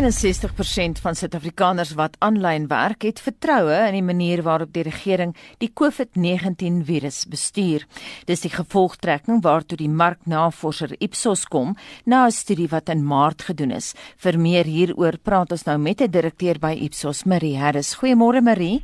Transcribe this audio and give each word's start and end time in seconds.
61% 0.00 1.00
van 1.04 1.16
Suid-Afrikaners 1.18 1.90
wat 1.98 2.14
aanlyn 2.24 2.70
werk, 2.70 3.04
het 3.04 3.20
vertroue 3.20 3.74
in 3.90 3.98
die 3.98 4.04
manier 4.04 4.40
waarop 4.46 4.72
die 4.72 4.84
regering 4.86 5.34
die 5.60 5.68
COVID-19 5.76 6.78
virus 6.88 7.26
bestuur. 7.28 7.84
Dis 8.24 8.46
die 8.46 8.52
gevolgtrekking 8.54 9.42
waartoe 9.44 9.76
die 9.76 9.90
marknavorser 9.92 10.96
Ipsos 11.04 11.44
kom 11.52 11.76
na 12.06 12.24
'n 12.26 12.32
studie 12.32 12.68
wat 12.68 12.88
in 12.88 13.04
Maart 13.04 13.42
gedoen 13.42 13.70
is. 13.76 13.94
Vir 14.16 14.38
meer 14.38 14.64
hieroor 14.64 15.18
praat 15.22 15.52
ons 15.52 15.66
nou 15.66 15.78
met 15.78 16.00
'n 16.00 16.10
direkteur 16.10 16.58
by 16.58 16.72
Ipsos, 16.80 17.24
Marie 17.24 17.58
Harris. 17.58 17.94
Goeiemôre 18.00 18.40
Marie. 18.42 18.82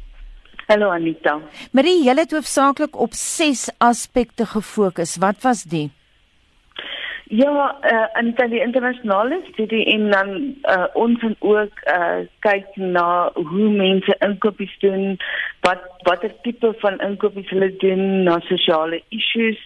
Hallo 0.68 0.90
Anita. 0.90 1.40
Marie, 1.72 2.04
jy 2.04 2.14
het 2.14 2.32
hoofsaaklik 2.32 2.96
op 2.96 3.14
6 3.14 3.70
aspekte 3.78 4.46
gefokus. 4.46 5.16
Wat 5.16 5.42
was 5.42 5.62
die? 5.62 5.95
Ja, 7.28 7.78
uh, 7.82 8.22
in 8.22 8.50
die 8.50 8.60
internasionale 8.60 9.40
studie 9.52 9.84
en 9.84 10.10
dan 10.10 10.28
uh, 10.62 10.84
ons 10.92 11.22
en 11.22 11.34
ook 11.38 11.80
uh, 11.90 12.22
kyk 12.38 12.76
na 12.76 13.30
hoe 13.34 13.70
mense 13.70 14.14
inkopies 14.22 14.76
doen, 14.78 15.16
wat 15.66 15.82
watter 16.06 16.30
tipe 16.42 16.70
van 16.78 17.00
inkopies 17.02 17.48
hulle 17.50 17.72
doen, 17.82 18.22
na 18.22 18.38
sosiale 18.46 19.00
issues, 19.08 19.58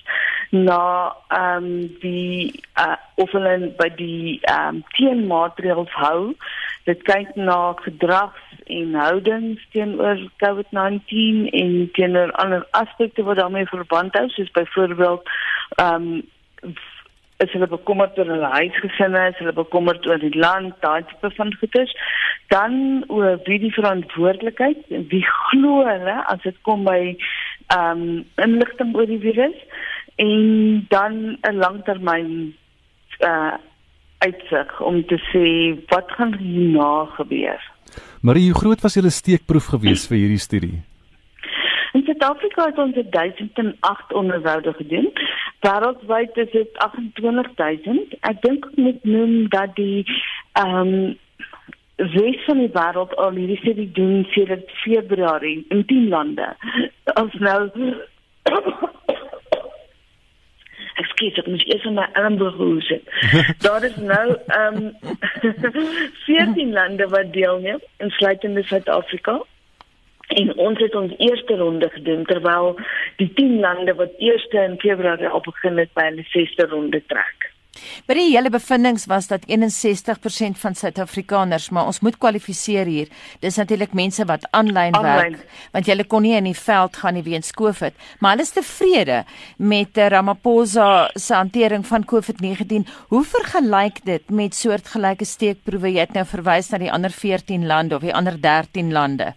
na 0.51 1.13
ehm 1.29 1.65
um, 1.65 1.97
die 2.01 2.63
uh, 2.81 2.97
of 3.21 3.31
hulle 3.37 3.69
by 3.77 3.91
die 3.99 4.39
ehm 4.41 4.81
um, 4.81 4.85
teenmaatreëls 4.97 5.93
hou. 6.01 6.33
Dit 6.89 7.03
kyk 7.05 7.37
na 7.37 7.75
gedrags 7.85 8.41
en 8.73 8.95
houdings 8.97 9.67
teenoor 9.77 10.23
COVID-19 10.41 11.53
en 11.61 11.77
teenoor 11.93 12.33
ander 12.41 12.65
aspekte 12.71 13.23
wat 13.29 13.37
daarmee 13.37 13.69
verband 13.69 14.17
hou, 14.17 14.29
soos 14.33 14.51
byvoorbeeld 14.57 15.29
ehm 15.77 16.09
um, 16.09 16.25
is 17.45 17.53
hulle 17.57 17.69
bekommerd 17.71 18.19
oor 18.19 18.29
hulle 18.29 18.51
huisgesinne, 18.53 19.23
is 19.31 19.39
hulle 19.41 19.55
bekommerd 19.57 20.07
oor 20.09 20.21
die 20.21 20.35
land, 20.37 20.75
daai 20.85 21.05
tipe 21.09 21.31
van 21.37 21.55
goeders. 21.61 21.95
Dan 22.53 23.05
oor 23.09 23.39
wie 23.47 23.59
die 23.63 23.73
verantwoordelikheid, 23.73 24.85
wie 25.13 25.25
glo 25.29 25.85
hulle 25.87 26.17
as 26.33 26.43
dit 26.45 26.59
kom 26.69 26.85
by 26.89 27.01
ehm 27.71 28.03
um, 28.03 28.05
inligting 28.43 28.95
oor 28.99 29.07
die 29.07 29.21
virus 29.23 29.59
en 30.21 30.87
dan 30.89 31.39
'n 31.41 31.57
langtermyn 31.65 32.31
uh 33.27 33.57
uitsig 34.21 34.81
om 34.81 35.07
te 35.07 35.17
sê 35.33 35.45
wat 35.89 36.11
gaan 36.17 36.35
hierna 36.37 37.05
gebeur. 37.17 37.61
Marie, 38.21 38.51
hoe 38.51 38.61
groot 38.61 38.81
was 38.81 38.95
julle 38.95 39.11
steekproef 39.11 39.67
geweest 39.75 40.11
vir 40.11 40.19
hierdie 40.19 40.43
studie? 40.49 40.83
In 41.97 42.05
Suid-Afrika 42.05 42.67
het 42.69 42.79
ons 42.79 42.99
1008 43.17 44.13
onderhoude 44.13 44.73
gedoen. 44.73 45.09
Wêreldwyd 45.61 46.37
is 46.37 46.51
dit 46.51 46.79
28000. 46.79 48.15
Ek 48.21 48.39
dink 48.43 48.65
ek 48.71 48.77
moet 48.77 49.03
noem 49.05 49.35
dat 49.53 49.75
die 49.77 50.05
ehm 50.53 50.95
um, 50.95 51.19
res 52.01 52.45
van 52.47 52.63
die 52.63 52.71
wêreld 52.73 53.13
al 53.21 53.37
hierdie 53.37 53.59
studie 53.61 53.91
doen 53.93 54.23
sedert 54.33 54.71
Februarie 54.81 55.67
in 55.69 55.85
10 55.85 56.09
lande. 56.09 56.47
Ons 57.21 57.35
nou 57.45 57.59
Ekskuus, 61.01 61.37
ek 61.41 61.47
moet 61.49 61.67
eers 61.69 61.85
my 61.97 62.07
elmboog 62.23 62.57
hoes. 62.61 62.89
Daar 63.67 63.85
is 63.85 63.97
nou 64.01 64.27
ehm 64.33 64.81
um, 64.89 65.95
14 66.25 66.73
lande 66.73 67.09
wat 67.13 67.33
deelneem, 67.37 67.85
insluitende 67.99 68.65
Suid-Afrika. 68.65 69.41
En 70.31 70.53
ons 70.57 70.79
het 70.79 70.95
ons 70.95 71.15
eerste 71.19 71.57
ronde 71.59 71.89
gedoen 71.91 72.25
terwyl 72.25 72.77
die 73.19 73.33
10 73.35 73.59
lande 73.61 73.95
wat 73.99 74.19
eers 74.19 74.47
in 74.55 74.79
Februarie 74.79 75.29
al 75.29 75.43
begin 75.47 75.79
het 75.83 75.91
by 75.99 76.11
hulle 76.11 76.27
sesde 76.31 76.69
ronde 76.71 77.03
trek. 77.11 77.51
By 78.07 78.17
die 78.19 78.29
hele 78.33 78.51
bevindinge 78.51 79.07
was 79.11 79.29
dat 79.31 79.45
61% 79.47 80.59
van 80.59 80.75
Suid-Afrikaners, 80.75 81.69
maar 81.71 81.87
ons 81.91 82.01
moet 82.05 82.19
kwalifiseer 82.19 82.89
hier. 82.91 83.11
Dis 83.43 83.59
natuurlik 83.61 83.95
mense 83.97 84.27
wat 84.27 84.47
aanlyn 84.57 84.97
werk, 85.03 85.39
want 85.75 85.91
hulle 85.91 86.07
kon 86.11 86.27
nie 86.27 86.35
in 86.39 86.49
die 86.51 86.57
veld 86.59 86.99
gaan 87.01 87.17
nie 87.19 87.25
weens 87.27 87.55
COVID, 87.57 87.95
maar 88.19 88.35
hulle 88.35 88.47
is 88.47 88.55
tevrede 88.57 89.23
met 89.57 89.99
eh, 89.99 90.11
Ramaphosa 90.15 91.11
se 91.15 91.35
hantering 91.35 91.87
van 91.87 92.07
COVID-19. 92.15 92.87
Hoe 93.15 93.25
vergelyk 93.35 94.03
dit 94.07 94.31
met 94.31 94.55
soortgelyke 94.55 95.27
steekproewe? 95.27 95.95
Jy 95.95 96.09
het 96.09 96.19
nou 96.19 96.27
verwys 96.27 96.71
na 96.71 96.83
die 96.83 96.93
ander 96.93 97.15
14 97.15 97.67
lande 97.71 97.99
of 97.99 98.07
die 98.07 98.15
ander 98.15 98.39
13 98.41 98.93
lande. 98.95 99.35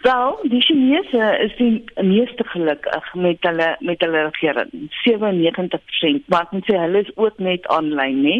Wel, 0.00 0.38
die 0.42 0.60
Chinese 0.62 1.38
is 1.38 1.56
die 1.56 1.84
meeste 2.02 2.44
gelukkig 2.44 3.14
met 3.14 3.36
hulle 3.40 3.76
met 3.80 4.00
hulle 4.00 4.30
regering. 4.30 4.70
97%, 5.02 6.28
maar 6.30 6.46
ek 6.46 6.52
moet 6.54 6.68
sê 6.70 6.76
hulle 6.78 7.02
is 7.02 7.10
ook 7.16 7.40
net 7.42 7.66
aanlyn, 7.74 8.20
nê. 8.22 8.36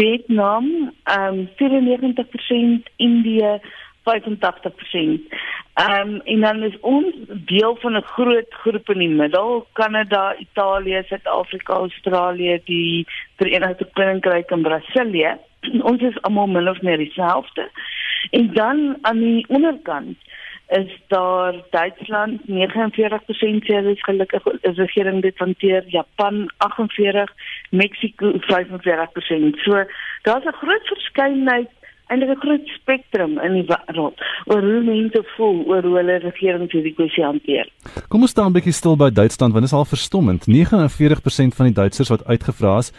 Vietnam, 0.00 0.70
ehm 1.04 1.42
um, 1.42 1.50
94%, 1.60 2.88
Indië 2.96 3.58
85%. 4.08 5.36
Ehm 5.74 6.00
um, 6.00 6.20
en 6.24 6.40
dan 6.40 6.62
is 6.62 6.80
ons 6.80 7.14
deel 7.52 7.76
van 7.84 7.96
'n 7.96 8.08
groot 8.16 8.54
groep 8.62 8.90
in 8.90 8.98
die 9.04 9.12
middel, 9.20 9.66
Kanada, 9.72 10.34
Italië, 10.48 11.02
Suid-Afrika, 11.06 11.74
Australië, 11.74 12.60
die 12.64 13.06
Verenigde 13.36 13.88
Koninkryk 13.92 14.50
en 14.50 14.62
Brasilië. 14.62 15.36
ons 15.90 16.00
is 16.00 16.22
almal 16.22 16.46
min 16.46 16.68
of 16.68 16.80
meer 16.82 16.96
dieselfde. 16.96 17.68
En 18.30 18.52
dan 18.52 18.96
aan 19.02 19.18
die 19.18 19.44
onderkant 19.48 20.16
is 20.68 20.90
daar 21.08 21.54
Duitsland 21.70 22.40
49% 22.40 23.66
sê 23.66 23.74
hulle 23.78 23.94
is 23.94 24.02
gelukkig 24.02 24.46
is 24.62 24.76
regering 24.76 25.22
dit 25.22 25.38
hanteer 25.38 25.84
Japan 25.86 26.50
48 26.56 27.30
Mexiko 27.70 28.32
45% 28.50 29.62
so 29.64 29.84
daar's 30.22 30.44
'n 30.44 30.58
groot 30.62 30.86
verskeidenheid 30.86 31.70
en 32.06 32.18
'n 32.18 32.36
groot 32.36 32.66
spektrum 32.66 33.38
in 33.38 33.52
die 33.52 33.66
wêreld 33.66 34.18
oor 34.44 34.62
hoe 34.62 34.82
mense 34.82 35.22
voel 35.36 35.64
oor 35.66 35.82
hoe 35.82 35.96
hulle 35.96 36.18
regering 36.18 36.70
hierdie 36.70 36.94
kwessie 36.94 37.24
hanteer. 37.24 37.68
Kom 38.08 38.20
ons 38.20 38.30
staan 38.30 38.46
'n 38.46 38.52
bietjie 38.52 38.72
stil 38.72 38.96
by 38.96 39.10
Duitsland 39.10 39.52
want 39.52 39.64
dit 39.64 39.72
is 39.72 39.78
al 39.78 39.84
verstommend. 39.84 40.46
49% 40.46 41.54
van 41.54 41.66
die 41.66 41.74
Duitsers 41.74 42.08
wat 42.08 42.26
uitgevra 42.26 42.78
is 42.78 42.92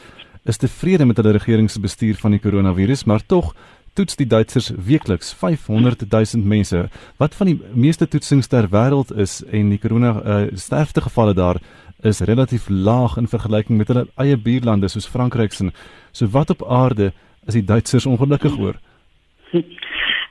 is 0.46 0.58
tevrede 0.58 1.06
met 1.06 1.18
hulle 1.18 1.32
regering 1.32 1.70
se 1.70 1.80
bestuur 1.80 2.16
van 2.16 2.32
die 2.32 2.40
koronavirus 2.40 3.04
maar 3.04 3.26
tog 3.26 3.56
toets 3.98 4.18
die 4.20 4.28
Duitsers 4.30 4.70
weekliks 4.88 5.34
500 5.34 6.06
000 6.12 6.46
mense. 6.46 6.84
Wat 7.18 7.36
van 7.36 7.50
die 7.50 7.58
meeste 7.74 8.08
toetsings 8.08 8.48
ter 8.48 8.70
wêreld 8.74 9.14
is 9.18 9.40
en 9.50 9.72
die 9.74 9.82
corona 9.82 10.14
uh, 10.22 10.40
sterftegevalle 10.54 11.34
daar 11.38 11.62
is 12.06 12.22
relatief 12.30 12.68
laag 12.70 13.18
in 13.18 13.30
vergelyking 13.32 13.80
met 13.80 13.90
hulle 13.90 14.06
eie 14.22 14.38
buurlande 14.38 14.90
soos 14.94 15.10
Frankryk 15.10 15.54
se. 15.54 15.72
So 16.12 16.30
wat 16.36 16.54
op 16.54 16.62
aarde 16.70 17.12
is 17.48 17.58
die 17.58 17.66
Duitsers 17.66 18.06
ongelukkig 18.06 18.60
oor? 18.60 18.78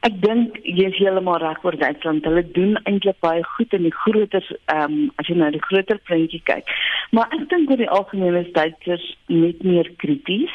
Ek 0.06 0.20
dink 0.22 0.58
jy 0.62 0.84
is 0.86 0.98
heeltemal 1.00 1.40
reg 1.42 1.64
oor 1.66 1.74
Duitsland. 1.80 2.26
Hulle 2.28 2.44
doen 2.54 2.76
eintlik 2.86 3.16
baie 3.24 3.42
goed 3.56 3.72
in 3.74 3.88
die 3.88 3.94
groter 4.04 4.44
ehm 4.70 4.84
um, 4.84 4.98
as 5.18 5.26
jy 5.26 5.34
na 5.40 5.50
die 5.50 5.62
groter 5.64 5.98
prentjie 6.06 6.42
kyk. 6.46 6.70
Maar 7.16 7.32
ek 7.34 7.48
dink 7.50 7.72
oor 7.72 7.80
die 7.82 7.90
algemeen 7.90 8.38
is 8.38 8.52
Duitsers 8.54 9.06
net 9.32 9.64
meer 9.66 9.90
krities. 10.02 10.54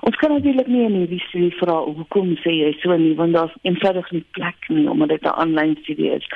Ons 0.00 0.16
kan 0.16 0.32
natuurlik 0.32 0.66
nie 0.66 0.84
in 0.86 0.96
hierdie 1.00 1.22
studie 1.28 1.52
vra 1.60 1.78
hoekom 1.84 2.34
sê 2.42 2.54
jy 2.56 2.72
so 2.80 2.96
nie 2.96 3.14
want 3.18 3.36
daar's 3.36 3.54
eenvoudig 3.62 4.10
nie 4.12 4.24
plek 4.38 4.68
nie 4.68 4.88
omdat 4.90 5.08
dit 5.08 5.22
'n 5.22 5.38
aanlyn 5.44 5.76
studie 5.82 6.10
is. 6.10 6.26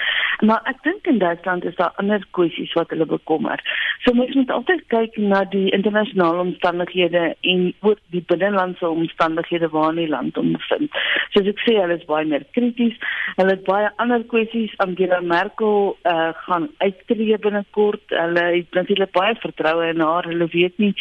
Maar 0.40 0.60
ek 0.64 0.82
dink 0.82 1.06
in 1.06 1.18
Duitsland 1.18 1.64
is 1.64 1.76
daar 1.76 1.92
ander 1.96 2.20
kwessies 2.30 2.72
wat 2.72 2.90
hulle 2.90 3.06
bekommer. 3.06 3.60
So 4.04 4.12
mens 4.14 4.34
moet 4.34 4.50
altyd 4.50 4.82
kyk 4.86 5.16
na 5.16 5.44
die 5.44 5.70
internasionale 5.70 6.38
omstandighede 6.38 7.34
en 7.40 7.74
ook 7.80 7.98
die 8.10 8.24
binnelandse 8.26 8.88
omstandighede 8.88 9.68
waarin 9.68 9.96
die 9.96 10.08
land 10.08 10.38
omvind. 10.38 10.90
Soos 11.34 11.48
ek 11.52 11.62
sê, 11.64 11.76
hulle 11.80 11.96
is 11.96 12.04
baie 12.04 12.26
meer 12.28 12.44
krities. 12.56 12.96
Hulle 13.36 13.56
het 13.56 13.64
baie 13.64 13.90
ander 14.02 14.24
kwessies. 14.24 14.74
Angela 14.84 15.20
Merkel 15.20 15.96
uh, 16.04 16.32
gaan 16.46 16.68
uittreë 16.78 17.38
binnekort. 17.38 18.04
Hulle 18.12 18.44
het 18.58 18.78
natuurlik 18.78 19.12
baie 19.16 19.34
vertroue 19.40 19.88
in 19.94 20.04
haar. 20.04 20.28
Hulle 20.28 20.48
weet 20.52 20.78
nie 20.78 20.94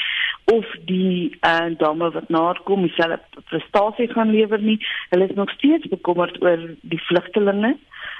of 0.53 0.65
die 0.85 1.35
uh, 1.41 1.71
dame 1.77 2.11
wat 2.13 2.29
na 2.35 2.43
haar 2.49 2.61
kom 2.67 2.83
dieselfde 2.83 3.43
prestasie 3.49 4.11
gaan 4.11 4.33
lewer 4.35 4.61
nie. 4.61 4.77
Hulle 5.09 5.29
is 5.29 5.35
nog 5.39 5.51
steeds 5.55 5.87
bekommerd 5.91 6.41
oor 6.43 6.69
die 6.81 7.01
vlugtelinge 7.07 7.75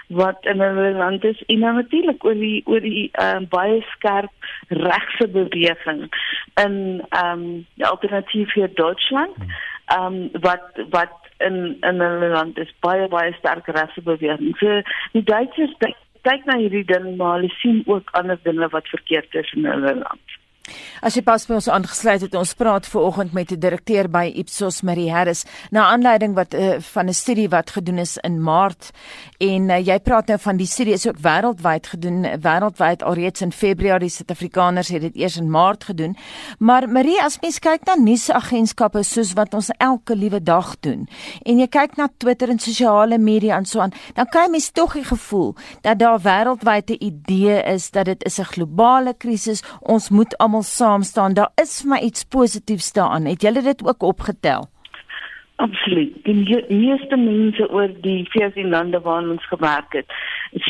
wat 0.08 0.46
in 0.46 0.60
hulle 0.62 0.92
land 0.92 1.24
is 1.24 1.44
en 1.46 1.60
dan 1.60 1.76
natuurlik 1.76 2.24
oor 2.26 2.38
die 2.38 2.62
oor 2.66 2.82
die 2.82 3.10
uh, 3.22 3.42
baie 3.50 3.82
skerp 3.96 4.32
regse 4.70 5.28
beweging 5.28 6.06
in 6.62 6.76
ehm 7.10 7.32
um, 7.32 7.46
die 7.74 7.88
alternatief 7.88 8.54
vir 8.54 8.74
Duitsland 8.82 9.38
ehm 9.42 10.06
um, 10.06 10.42
wat 10.46 10.82
wat 10.90 11.18
in 11.38 11.78
in 11.82 12.00
hulle 12.00 12.30
land 12.38 12.58
is 12.58 12.74
baie 12.86 13.08
baie 13.08 13.34
sterk 13.40 13.68
regse 13.68 14.02
beweging. 14.02 14.56
So 14.60 14.82
die 15.18 15.24
Duitsers 15.24 15.74
kyk 16.22 16.46
na 16.46 16.58
hierdie 16.62 16.86
ding 16.86 17.16
maar 17.18 17.40
hulle 17.40 17.54
sien 17.62 17.84
ook 17.86 18.10
ander 18.12 18.40
dinge 18.44 18.70
wat 18.78 18.88
verkeerd 18.94 19.36
is 19.36 19.54
in 19.54 19.66
hulle 19.66 19.96
land. 20.04 20.40
As 21.06 21.14
jy 21.14 21.22
pas 21.22 21.44
by 21.46 21.60
ons 21.60 21.68
aangesluit 21.70 22.24
het, 22.26 22.36
ons 22.38 22.54
praat 22.58 22.88
ver 22.90 23.04
oggend 23.06 23.34
met 23.34 23.52
'n 23.52 23.60
direkteur 23.60 24.08
by 24.10 24.32
Ipsos, 24.36 24.82
Marie 24.82 25.12
Harris, 25.12 25.46
na 25.70 25.86
aanleiding 25.94 26.34
wat 26.34 26.54
uh, 26.54 26.80
van 26.80 27.06
'n 27.10 27.14
studie 27.14 27.50
wat 27.50 27.70
gedoen 27.70 27.98
is 27.98 28.18
in 28.18 28.42
Maart 28.42 28.92
en 29.38 29.70
uh, 29.70 29.78
jy 29.78 30.00
praat 30.00 30.28
nou 30.28 30.40
van 30.40 30.58
die 30.58 30.68
studie 30.68 30.94
is 30.94 31.08
ook 31.08 31.20
wêreldwyd 31.22 31.88
gedoen, 31.88 32.26
wêreldwyd 32.42 33.04
alreeds 33.04 33.42
in 33.42 33.52
Februarie, 33.52 34.10
Suid-Afrikaners 34.10 34.90
het 34.90 35.02
dit 35.02 35.16
eers 35.16 35.38
in 35.38 35.50
Maart 35.50 35.84
gedoen. 35.84 36.18
Maar 36.60 36.90
Marie, 36.90 37.22
as 37.22 37.40
mens 37.42 37.60
kyk 37.60 37.86
na 37.86 37.96
nuusagentskappe 37.96 39.04
soos 39.04 39.34
wat 39.34 39.54
ons 39.54 39.70
elke 39.78 40.16
liewe 40.16 40.42
dag 40.42 40.76
doen 40.80 41.08
en 41.44 41.60
jy 41.60 41.68
kyk 41.68 41.98
na 41.98 42.10
Twitter 42.18 42.50
en 42.50 42.60
sosiale 42.60 43.18
media 43.18 43.58
en 43.58 43.66
so 43.66 43.80
aan, 43.80 43.94
dan 44.16 44.26
kry 44.26 44.50
mens 44.50 44.72
tog 44.72 44.94
die 44.94 45.04
gevoel 45.04 45.56
dat 45.82 46.00
daar 46.00 46.20
wêreldwyd 46.20 46.90
'n 46.90 47.04
idee 47.04 47.62
is 47.64 47.92
dat 47.92 48.06
dit 48.06 48.26
is 48.26 48.40
'n 48.40 48.44
globale 48.44 49.14
krisis. 49.14 49.64
Ons 49.82 50.10
moet 50.10 50.38
almal 50.38 50.55
saam 50.62 50.86
saam 50.86 51.04
staan. 51.04 51.34
Daar 51.34 51.52
is 51.62 51.82
vir 51.82 51.90
my 51.90 52.00
iets 52.00 52.24
positiefs 52.24 52.94
daaraan. 52.94 53.26
Het 53.26 53.42
julle 53.42 53.62
dit 53.62 53.86
ook 53.88 54.04
opgetel? 54.04 54.70
Absoluut. 55.56 56.16
Die 56.24 56.36
meeste 56.70 57.16
mense 57.16 57.70
oor 57.72 57.90
die 58.02 58.26
14 58.30 58.70
lande 58.70 59.00
waarin 59.00 59.30
ons 59.30 59.48
gewerk 59.48 59.94
het, 59.94 60.06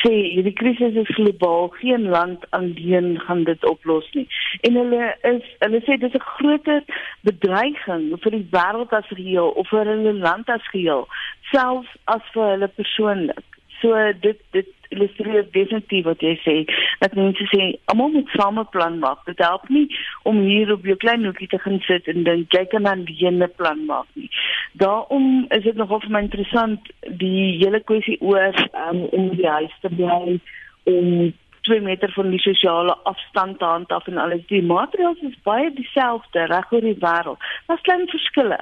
sê 0.04 0.12
hierdie 0.12 0.54
krisis 0.54 0.94
is 0.94 1.16
globaal. 1.18 1.72
Geen 1.80 2.06
land 2.10 2.46
alleen 2.50 3.20
gaan 3.26 3.44
dit 3.44 3.66
oplos 3.66 4.12
nie. 4.14 4.28
En 4.62 4.78
hulle 4.78 5.16
is 5.22 5.50
hulle 5.60 5.82
sê 5.88 5.98
dit 5.98 6.14
is 6.14 6.20
'n 6.22 6.30
groter 6.38 6.84
bedreiging 7.22 8.14
vir 8.22 8.31
die 8.31 8.48
wêreld 8.52 8.94
as 8.94 9.08
geheel 9.08 9.50
of 9.50 9.68
vir 9.70 9.86
hulle 9.86 10.14
land 10.14 10.50
as 10.50 10.70
geheel, 10.70 11.08
selfs 11.52 11.90
as 12.04 12.22
vir 12.34 12.50
hulle 12.54 12.68
persoonlik. 12.68 13.55
So 13.86 14.14
dit 14.22 14.40
dit 14.52 14.72
illustreer 14.90 15.46
definitief 15.52 16.06
wat 16.08 16.22
jy 16.24 16.34
sê 16.42 16.56
dat 17.02 17.14
mense 17.18 17.46
sê 17.52 17.68
almal 17.92 18.14
moet 18.16 18.32
same 18.34 18.64
plan 18.74 18.98
maak. 19.02 19.22
Dit 19.30 19.42
help 19.44 19.68
nie 19.70 19.86
om 20.30 20.40
hier 20.46 20.72
op 20.74 20.86
jou 20.90 20.96
klein 21.02 21.26
hoekie 21.26 21.50
te 21.52 21.60
gaan 21.62 21.78
sit 21.86 22.10
en 22.10 22.26
dink 22.26 22.54
jy 22.54 22.64
kan 22.72 22.90
alleen 22.90 23.44
'n 23.44 23.52
plan 23.58 23.86
maak 23.86 24.08
nie. 24.14 24.30
Daarom 24.74 25.46
is 25.58 25.64
dit 25.64 25.76
nogal 25.76 26.02
vir 26.02 26.12
my 26.12 26.22
interessant 26.26 26.92
die 27.22 27.58
hele 27.62 27.80
kwessie 27.80 28.18
oor 28.22 28.54
um, 28.88 29.02
om 29.12 29.30
die 29.36 29.50
huis 29.50 29.76
te 29.82 29.90
bly 29.90 30.40
om 30.84 31.34
2 31.62 31.81
meter 31.81 32.12
van 32.14 32.30
die 32.30 32.40
sosiale 32.40 32.96
afstand 33.04 33.60
te 33.60 33.66
handhaaf 33.66 34.08
en 34.08 34.18
alles. 34.18 34.46
Die 34.48 34.62
maatreëls 34.62 35.22
is 35.22 35.38
baie 35.44 35.74
dieselfde 35.74 36.46
reg 36.46 36.72
oor 36.72 36.81
die 36.81 37.00
wêreld. 37.02 37.42
Daar's 37.68 37.81
klein 37.81 38.08
verskille. 38.08 38.60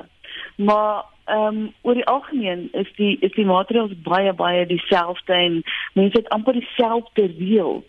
Maar 0.56 1.04
ehm 1.26 1.48
um, 1.48 1.74
oor 1.82 1.94
die 1.94 2.06
algemeen 2.06 2.70
is 2.72 2.90
die 2.96 3.18
is 3.20 3.32
die 3.32 3.46
maatreëls 3.46 3.94
baie 4.04 4.34
baie 4.34 4.66
dieselfde 4.66 5.34
en 5.34 5.62
mense 5.94 6.18
het 6.18 6.30
amper 6.30 6.54
dieselfde 6.54 7.30
reëls. 7.38 7.86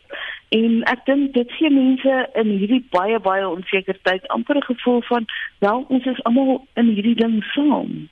En 0.49 0.83
ek 0.93 1.07
dink 1.07 1.33
dit 1.35 1.51
gee 1.59 1.71
mense 1.71 2.29
in 2.35 2.53
hierdie 2.59 2.85
baie 2.91 3.19
baie 3.19 3.49
onseker 3.49 3.99
tyd 4.03 4.29
amper 4.29 4.57
'n 4.57 4.69
gevoel 4.71 5.03
van 5.03 5.27
wel 5.59 5.85
ons 5.89 6.07
is 6.07 6.23
almal 6.25 6.67
in 6.75 6.95
hierdie 6.95 7.15
ding 7.15 7.43
saam. 7.55 8.09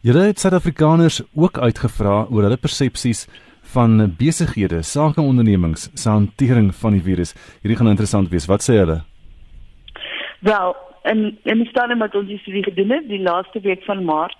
Julle 0.00 0.26
het 0.28 0.38
Suid-Afrikaners 0.38 1.22
ook 1.34 1.58
uitgevra 1.58 2.26
oor 2.30 2.42
hulle 2.42 2.56
persepsies 2.60 3.28
van 3.62 4.14
besighede, 4.18 4.82
sakeondernemings 4.82 5.88
se 5.94 6.08
hantering 6.08 6.74
van 6.74 6.92
die 6.92 7.02
virus. 7.02 7.34
Hierdie 7.62 7.78
gaan 7.78 7.88
interessant 7.88 8.28
wees. 8.28 8.46
Wat 8.46 8.62
sê 8.62 8.76
hulle? 8.82 9.00
Wel, 10.44 10.76
en 11.10 11.38
en 11.42 11.62
die 11.62 11.68
stadium 11.68 12.02
wat 12.04 12.14
ons 12.18 12.28
die 12.28 12.40
studie 12.42 12.64
gedoen 12.64 12.90
het, 12.96 13.08
die 13.08 13.22
laaste 13.22 13.60
week 13.60 13.84
van 13.84 14.04
Maart, 14.04 14.36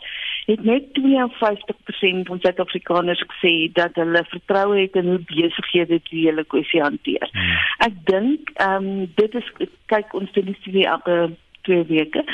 het 0.46 0.64
net 0.64 0.90
52% 0.98 2.28
van 2.28 2.40
Suid-Afrikaners 2.40 3.24
gesê 3.28 3.54
dat 3.72 3.94
hulle 4.00 4.24
vertroue 4.28 4.80
het 4.80 4.96
in 5.00 5.08
hoe 5.12 5.20
besighede 5.28 6.00
die 6.10 6.26
hele 6.26 6.44
kwessie 6.44 6.82
hanteer. 6.82 7.28
Hmm. 7.32 7.62
Ek 7.88 8.02
dink 8.10 8.52
ehm 8.54 8.90
um, 8.90 9.06
dit 9.20 9.40
is 9.40 9.52
kyk 9.92 10.12
ons 10.16 10.32
doen 10.32 10.50
die 10.52 10.58
studie 10.60 10.86
elke 10.88 11.30
twee 11.68 11.84
weke. 11.88 12.24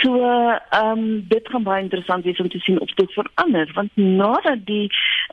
So 0.00 0.18
ehm 0.18 0.98
um, 0.98 1.06
dit 1.28 1.48
gaan 1.48 1.68
baie 1.68 1.82
interessant 1.82 2.24
wees 2.24 2.40
om 2.40 2.48
te 2.48 2.60
sien 2.66 2.80
of 2.80 2.92
dit 3.00 3.16
verander 3.20 3.70
want 3.74 3.96
nadat 3.96 4.66
die 4.68 4.86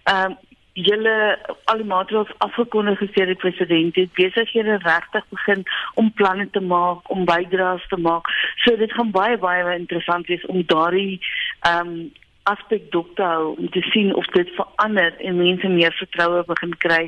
ehm 0.04 0.32
um, 0.32 0.40
julle 0.74 1.40
al 1.64 1.82
die 1.82 1.88
maatreëls 1.88 2.32
afgekondig 2.38 3.00
gesê 3.02 3.26
die 3.28 3.40
president 3.40 3.96
het 3.96 4.14
besighede 4.16 4.78
regtig 4.86 5.26
begin 5.30 5.64
om 6.00 6.14
planne 6.14 6.48
te 6.52 6.60
maak 6.60 7.12
om 7.12 7.26
bydraes 7.26 7.88
te 7.88 7.98
maak. 7.98 8.30
So 8.64 8.76
dit 8.78 8.94
gaan 8.94 9.12
baie 9.12 9.38
baie 9.38 9.76
interessant 9.76 10.28
wees 10.28 10.46
om 10.46 10.66
daardie 10.66 11.20
ehm 11.68 11.88
um, 11.88 12.12
aspek 12.50 12.88
dophou 12.92 13.56
om 13.58 13.70
te 13.70 13.82
sien 13.82 14.16
of 14.16 14.26
dit 14.34 14.50
verander 14.56 15.14
en 15.20 15.36
mense 15.38 15.68
meer 15.68 15.94
vertroue 15.94 16.44
begin 16.48 16.72
kry 16.78 17.04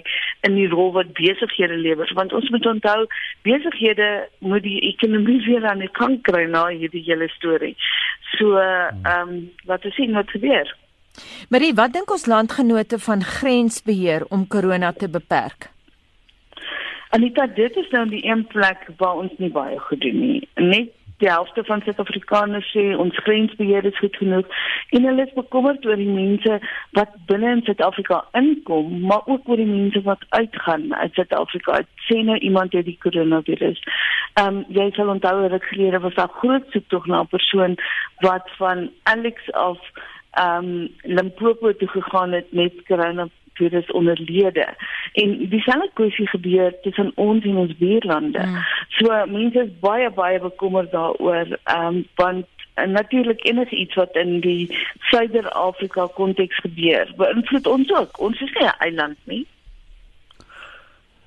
in 0.45 0.54
die 0.60 0.68
rol 0.69 0.92
wat 0.94 1.10
besighede 1.18 1.80
lewer 1.81 2.12
want 2.13 2.33
ons 2.38 2.50
moet 2.54 2.68
onthou 2.69 3.07
besighede 3.42 4.10
moet 4.39 4.62
die 4.63 4.80
ekonomie 4.92 5.39
weer 5.48 5.65
aan 5.65 5.81
die 5.81 5.89
kant 5.98 6.21
kry 6.30 6.45
na 6.45 6.68
hierdie 6.68 7.01
hele 7.10 7.30
storie. 7.33 7.74
So 8.38 8.57
ehm 8.62 9.04
um, 9.15 9.36
laat 9.65 9.86
ons 9.86 9.95
sien 9.95 10.13
wat 10.13 10.30
gebeur. 10.30 10.69
Marie, 11.50 11.74
wat 11.74 11.94
dink 11.94 12.12
ons 12.12 12.25
landgenote 12.25 13.00
van 13.00 13.24
grensbeheer 13.24 14.25
om 14.30 14.48
corona 14.48 14.92
te 14.92 15.10
beperk? 15.10 15.69
Anita, 17.13 17.45
dit 17.45 17.75
is 17.77 17.89
nou 17.94 18.07
die 18.10 18.25
een 18.25 18.48
plek 18.48 18.88
waar 18.98 19.19
ons 19.21 19.33
nie 19.38 19.51
baie 19.54 19.80
goed 19.80 20.01
doen 20.01 20.19
nie. 20.19 20.48
Net 20.56 20.89
die 21.21 21.30
helfte 21.30 21.63
van 21.68 21.81
Suid-Afrikaners 21.86 22.71
sê 22.74 22.83
ons 23.00 23.19
grensbeheer 23.25 23.86
is 23.86 24.00
goed 24.01 24.15
genoeg 24.18 24.50
en 24.98 25.06
hulle 25.07 25.25
is 25.27 25.36
bekommerd 25.38 25.86
oor 25.86 26.00
die 26.00 26.10
mense 26.10 26.57
wat 26.98 27.13
binne 27.30 27.51
in 27.57 27.62
Suid-Afrika 27.68 28.24
inkom, 28.39 28.98
maar 29.07 29.21
ook 29.30 29.48
oor 29.48 29.62
die 29.62 29.69
mense 29.69 30.01
wat 30.07 30.25
uitgaan 30.30 30.89
uit 30.95 31.13
Suid-Afrika. 31.13 31.83
Sien 32.07 32.25
nou 32.31 32.38
iemand 32.38 32.74
het 32.74 32.89
die 32.89 32.98
coronavirus. 33.06 33.80
Ehm 34.42 34.63
um, 34.63 34.65
jy 34.74 34.89
sal 34.98 35.13
onthou 35.13 35.36
dat 35.54 35.69
gelede 35.69 36.01
was 36.04 36.18
daar 36.18 36.33
groot 36.42 36.65
soek 36.74 36.89
tog 36.89 37.06
na 37.06 37.21
'n 37.21 37.33
persoon 37.36 37.77
wat 38.25 38.50
van 38.57 38.89
Alex 39.04 39.51
of 39.69 39.80
ehm 40.33 40.65
um, 40.65 40.89
Limpopo 41.01 41.75
toe 41.75 41.88
gegaan 41.88 42.31
het 42.31 42.51
met 42.51 42.74
corona 42.88 43.27
virus 43.53 43.91
onderlede. 43.91 44.68
En 45.13 45.47
dieselfde 45.50 45.89
kwessie 45.94 46.27
gebeur 46.27 46.74
tussen 46.81 47.12
ons 47.15 47.44
en 47.44 47.56
ons 47.56 47.77
buurlande. 47.77 48.45
Mm. 48.45 48.57
So 48.88 49.25
mense 49.25 49.59
is 49.59 49.80
baie 49.80 50.09
baie 50.09 50.39
bekommerd 50.39 50.91
daaroor 50.91 51.57
ehm 51.63 51.85
um, 51.85 52.06
want 52.15 52.45
en 52.74 52.91
natuurlik 52.91 53.45
enige 53.45 53.75
iets 53.75 53.95
wat 53.95 54.15
in 54.15 54.39
die 54.39 54.77
Suider-Afrika 55.00 56.07
konteks 56.15 56.57
gebeur, 56.57 57.13
beïnvloed 57.18 57.68
ons 57.68 57.91
ook. 57.94 58.19
Ons 58.19 58.41
is 58.41 58.53
nie 58.53 58.65
'n 58.65 58.79
eiland 58.79 59.18
nie. 59.24 59.45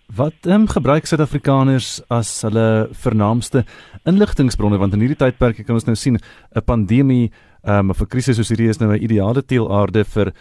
Wat 0.06 0.34
ehm 0.42 0.54
um, 0.54 0.68
gebruik 0.68 1.06
Suid-Afrikaners 1.06 2.02
as 2.08 2.42
hulle 2.42 2.88
vernaamste 2.92 3.64
inligtingbronne 4.04 4.78
want 4.78 4.92
in 4.92 5.00
hierdie 5.00 5.18
tydperk 5.18 5.64
kan 5.66 5.74
ons 5.74 5.86
nou 5.86 5.96
sien 5.96 6.18
'n 6.54 6.64
pandemie 6.64 7.32
Um, 7.66 7.90
'n 7.90 8.06
krisis 8.06 8.36
soos 8.36 8.52
hierdie 8.52 8.68
is 8.70 8.78
nou 8.78 8.92
'n 8.92 9.02
ideale 9.02 9.42
teelaarde 9.42 10.04
vir 10.04 10.32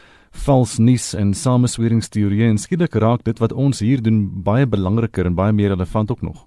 vals 0.45 0.77
nuus 0.77 1.13
en 1.13 1.33
samesweringsteorieë 1.33 2.49
en 2.49 2.57
skielik 2.57 2.93
raak 3.01 3.23
dit 3.23 3.39
wat 3.39 3.53
ons 3.53 3.79
hier 3.79 4.01
doen 4.01 4.43
baie 4.43 4.67
belangriker 4.67 5.25
en 5.25 5.35
baie 5.35 5.51
meer 5.51 5.69
relevant 5.69 6.11
ook 6.11 6.21
nog. 6.21 6.45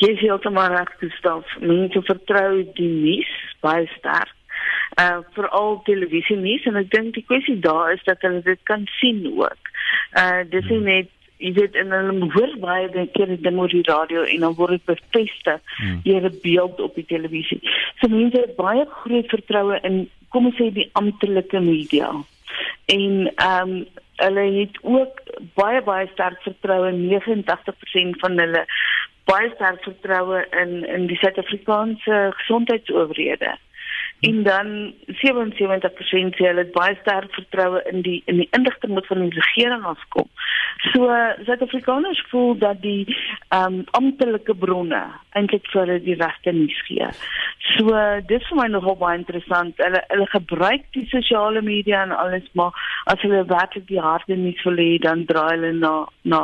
Jy 0.00 0.16
sê 0.18 0.30
altemal 0.32 0.74
reg 0.74 0.90
gestof. 0.98 1.44
Mense 1.60 2.02
vertrou 2.02 2.64
die 2.74 2.88
nuus 2.88 3.32
baie 3.60 3.86
sterk. 3.98 4.34
Uh 4.98 5.20
veral 5.36 5.80
televisie 5.84 6.36
nuus 6.36 6.66
en 6.66 6.76
ek 6.76 6.90
dink 6.90 7.14
die 7.14 7.24
kwessie 7.28 7.58
daar 7.60 7.92
is 7.92 8.02
dat 8.04 8.22
hulle 8.26 8.42
dit 8.42 8.60
kan 8.64 8.86
sien 8.98 9.22
ook. 9.38 9.62
Uh 10.18 10.42
dis 10.50 10.66
nie 10.66 10.78
hmm. 10.78 10.84
net 10.84 11.08
jy 11.40 11.52
weet 11.56 11.76
en 11.80 11.92
hulle 11.94 12.28
hoor 12.34 12.52
baie 12.62 12.88
dan 12.94 13.08
keer 13.14 13.32
dit 13.32 13.46
op 13.52 13.70
die 13.72 13.84
radio 13.88 14.24
en 14.28 14.46
dan 14.46 14.56
word 14.58 14.76
dit 14.76 14.84
bevestig 14.92 15.60
hmm. 15.76 16.00
deur 16.04 16.28
'n 16.28 16.38
beeld 16.42 16.80
op 16.80 16.94
die 16.94 17.06
televisie. 17.06 17.60
So 18.00 18.08
mense 18.08 18.40
het 18.40 18.56
baie 18.56 18.84
groot 19.02 19.28
vertroue 19.28 19.80
in 19.82 20.08
kom 20.28 20.46
ons 20.46 20.60
sê 20.60 20.70
die 20.72 20.90
amptelike 20.92 21.60
media. 21.60 22.12
En 22.86 23.32
ehm 23.34 23.70
um, 23.70 23.86
hulle 24.20 24.44
het 24.60 24.76
ook 24.82 25.20
baie 25.56 25.80
baie 25.82 26.08
sterk 26.12 26.42
vertroue 26.44 26.92
89% 26.92 28.20
van 28.20 28.38
hulle 28.38 28.64
baie 29.24 29.50
sterk 29.54 29.82
vertroue 29.82 30.44
in 30.62 30.84
in 30.96 31.06
die 31.06 31.16
Suid-Afrikaanse 31.22 32.18
gesondheidsowerhede 32.42 33.56
en 34.20 34.42
dan 34.42 34.94
77% 35.06 36.36
sê 36.36 36.48
hulle 36.50 36.64
het 36.66 36.72
baie 36.76 36.96
sterk 37.00 37.32
vertroue 37.32 37.80
in 37.92 38.02
die 38.04 38.18
in 38.28 38.42
die 38.42 38.48
inligting 38.56 38.92
wat 38.98 39.08
van 39.08 39.24
die 39.24 39.32
regering 39.36 39.86
afkom. 39.88 40.28
So 40.92 41.08
Suid-Afrikaners 41.46 42.20
voel 42.28 42.58
dat 42.58 42.82
die 42.82 43.04
ehm 43.48 43.80
um, 43.80 43.84
amptelike 43.96 44.54
bronne 44.54 45.02
eintlik 45.36 45.66
vir 45.72 45.80
hulle 45.80 45.98
die 46.04 46.18
regte 46.20 46.52
nuus 46.52 46.82
gee. 46.88 47.08
So 47.70 47.96
dis 48.28 48.44
vir 48.48 48.60
my 48.60 48.68
nogal 48.68 48.96
baie 49.00 49.18
interessant. 49.18 49.80
Hulle 49.80 50.04
hulle 50.12 50.28
gebruik 50.34 50.86
die 50.96 51.06
sosiale 51.12 51.62
media 51.62 52.04
en 52.04 52.16
alles, 52.16 52.46
maar 52.52 52.76
as 53.12 53.20
hulle 53.24 53.44
werklik 53.48 53.88
die 53.88 54.00
harde 54.04 54.36
nuus 54.36 54.64
wil 54.68 54.80
hê, 54.80 54.92
dan 55.02 55.26
draai 55.28 55.56
hulle 55.56 55.74
na 55.80 55.94
na 56.22 56.42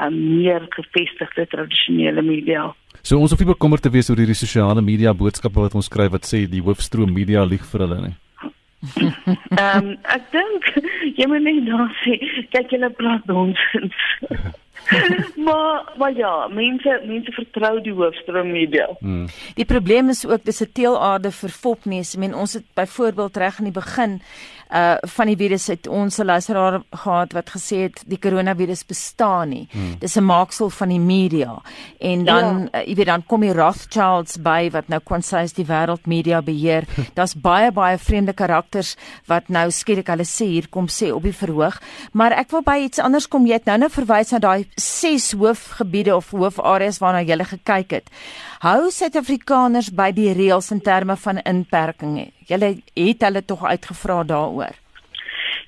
um, 0.00 0.16
meer 0.38 0.68
gevestigde 0.76 1.46
tradisionele 1.56 2.22
media. 2.22 2.72
So 3.04 3.20
ons 3.20 3.34
hoef 3.34 3.40
nie 3.42 3.50
bekommerd 3.50 3.84
te 3.84 3.90
wees 3.92 4.08
oor 4.08 4.16
hierdie 4.16 4.38
sosiale 4.38 4.80
media 4.80 5.12
boodskappe 5.12 5.60
wat 5.60 5.74
ons 5.76 5.90
kry 5.92 6.06
wat 6.08 6.24
sê 6.24 6.46
die 6.48 6.62
hoofstroom 6.64 7.10
media 7.12 7.42
lieg 7.44 7.64
vir 7.68 7.84
hulle 7.84 7.98
nie. 8.06 8.14
Ehm 8.94 9.76
um, 9.76 9.90
ek 10.14 10.30
dink 10.32 10.70
jy 11.18 11.26
moet 11.28 11.44
net 11.44 11.60
nou 11.68 11.84
sê 12.00 12.16
kyk 12.54 12.72
julle 12.72 12.92
praat 12.96 13.28
ons. 13.32 13.60
Maar 15.40 15.92
maar 15.96 16.12
ja, 16.12 16.48
mense 16.52 16.94
mense 17.08 17.32
vertrou 17.32 17.78
die 17.80 17.92
hoofstroom 17.96 18.50
media. 18.52 18.88
Hmm. 18.98 19.28
Die 19.56 19.64
probleem 19.64 20.10
is 20.12 20.24
ook 20.26 20.44
dis 20.44 20.60
'n 20.60 20.72
teelaarde 20.76 21.30
vir 21.32 21.50
fopneus. 21.50 22.14
Ek 22.14 22.20
meen 22.20 22.34
ons 22.34 22.52
het 22.52 22.66
byvoorbeeld 22.74 23.36
reg 23.36 23.58
aan 23.58 23.70
die 23.70 23.80
begin 23.80 24.20
uh 24.74 24.94
van 25.16 25.26
die 25.30 25.36
virus 25.36 25.66
het 25.66 25.86
ons 25.86 26.18
'n 26.18 26.24
luisteraar 26.24 26.82
gehad 26.90 27.32
wat 27.32 27.50
gesê 27.50 27.76
het 27.76 28.02
die 28.06 28.18
koronavirus 28.18 28.86
bestaan 28.86 29.48
nie. 29.48 29.68
Hmm. 29.70 29.98
Dis 29.98 30.16
'n 30.16 30.24
maaksel 30.24 30.70
van 30.70 30.88
die 30.88 31.00
media. 31.00 31.62
En 32.00 32.24
dan 32.24 32.68
ja. 32.72 32.80
uh, 32.80 32.86
jy 32.86 32.94
weet 32.94 33.06
dan 33.06 33.26
kom 33.26 33.40
die 33.40 33.52
Rothschilds 33.52 34.36
by 34.36 34.70
wat 34.70 34.88
nou 34.88 35.00
konsies 35.00 35.52
die 35.52 35.66
wêreld 35.66 36.06
media 36.06 36.42
beheer. 36.42 36.84
Daar's 37.14 37.34
baie 37.34 37.72
baie 37.72 37.98
vreemde 37.98 38.32
karakters 38.32 38.96
wat 39.26 39.48
nou 39.48 39.70
skielik 39.70 40.06
hulle 40.06 40.24
sê 40.24 40.44
hier 40.44 40.68
kom 40.68 40.86
sê 40.86 41.12
op 41.12 41.22
die 41.22 41.32
verhoog. 41.32 41.80
Maar 42.12 42.32
ek 42.32 42.50
wil 42.50 42.62
by 42.62 42.78
iets 42.84 42.98
anders 42.98 43.28
kom. 43.28 43.46
Jy 43.46 43.52
het 43.52 43.64
nou 43.64 43.78
nou 43.78 43.90
verwys 43.90 44.30
na 44.32 44.38
daai 44.38 44.66
ses 44.76 45.32
hoofgebiede 45.32 46.16
of 46.16 46.30
hoofareas 46.30 46.98
waarna 46.98 47.20
jy 47.20 47.34
gele 47.34 47.44
gekyk 47.44 47.90
het. 47.98 48.10
Hou 48.64 48.90
Suid-Afrikaners 48.90 49.90
by 49.92 50.10
die 50.16 50.32
reëls 50.32 50.70
in 50.72 50.80
terme 50.80 51.16
van 51.20 51.42
inperking? 51.44 52.30
Julle 52.46 52.76
het 52.94 53.22
hulle 53.26 53.44
tog 53.44 53.64
uitgevra 53.64 54.22
daaroor. 54.24 54.76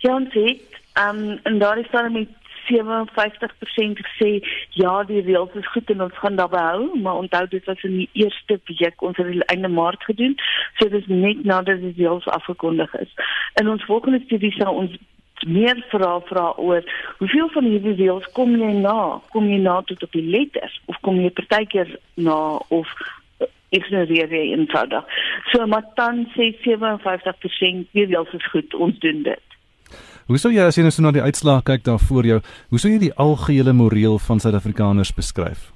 Ja, 0.04 0.14
ons 0.14 0.32
het 0.32 0.80
um 0.96 1.38
en 1.42 1.58
daar 1.58 1.78
is 1.78 1.90
dan 1.90 2.12
met 2.12 2.28
57% 2.66 4.00
gesê 4.02 4.30
ja, 4.70 5.02
die 5.04 5.22
reëls 5.22 5.54
is 5.54 5.68
goed 5.70 5.90
en 5.90 6.02
ons 6.02 6.18
gaan 6.18 6.36
daarby 6.36 6.62
hou, 6.70 7.00
maar 7.00 7.20
onthou 7.22 7.44
dit 7.48 7.64
was 7.64 7.82
in 7.82 7.96
die 8.02 8.08
eerste 8.12 8.58
week 8.64 9.02
ons 9.02 9.16
het 9.16 9.44
einde 9.52 9.68
Maart 9.68 10.04
gedoen, 10.04 10.34
so 10.78 10.88
dit 10.88 11.00
is 11.00 11.06
net 11.06 11.44
nadat 11.44 11.80
die 11.80 11.94
reëls 11.96 12.26
afgekondig 12.38 12.94
is. 12.94 13.12
In 13.60 13.68
ons 13.68 13.84
volgende 13.84 14.22
studie 14.24 14.52
sal 14.56 14.74
ons 14.74 14.96
meer 15.46 15.78
vra 15.92 16.16
vra 16.30 16.46
oor 16.56 16.82
hoeveel 17.18 17.48
van 17.54 17.68
hierdie 17.68 17.94
reëls 18.00 18.26
kom 18.32 18.56
jy 18.56 18.72
na? 18.80 19.20
Kom 19.34 19.48
jy 19.50 19.60
na 19.62 19.80
tot 19.86 20.02
op 20.02 20.16
die 20.16 20.24
letters 20.24 20.80
of 20.90 20.98
kom 21.06 21.20
jy 21.20 21.30
partykeer 21.30 21.92
na 22.14 22.38
of 22.74 22.92
ignoreer 23.74 24.32
jy 24.32 24.52
eenvoudig. 24.54 25.04
So 25.52 25.66
maar 25.66 25.86
dan 25.98 26.26
sê 26.36 26.52
57% 26.64 27.92
die 27.92 28.06
reëls 28.06 28.32
is 28.38 28.50
goed, 28.52 28.74
ons 28.74 28.98
doen 29.04 29.22
dit. 29.26 29.42
Hoe 30.26 30.38
sou 30.42 30.50
jy 30.50 30.64
as 30.66 30.74
jy 30.74 30.82
nou 30.82 30.90
so 30.90 31.04
na 31.04 31.14
die 31.14 31.22
uitslae 31.22 31.62
kyk 31.66 31.84
daar 31.86 32.02
voor 32.02 32.26
jou, 32.26 32.40
hoe 32.70 32.80
sou 32.82 32.90
jy 32.90 32.98
die 32.98 33.14
algehele 33.14 33.72
moreel 33.72 34.18
van 34.18 34.42
Suid-Afrikaners 34.42 35.14
beskryf? 35.14 35.70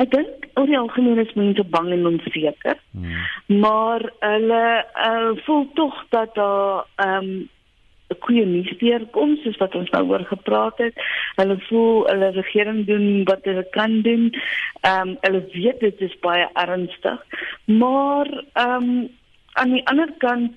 Ek 0.00 0.10
dink 0.10 0.48
oor 0.58 0.66
die 0.70 0.78
algemeen 0.78 1.20
is 1.22 1.34
mense 1.38 1.64
bang 1.70 1.90
en 1.94 2.06
onseker. 2.08 2.78
Hmm. 2.96 3.58
Maar 3.60 4.06
hulle 4.24 4.64
uh, 4.82 5.34
voel 5.44 5.66
tog 5.78 5.98
dat 6.14 6.34
daar 6.34 6.86
ehm 6.96 7.28
um, 7.28 7.34
'n 8.14 8.22
goeie 8.26 8.46
nuussteer 8.46 9.06
kom 9.16 9.36
soos 9.42 9.56
wat 9.62 9.74
ons 9.74 9.90
nou 9.90 10.04
oor 10.08 10.24
gepraat 10.24 10.78
het. 10.78 10.94
Hulle 11.36 11.58
voel 11.68 12.06
hulle 12.10 12.30
regering 12.30 12.86
doen 12.86 13.24
wat 13.30 13.44
hulle 13.44 13.66
kan 13.70 14.00
doen. 14.02 14.30
Ehm 14.80 15.08
um, 15.08 15.16
hulle 15.20 15.42
weet 15.52 15.80
dit 15.80 16.00
is 16.00 16.18
baie 16.20 16.48
ernstig. 16.52 17.20
Maar 17.64 18.26
ehm 18.52 18.88
um, 18.88 19.08
aan 19.52 19.70
die 19.70 19.86
ander 19.86 20.10
kant 20.18 20.52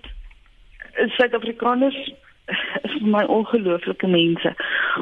Suid-Afrikaners 1.17 2.13
is 2.47 2.91
vir 3.01 3.09
my 3.11 3.23
ongelooflike 3.31 4.07
mense. 4.07 4.53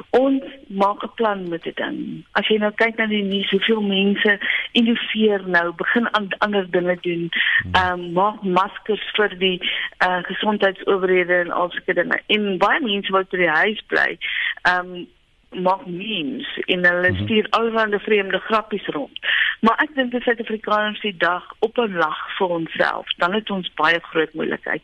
Ons 0.09 0.43
maak 0.67 1.03
'n 1.03 1.13
plan 1.15 1.49
met 1.49 1.63
dit 1.63 1.75
dan. 1.75 2.23
As 2.31 2.47
jy 2.47 2.57
nou 2.57 2.71
kyk 2.71 2.97
na 2.97 3.05
die 3.05 3.23
nuus, 3.23 3.49
hoeveel 3.49 3.81
mense 3.81 4.37
innoveer 4.71 5.47
nou, 5.47 5.73
begin 5.75 6.07
aan 6.15 6.29
ander 6.37 6.71
dinge 6.71 6.97
doen. 7.01 7.29
Hmm. 7.29 7.73
Ehm 7.73 7.99
um, 7.99 8.11
maak 8.11 8.43
maskers 8.43 9.05
vir 9.15 9.37
die 9.37 9.59
uh, 10.05 10.23
gesondheidsowerhede 10.23 11.39
en 11.45 11.51
al 11.51 11.69
sulke 11.71 11.93
dinge. 11.93 12.21
En 12.27 12.57
baie 12.57 12.81
mense 12.81 13.11
wou 13.11 13.23
by 13.29 13.37
die 13.37 13.55
huis 13.61 13.83
bly. 13.87 14.17
Ehm 14.63 14.95
um, 14.95 15.07
maak 15.49 15.85
memes 15.85 16.59
en 16.65 16.85
hulle 16.85 17.11
mhm. 17.11 17.23
stuur 17.23 17.47
allerlei 17.49 17.99
vreemde 17.99 18.39
grappies 18.39 18.87
rond. 18.87 19.19
Maar 19.59 19.79
ek 19.83 19.95
dink 19.95 20.11
dit 20.11 20.19
is 20.19 20.25
Suid-Afrikaners 20.25 20.99
se 20.99 21.13
dag 21.17 21.43
op 21.59 21.77
'n 21.77 21.95
lag 21.97 22.19
vir 22.37 22.47
onsself. 22.47 23.13
Dan 23.17 23.33
het 23.33 23.49
ons 23.49 23.73
baie 23.73 23.99
groot 24.01 24.33
moeilikheid. 24.33 24.81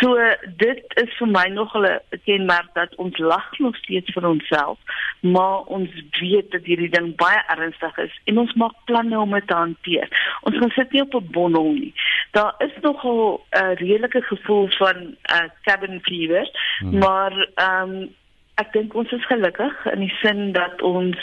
So 0.00 0.16
dit 0.56 0.80
is 0.94 1.16
vir 1.18 1.28
my 1.28 1.46
nog 1.48 1.74
'n 1.74 2.00
kenmerk 2.24 2.68
dat 2.74 2.94
ons 2.94 3.18
lag 3.18 3.58
nog 3.58 3.76
steeds 3.76 4.12
vir 4.12 4.28
onsself, 4.28 4.78
maar 5.20 5.58
ons 5.58 5.90
weet 6.20 6.50
dat 6.50 6.64
hierdie 6.64 6.90
ding 6.90 7.16
baie 7.16 7.42
ernstig 7.46 7.98
is 7.98 8.20
en 8.24 8.38
ons 8.38 8.54
maak 8.54 8.74
planne 8.84 9.18
om 9.18 9.30
dit 9.30 9.46
te 9.46 9.54
hanteer. 9.54 10.08
Ons 10.40 10.56
gaan 10.56 10.70
sit 10.70 10.92
nie 10.92 11.02
op 11.02 11.14
'n 11.14 11.30
bondel 11.30 11.72
nie. 11.72 11.94
Daar 12.30 12.54
is 12.58 12.72
nogal 12.80 13.46
'n 13.50 13.64
uh, 13.64 13.74
redelike 13.74 14.22
gevoel 14.22 14.68
van 14.68 14.96
uh, 14.96 15.48
cabin 15.62 16.00
fever, 16.02 16.50
hmm. 16.78 16.98
maar 16.98 17.48
ehm 17.54 17.90
um, 17.90 18.14
Ek 18.62 18.70
dink 18.72 18.94
ons 18.94 19.10
is 19.12 19.24
gelukkig 19.26 19.80
in 19.90 20.04
die 20.04 20.12
sin 20.20 20.52
dat 20.54 20.82
ons 20.86 21.18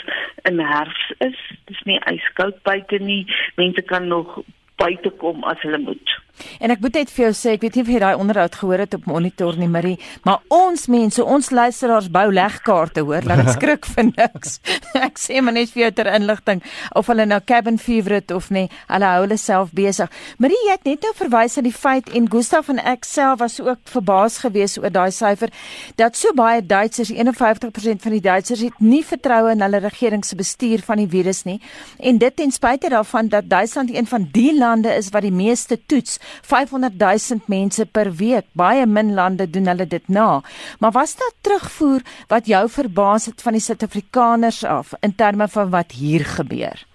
in 0.48 0.60
herfs 0.60 1.06
is. 1.24 1.38
Dis 1.70 1.80
nie 1.88 2.00
yskoud 2.10 2.58
buite 2.68 3.00
nie. 3.00 3.22
Mense 3.56 3.84
kan 3.88 4.08
nog 4.10 4.42
buite 4.82 5.10
kom 5.22 5.44
as 5.48 5.60
hulle 5.64 5.80
moet. 5.80 6.16
En 6.60 6.72
ek 6.72 6.80
moet 6.82 7.00
net 7.00 7.10
vir 7.12 7.26
jou 7.26 7.32
sê, 7.36 7.54
ek 7.56 7.64
weet 7.66 7.76
nie 7.76 7.84
of 7.84 7.90
jy 7.92 8.00
daai 8.02 8.20
onderhoud 8.20 8.56
gehoor 8.58 8.82
het 8.84 8.94
op 8.96 9.06
monitor 9.10 9.56
nie, 9.60 9.68
Marie, 9.70 9.96
maar 10.26 10.42
ons 10.52 10.86
mense, 10.92 11.22
ons 11.22 11.50
luisteraars 11.52 12.08
bou 12.12 12.24
legkaarte, 12.32 13.04
hoor, 13.06 13.26
laat 13.28 13.44
ek 13.44 13.52
skrik 13.58 13.88
vir 13.94 14.08
niks. 14.10 14.58
ek 15.08 15.20
sê 15.20 15.42
maar 15.44 15.56
net 15.56 15.72
vir 15.74 15.86
jou 15.86 15.90
ter 16.00 16.10
inligting 16.12 16.62
of 16.98 17.10
hulle 17.12 17.26
nou 17.28 17.40
cabin 17.46 17.78
fever 17.80 18.18
het 18.18 18.34
of 18.34 18.50
nie, 18.54 18.68
hulle 18.88 19.12
hou 19.14 19.24
hulle 19.26 19.38
self 19.40 19.72
besig. 19.76 20.10
Marie, 20.42 20.58
jy 20.66 20.76
het 20.76 20.88
net 20.88 21.06
nou 21.06 21.12
verwys 21.18 21.58
aan 21.60 21.68
die 21.68 21.74
feit 21.76 22.10
en 22.16 22.28
Gustaf 22.32 22.70
en 22.72 22.80
ek 22.80 23.06
self 23.08 23.40
was 23.42 23.58
ook 23.62 23.82
verbaas 23.92 24.40
geweest 24.42 24.80
oor 24.82 24.92
daai 24.92 25.10
syfer 25.14 25.52
dat 26.00 26.16
so 26.18 26.32
baie 26.36 26.62
Duitsers, 26.62 27.12
51% 27.12 28.02
van 28.02 28.16
die 28.16 28.22
Duitsers 28.24 28.62
het 28.64 28.80
nie 28.80 29.02
vertroue 29.06 29.52
in 29.52 29.64
hulle 29.64 29.82
regering 29.82 30.24
se 30.24 30.36
bestuur 30.38 30.82
van 30.86 31.02
die 31.02 31.08
virus 31.10 31.42
nie. 31.48 31.58
En 31.98 32.18
dit 32.22 32.36
ten 32.36 32.52
spyte 32.54 32.90
daarvan 32.92 33.28
dat 33.32 33.48
Duitsland 33.50 33.92
een 33.92 34.08
van 34.08 34.28
die 34.32 34.52
lande 34.56 34.92
is 34.94 35.10
wat 35.12 35.26
die 35.26 35.34
meeste 35.34 35.78
toets 35.86 36.18
500 36.42 36.98
000 36.98 37.40
mense 37.46 37.86
per 37.86 38.12
week. 38.12 38.46
Baie 38.52 38.86
min 38.86 39.14
lande 39.14 39.50
doen 39.50 39.66
hulle 39.66 39.86
dit 39.86 40.08
na. 40.08 40.42
Maar 40.78 40.92
was 40.92 41.16
daar 41.16 41.34
terugvoer 41.40 42.00
wat 42.28 42.46
jou 42.46 42.68
verbaas 42.68 43.26
het 43.26 43.42
van 43.42 43.52
die 43.52 43.60
Suid-Afrikaners 43.60 44.64
af 44.64 44.94
in 45.00 45.14
terme 45.14 45.48
van 45.48 45.70
wat 45.70 45.92
hier 45.92 46.24
gebeur? 46.24 46.86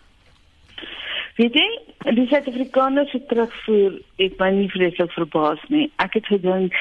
Weet 1.37 1.53
jy, 1.53 1.67
die 2.17 2.27
Suid-Afrikaners 2.27 3.11
se 3.11 3.19
terugvoer 3.29 3.99
het 4.17 4.39
my 4.39 4.47
nie 4.55 4.69
vreeslik 4.73 5.11
verbaas 5.13 5.61
nie. 5.69 5.83
Ek 6.01 6.15
het 6.17 6.29
gedink 6.31 6.73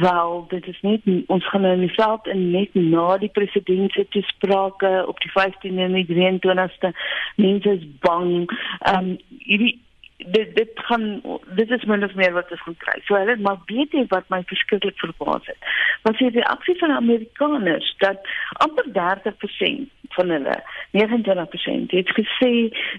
wel, 0.00 0.46
dit 0.52 0.68
is 0.70 0.78
net 0.86 1.04
ons 1.34 1.48
gaan 1.50 1.66
nou 1.66 1.74
in 1.76 1.84
die 1.84 1.96
veld 1.96 2.30
en 2.32 2.44
net 2.54 2.78
na 2.78 3.18
die 3.20 3.32
president 3.34 3.92
se 3.92 4.06
toesprake 4.14 4.92
op 5.10 5.20
die 5.24 5.32
15de 5.34 5.84
en 5.88 5.98
die 5.98 6.06
23ste 6.08 6.94
mense 7.36 7.76
is 7.80 7.84
bang. 8.04 8.48
Ehm 8.78 9.12
um, 9.12 9.12
hierdie 9.44 9.74
dit 10.18 10.54
dit 10.54 10.70
gaan 10.74 11.22
dit 11.54 11.70
is 11.70 11.84
min 11.84 12.04
of 12.04 12.14
meer 12.14 12.32
wat 12.32 12.50
ons 12.50 12.62
gaan 12.62 12.76
kry. 12.76 12.96
So 13.06 13.14
hulle 13.14 13.36
maar 13.36 13.60
weet 13.66 13.92
jy 13.94 14.04
wat 14.10 14.28
my 14.28 14.42
verskriklik 14.50 14.98
verbaas 14.98 15.46
het. 15.46 15.68
Want 16.02 16.18
sê 16.18 16.30
die 16.34 16.46
aksie 16.46 16.74
van 16.78 16.90
Amerikaners 16.90 17.94
dat 18.02 18.26
amper 18.64 18.90
30% 18.98 19.86
van 20.16 20.34
hulle 20.34 20.56
29% 20.98 21.94
het 21.94 22.10
gesê 22.18 22.52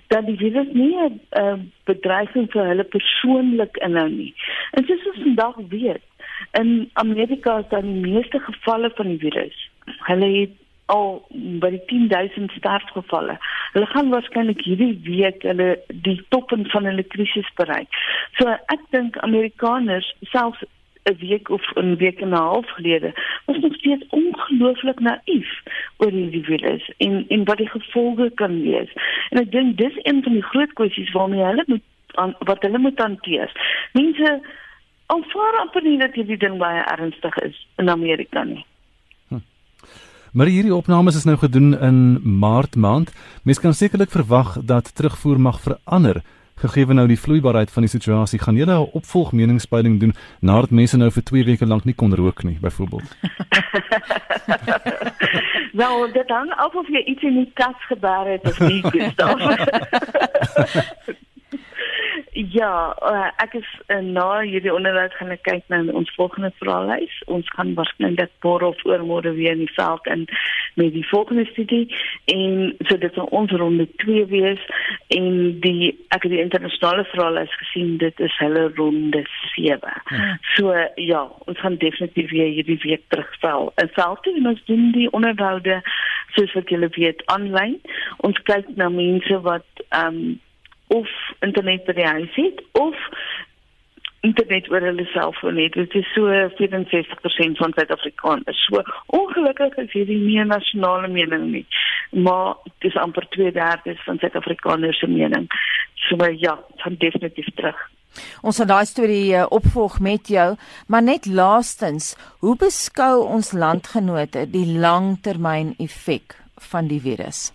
dat 0.07 0.25
die 0.25 0.37
virus 0.37 0.71
nie 0.73 0.95
'n 0.95 1.19
uh, 1.41 1.57
bedreiging 1.83 2.51
vir 2.51 2.71
hulle 2.71 2.83
persoonlik 2.83 3.77
inhou 3.77 4.09
nie. 4.09 4.33
En 4.71 4.85
dis 4.85 5.05
is 5.11 5.23
vandag 5.23 5.55
weet 5.55 6.03
in 6.51 6.89
Amerika 6.93 7.57
is 7.57 7.69
daar 7.69 7.81
die 7.81 8.01
meeste 8.07 8.39
gevalle 8.39 8.91
van 8.95 9.07
die 9.07 9.19
virus. 9.19 9.69
Hulle 9.85 10.31
het 10.39 10.55
al 10.85 11.27
by 11.61 11.69
die 11.69 11.83
10000 11.85 12.51
sterfgevalle. 12.51 13.37
Hulle 13.73 13.85
gaan 13.85 14.09
waarskynlik 14.09 14.61
hierdie 14.65 14.99
week 15.03 15.43
hulle 15.47 15.69
die 16.07 16.17
toppunt 16.29 16.71
van 16.71 16.85
hulle 16.89 17.03
krisis 17.03 17.49
bereik. 17.55 17.87
So 18.39 18.49
ek 18.49 18.83
dink 18.95 19.17
Amerikaners 19.25 20.13
selfs 20.33 20.63
'n 21.09 21.17
week 21.19 21.49
of 21.49 21.61
'n 21.75 21.95
week 21.95 22.21
en 22.21 22.29
'n 22.29 22.41
half 22.49 22.69
gelede 22.69 23.13
was 23.45 23.57
nog 23.57 23.73
steeds 23.75 24.05
ongelooflik 24.09 24.99
naïef 24.99 25.51
oor 25.97 26.11
hierdie 26.11 26.43
virus 26.43 26.91
en 26.97 27.25
en 27.27 27.43
wat 27.43 27.57
die 27.57 27.69
gevolge 27.69 28.31
kan 28.35 28.61
wees. 28.61 28.91
En 29.29 29.39
ek 29.39 29.51
dink 29.51 29.77
dis 29.77 29.95
een 30.03 30.23
van 30.23 30.33
die 30.33 30.49
groot 30.51 30.73
kwessies 30.73 31.11
waarmee 31.11 31.43
hulle 31.43 31.63
moet 31.67 31.85
aan 32.13 32.35
wat 32.39 32.61
hulle 32.61 32.77
moet 32.77 32.99
hanteer. 32.99 33.49
Mense 33.93 34.41
aanvaar 35.05 35.59
amper 35.59 35.83
nie 35.83 35.97
dat 35.97 36.13
hierdie 36.13 36.37
ding 36.37 36.57
baie 36.57 36.83
ernstig 36.83 37.37
is 37.37 37.67
in 37.77 37.89
Amerika 37.89 38.43
nie. 38.43 38.65
Maar 40.31 40.45
hierdie 40.45 40.75
opnames 40.75 41.15
is 41.15 41.23
nou 41.23 41.37
gedoen 41.37 41.79
in 41.79 42.19
Maart 42.39 42.75
maand. 42.75 43.13
Mens 43.43 43.59
kan 43.59 43.73
sekerlik 43.73 44.11
verwag 44.11 44.57
dat 44.61 44.95
terugvoer 44.95 45.39
mag 45.39 45.59
verander 45.61 46.21
gegee 46.59 46.85
nou 46.85 47.07
die 47.07 47.19
vloeibaarheid 47.19 47.71
van 47.71 47.85
die 47.85 47.91
situasie. 47.91 48.39
Gaan 48.39 48.55
julle 48.55 48.73
'n 48.73 48.89
opvolg 48.93 49.31
meningspeiling 49.31 49.99
doen 49.99 50.13
nadat 50.39 50.69
mense 50.69 50.97
nou 50.97 51.11
vir 51.11 51.23
2 51.23 51.43
weke 51.43 51.65
lank 51.65 51.83
nie 51.83 51.93
kon 51.93 52.15
rook 52.15 52.43
nie, 52.43 52.57
byvoorbeeld? 52.61 53.15
nou, 55.81 56.11
dit 56.11 56.29
hang 56.29 56.51
af 56.51 56.75
of 56.75 56.87
jy 56.87 57.03
iets 57.05 57.23
in 57.23 57.35
die 57.35 57.51
kas 57.53 57.79
gebaar 57.87 58.27
het 58.27 58.43
of 58.43 58.59
nie, 58.59 58.81
Gustav. 58.83 59.39
Ja, 62.39 62.95
uh, 63.03 63.27
ek 63.43 63.57
is 63.59 63.67
uh, 63.91 63.97
na 63.99 64.39
hierdie 64.47 64.71
onderhoud 64.71 65.11
gaan 65.17 65.33
ek 65.33 65.41
kyk 65.43 65.65
na 65.67 65.81
ons 65.91 66.11
volgende 66.15 66.53
vraelys. 66.61 67.17
Ons 67.27 67.49
gaan 67.51 67.73
waarskynlik 67.75 68.31
môre 68.45 68.69
of 68.69 68.83
oormôre 68.87 69.33
weer 69.35 69.57
in 69.57 69.65
die 69.65 69.73
veld 69.75 70.07
in 70.07 70.23
met 70.79 70.93
die 70.95 71.03
volgende 71.09 71.43
studie 71.49 71.89
en 72.31 72.71
so 72.87 72.95
dit 73.01 73.17
sal 73.17 73.27
ons 73.35 73.51
ronde 73.59 73.89
2 74.05 74.23
wees 74.31 74.63
en 75.17 75.59
die 75.65 75.91
ek 76.15 76.23
het 76.23 76.31
die 76.31 76.41
internasionale 76.45 77.03
vraelys 77.11 77.59
gesien 77.59 77.97
dit 77.99 78.23
is 78.23 78.39
hulle 78.39 78.69
ronde 78.79 79.25
7. 79.57 79.83
Ja. 79.83 80.33
So 80.55 80.75
ja, 80.95 81.25
ons 81.43 81.59
gaan 81.59 81.79
definitief 81.83 82.31
weer 82.31 82.53
hierdie 82.55 82.79
week 82.85 83.03
terugval. 83.11 83.73
En 83.83 83.91
selfs 83.99 84.31
en 84.31 84.53
ons 84.53 84.67
doen 84.71 84.91
die 84.95 85.11
onderhoude 85.11 85.81
soos 86.37 86.55
wat 86.55 86.71
julle 86.71 86.87
weet 86.95 87.25
aanlyn. 87.35 87.81
Ons 88.23 88.39
kyk 88.47 88.77
na 88.79 88.87
mense 88.93 89.43
wat 89.43 89.67
ehm 89.89 90.23
um, 90.23 90.37
of 90.89 91.09
internet 91.45 91.85
by 91.85 91.95
die 91.97 92.07
huis 92.07 92.35
het 92.35 92.63
of 92.79 92.95
internet 94.27 94.67
oor 94.71 94.83
hulle 94.83 95.05
selfoon 95.13 95.59
het. 95.61 95.77
Dit 95.77 95.93
is 95.95 96.07
so 96.13 96.27
64% 96.59 97.61
van 97.61 97.75
Suid-Afrikaners. 97.75 98.63
So 98.67 98.83
ongelukkig 99.19 99.77
is 99.83 99.93
hierdie 99.95 100.19
nie 100.19 100.39
'n 100.39 100.47
nasionale 100.47 101.07
mening 101.07 101.51
nie, 101.51 101.65
maar 102.09 102.55
dit 102.79 102.91
is 102.91 102.97
amper 102.97 103.27
2/3 103.29 104.03
van 104.05 104.17
Suid-Afrikaners 104.19 104.99
se 104.99 105.07
mening. 105.07 105.47
So 105.95 106.17
ja, 106.25 106.59
van 106.77 106.95
definitief 106.97 107.47
terug. 107.55 107.89
Ons 108.41 108.55
sal 108.55 108.65
daai 108.65 108.85
storie 108.85 109.35
uh, 109.37 109.45
opvolg 109.49 109.99
met 109.99 110.27
jou, 110.27 110.55
maar 110.87 111.03
net 111.03 111.25
laastens, 111.25 112.15
hoe 112.39 112.55
beskou 112.55 113.25
ons 113.25 113.51
landgenote 113.51 114.49
die 114.49 114.65
langtermyn 114.65 115.75
effek 115.77 116.35
van 116.71 116.87
die 116.87 117.01
virus? 117.01 117.51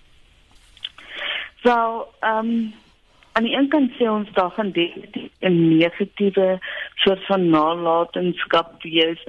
Wel, 1.63 2.07
ehm 2.21 2.39
um, 2.39 2.73
aan 3.35 3.47
die 3.47 3.57
een 3.57 3.69
kant 3.69 3.95
sê 3.99 4.07
ons 4.11 4.31
daar 4.39 4.51
gaan 4.57 4.71
definitief 4.71 5.31
'n 5.41 5.77
negatiewe 5.79 6.59
soort 6.95 7.25
van 7.27 7.49
nalatenskap 7.51 8.83
wees. 8.83 9.23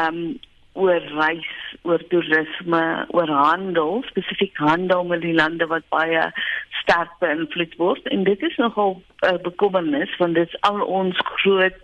Um 0.00 0.38
oor 0.72 1.02
reis, 1.18 1.48
oor 1.82 2.02
toerisme, 2.12 2.82
oor 3.16 3.28
handel, 3.28 4.02
spesifiek 4.06 4.56
handel 4.62 5.04
met 5.04 5.24
die 5.24 5.34
lande 5.34 5.66
wat 5.66 5.86
baie 5.90 6.28
sterk 6.82 7.10
beïnvloed 7.22 7.74
word 7.80 8.06
en 8.14 8.24
dit 8.24 8.42
is 8.42 8.56
nogal 8.56 9.02
'n 9.22 9.34
uh, 9.34 9.40
bekommernis 9.42 10.16
want 10.18 10.34
dit 10.34 10.48
is 10.48 10.60
al 10.60 10.80
ons 10.80 11.16
groot 11.18 11.76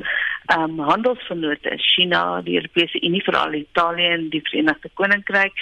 um, 0.57 0.79
handelsvennote 0.79 1.77
China, 1.77 2.41
die 2.43 2.55
Europese 2.55 3.03
Unie, 3.03 3.23
veral 3.25 3.55
Italië 3.55 4.07
en 4.07 4.29
die 4.31 4.43
Verenigde 4.49 4.91
Koninkryk 4.95 5.53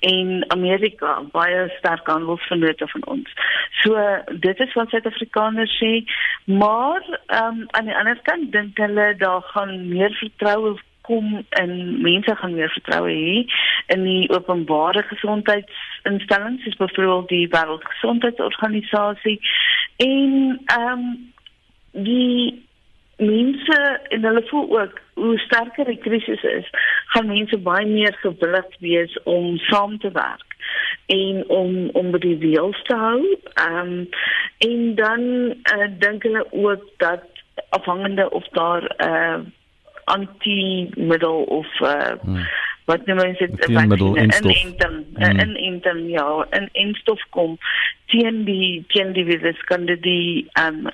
en 0.00 0.44
Amerika, 0.48 1.22
baie 1.32 1.68
sterk 1.78 2.06
handelsvennote 2.06 2.88
van 2.88 3.04
ons. 3.16 3.28
So 3.82 3.96
dit 4.30 4.60
is 4.60 4.72
wat 4.72 4.88
Suid-Afrikaners 4.92 5.76
sê, 5.80 5.92
maar 6.44 7.00
um, 7.40 7.64
aan 7.70 7.88
die 7.88 7.96
ander 7.96 8.20
kant 8.28 8.52
dink 8.52 8.78
hulle 8.78 9.14
daar 9.16 9.42
gaan 9.54 9.88
meer 9.88 10.12
vertroue 10.20 10.76
kom 11.06 11.44
en 11.60 11.72
mense 12.02 12.36
gaan 12.40 12.54
meer 12.56 12.72
vertroue 12.76 13.12
hê 13.12 13.44
in 13.94 14.04
die 14.08 14.28
openbare 14.32 15.02
gesondheidsinstellings 15.12 16.64
soos 16.64 16.80
byvoorbeeld 16.82 17.28
die 17.28 17.48
Wêreldgesondheidsorganisasie 17.56 19.38
en 19.96 20.60
ehm 20.64 20.92
um, 20.92 21.32
die 21.94 22.64
mense 23.16 24.00
en 24.08 24.24
hulle 24.24 24.42
voel 24.46 24.80
ook 24.80 24.98
hoe 25.14 25.38
sterker 25.38 25.84
die 25.84 25.98
krisis 26.02 26.42
is, 26.42 26.70
gaan 27.14 27.30
mense 27.30 27.58
baie 27.58 27.86
meer 27.86 28.16
gewillig 28.22 28.78
wees 28.78 29.14
om 29.22 29.58
saam 29.68 29.98
te 29.98 30.10
werk 30.10 30.56
en 31.06 31.44
om 31.48 31.76
om 32.00 32.10
by 32.10 32.18
die 32.24 32.38
reëls 32.42 32.80
te 32.88 32.96
hou. 32.96 33.20
Ehm 33.66 33.78
um, 33.82 34.08
en 34.64 34.94
dan 34.94 35.22
uh, 35.74 35.88
dink 35.98 36.22
hulle 36.22 36.46
ook 36.52 36.84
dat 37.02 37.24
afhangende 37.68 38.30
of 38.30 38.46
daar 38.58 38.82
'n 38.82 39.08
uh, 39.08 39.38
anti-middel 40.04 41.42
of 41.42 41.66
uh, 41.80 42.14
hmm 42.22 42.46
wat 42.84 43.06
nou 43.06 43.16
mens 43.16 43.38
dit 43.38 43.66
in 43.68 43.92
in 44.14 45.38
in 45.40 45.56
in 45.56 45.80
dan 45.80 46.08
ja 46.08 46.46
in 46.50 46.68
in 46.72 46.94
stof 46.94 47.20
kom 47.30 47.56
teen 48.06 48.44
die 48.44 48.84
teen 48.86 49.12
die 49.12 49.24
virus 49.24 49.60
kan 49.64 49.86
dit 49.86 50.02
die 50.02 50.50
um 50.60 50.90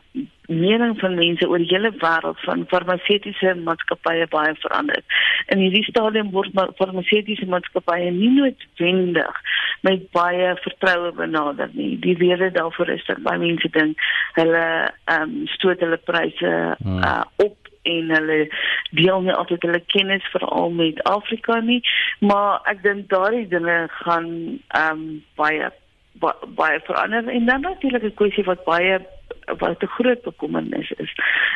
mening 0.46 0.98
van 0.98 1.14
mense 1.14 1.48
oor 1.48 1.62
die 1.62 1.70
hele 1.70 1.90
wêreld 2.02 2.38
van 2.46 2.64
farmaseutiese 2.70 3.54
maatskappye 3.54 4.26
baie 4.30 4.54
verander. 4.58 5.02
In 5.46 5.62
hierdie 5.62 5.84
stadium 5.86 6.30
word 6.34 6.54
farmaseutiese 6.78 7.46
maatskappye 7.46 8.10
nie 8.10 8.30
noodwendig 8.34 9.42
met 9.86 10.10
baie 10.14 10.54
vertroue 10.64 11.12
benader 11.18 11.70
nie. 11.72 11.92
Die 12.02 12.16
rede 12.18 12.50
daarvoor 12.50 12.90
is 12.96 13.06
dat 13.06 13.22
baie 13.26 13.38
mense 13.38 13.70
dink 13.78 14.06
hulle 14.38 14.66
ehm 15.04 15.22
um, 15.22 15.46
stoot 15.54 15.82
hulle 15.86 16.02
pryse 16.10 16.54
uh, 16.86 17.23
op 17.46 17.70
en 17.82 18.10
hulle 18.14 18.38
deel 18.90 19.21
nie 19.21 19.32
altyd 19.32 19.62
hulle 19.62 19.82
kennis 19.86 20.25
veral 20.34 20.71
met 20.71 21.02
Afrika 21.02 21.60
nie, 21.60 21.80
maar 22.19 22.60
ek 22.71 22.82
dink 22.82 23.08
daardie 23.08 23.47
dinge 23.49 23.86
gaan 24.02 24.28
ehm 24.69 24.90
um, 24.90 25.23
baie 25.40 25.71
baie 26.58 26.80
verander 26.84 27.28
en 27.28 27.47
dan 27.47 27.60
natuurlik 27.60 28.02
'n 28.02 28.14
kwessie 28.14 28.45
wat 28.45 28.64
baie 28.64 28.99
wat 29.58 29.82
'n 29.82 29.95
groot 29.97 30.23
bekommernis 30.23 30.90
is 30.90 31.12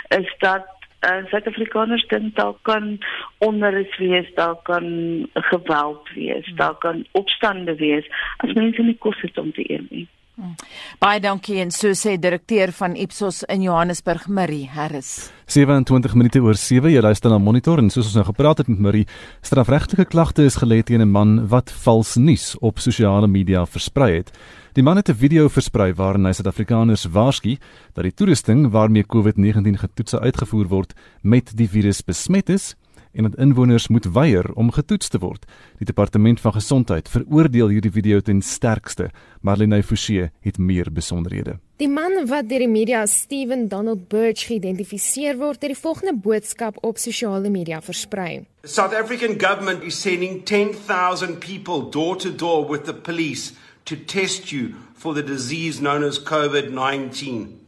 is 0.08 0.34
dat 0.38 0.66
uh, 1.04 1.24
Suid-Afrikaners 1.30 2.06
dink 2.06 2.36
daar 2.36 2.54
kan 2.62 2.98
onrus 3.38 3.96
wees, 3.96 4.34
daar 4.34 4.56
kan 4.62 4.86
geweld 5.32 6.08
wees, 6.14 6.46
hmm. 6.46 6.56
daar 6.56 6.78
kan 6.78 7.06
opstande 7.12 7.74
wees 7.74 8.06
as 8.36 8.52
mense 8.52 8.82
nie 8.82 8.96
kos 8.98 9.20
het 9.20 9.38
om 9.38 9.52
te 9.52 9.70
eet 9.70 9.90
nie. 9.90 10.08
Hmm. 10.34 10.56
Baie 10.98 11.20
dankie 11.22 11.60
en 11.62 11.70
so 11.70 11.92
sê 11.94 12.16
direkteur 12.18 12.72
van 12.74 12.96
Ipsos 12.98 13.44
in 13.46 13.62
Johannesburg 13.62 14.24
Marie 14.26 14.64
Harris. 14.66 15.28
27 15.46 16.16
minute 16.18 16.40
oor 16.42 16.58
7 16.58 16.90
jy 16.90 17.02
luister 17.04 17.30
na 17.30 17.38
Monitor 17.38 17.78
en 17.78 17.90
soos 17.94 18.08
ons 18.08 18.16
nou 18.18 18.24
gepraat 18.32 18.58
het 18.58 18.72
met 18.72 18.82
Marie, 18.82 19.04
strafregtelike 19.46 20.08
klagte 20.10 20.42
is 20.42 20.58
gelê 20.58 20.80
teen 20.82 21.06
'n 21.06 21.10
man 21.10 21.46
wat 21.46 21.70
vals 21.70 22.16
nuus 22.16 22.56
op 22.58 22.82
sosiale 22.82 23.28
media 23.28 23.64
versprei 23.64 24.16
het. 24.16 24.32
Die 24.74 24.82
man 24.82 24.96
het 24.96 25.08
'n 25.08 25.14
video 25.14 25.48
versprei 25.48 25.94
waarin 25.94 26.26
hy 26.26 26.32
Suid-Afrikaners 26.32 27.04
waarsku 27.04 27.56
dat 27.94 28.02
die 28.02 28.14
toerusting 28.14 28.70
waarmee 28.72 29.06
COVID-19 29.06 29.78
getoets 29.78 30.14
uitgevoer 30.14 30.66
word 30.66 30.94
met 31.22 31.56
die 31.56 31.68
virus 31.68 32.02
besmet 32.02 32.48
is 32.48 32.74
en 33.14 33.28
dat 33.28 33.38
inwoners 33.38 33.88
moet 33.88 34.04
weier 34.12 34.52
om 34.54 34.72
getoets 34.72 35.08
te 35.08 35.18
word. 35.18 35.46
Die 35.78 35.86
departement 35.86 36.40
van 36.40 36.52
gesondheid 36.52 37.08
veroordeel 37.08 37.68
hierdie 37.68 37.92
video 37.94 38.20
ten 38.20 38.42
sterkste. 38.42 39.10
Marlene 39.40 39.82
Forsie 39.82 40.30
het 40.40 40.58
meer 40.58 40.92
besonderhede. 40.92 41.58
Die 41.76 41.88
man 41.88 42.26
wat 42.30 42.48
deur 42.48 42.62
die 42.62 42.70
media 42.70 43.06
Steven 43.06 43.68
Donald 43.68 44.08
Birch 44.08 44.46
geïdentifiseer 44.46 45.38
word, 45.38 45.62
het 45.62 45.72
die 45.74 45.78
volgende 45.78 46.14
boodskap 46.14 46.78
op 46.86 46.98
sosiale 46.98 47.50
media 47.50 47.80
versprei. 47.82 48.44
The 48.62 48.68
South 48.68 48.94
African 48.94 49.38
government 49.40 49.82
is 49.82 50.00
sending 50.00 50.44
10,000 50.44 51.38
people 51.38 51.90
door 51.90 52.16
to 52.16 52.34
door 52.34 52.68
with 52.70 52.84
the 52.84 52.94
police 52.94 53.52
to 53.84 53.96
test 54.06 54.50
you 54.50 54.74
for 54.94 55.14
the 55.14 55.24
disease 55.24 55.80
known 55.80 56.04
as 56.04 56.22
COVID 56.22 56.70
19. 56.70 57.60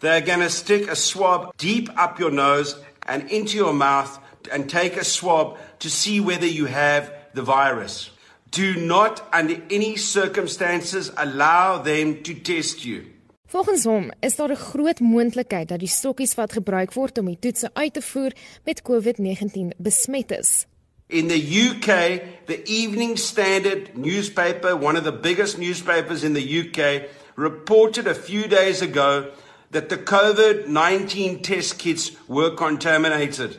They're 0.00 0.24
going 0.24 0.42
to 0.42 0.50
stick 0.50 0.90
a 0.90 0.94
swab 0.94 1.56
deep 1.56 1.88
up 1.96 2.18
your 2.18 2.30
nose 2.30 2.76
and 3.08 3.30
into 3.30 3.56
your 3.56 3.72
mouth 3.72 4.18
and 4.48 4.68
take 4.68 4.96
a 4.96 5.04
swab 5.04 5.56
to 5.78 5.88
see 5.88 6.20
whether 6.20 6.46
you 6.46 6.66
have 6.66 7.12
the 7.34 7.42
virus. 7.42 8.10
Do 8.50 8.74
not, 8.76 9.22
under 9.32 9.60
any 9.70 9.96
circumstances, 9.96 11.10
allow 11.16 11.82
them 11.82 12.22
to 12.22 12.34
test 12.34 12.84
you. 12.84 13.04
Volgens 13.48 13.84
hom 13.84 14.10
is 14.20 14.36
daar 14.36 14.50
'n 14.50 14.56
groot 14.56 15.00
moontlikheid 15.00 15.68
dat 15.68 15.78
die 15.78 15.88
stokkies 15.88 16.34
wat 16.34 16.52
gebruik 16.52 16.92
word 16.92 17.18
om 17.18 17.26
die 17.26 17.38
toetse 17.38 17.70
uit 17.72 17.92
te 17.92 18.02
voer 18.02 18.32
met 18.64 18.82
COVID-19 18.82 19.76
besmet 19.76 20.30
is. 20.30 20.66
In 21.08 21.28
the 21.28 21.38
UK, 21.38 22.20
the 22.46 22.62
Evening 22.64 23.18
Standard 23.18 23.96
newspaper, 23.96 24.74
one 24.76 24.98
of 24.98 25.04
the 25.04 25.12
biggest 25.12 25.58
newspapers 25.58 26.22
in 26.22 26.32
the 26.32 26.60
UK, 26.60 27.08
reported 27.36 28.06
a 28.06 28.14
few 28.14 28.48
days 28.48 28.82
ago 28.82 29.30
that 29.70 29.88
the 29.88 29.98
COVID 29.98 30.66
19 30.66 31.40
test 31.42 31.78
kits 31.78 32.12
were 32.26 32.54
contaminated. 32.54 33.56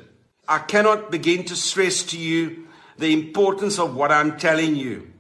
I 0.48 0.60
cannot 0.60 1.12
begin 1.12 1.44
to 1.46 1.56
stress 1.56 2.04
to 2.04 2.18
you 2.18 2.68
the 2.98 3.12
importance 3.12 3.80
of 3.80 3.96
what 3.96 4.12
I'm 4.12 4.38
telling 4.38 4.76
you. 4.76 5.12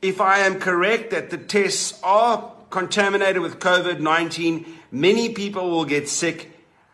If 0.00 0.20
I 0.20 0.38
am 0.40 0.60
correct 0.60 1.10
that 1.10 1.30
the 1.30 1.38
tests 1.38 1.98
are 2.02 2.52
contaminated 2.70 3.42
with 3.42 3.58
COVID 3.58 4.00
19, 4.00 4.66
many 4.90 5.32
people 5.32 5.70
will 5.70 5.84
get 5.84 6.08
sick 6.08 6.50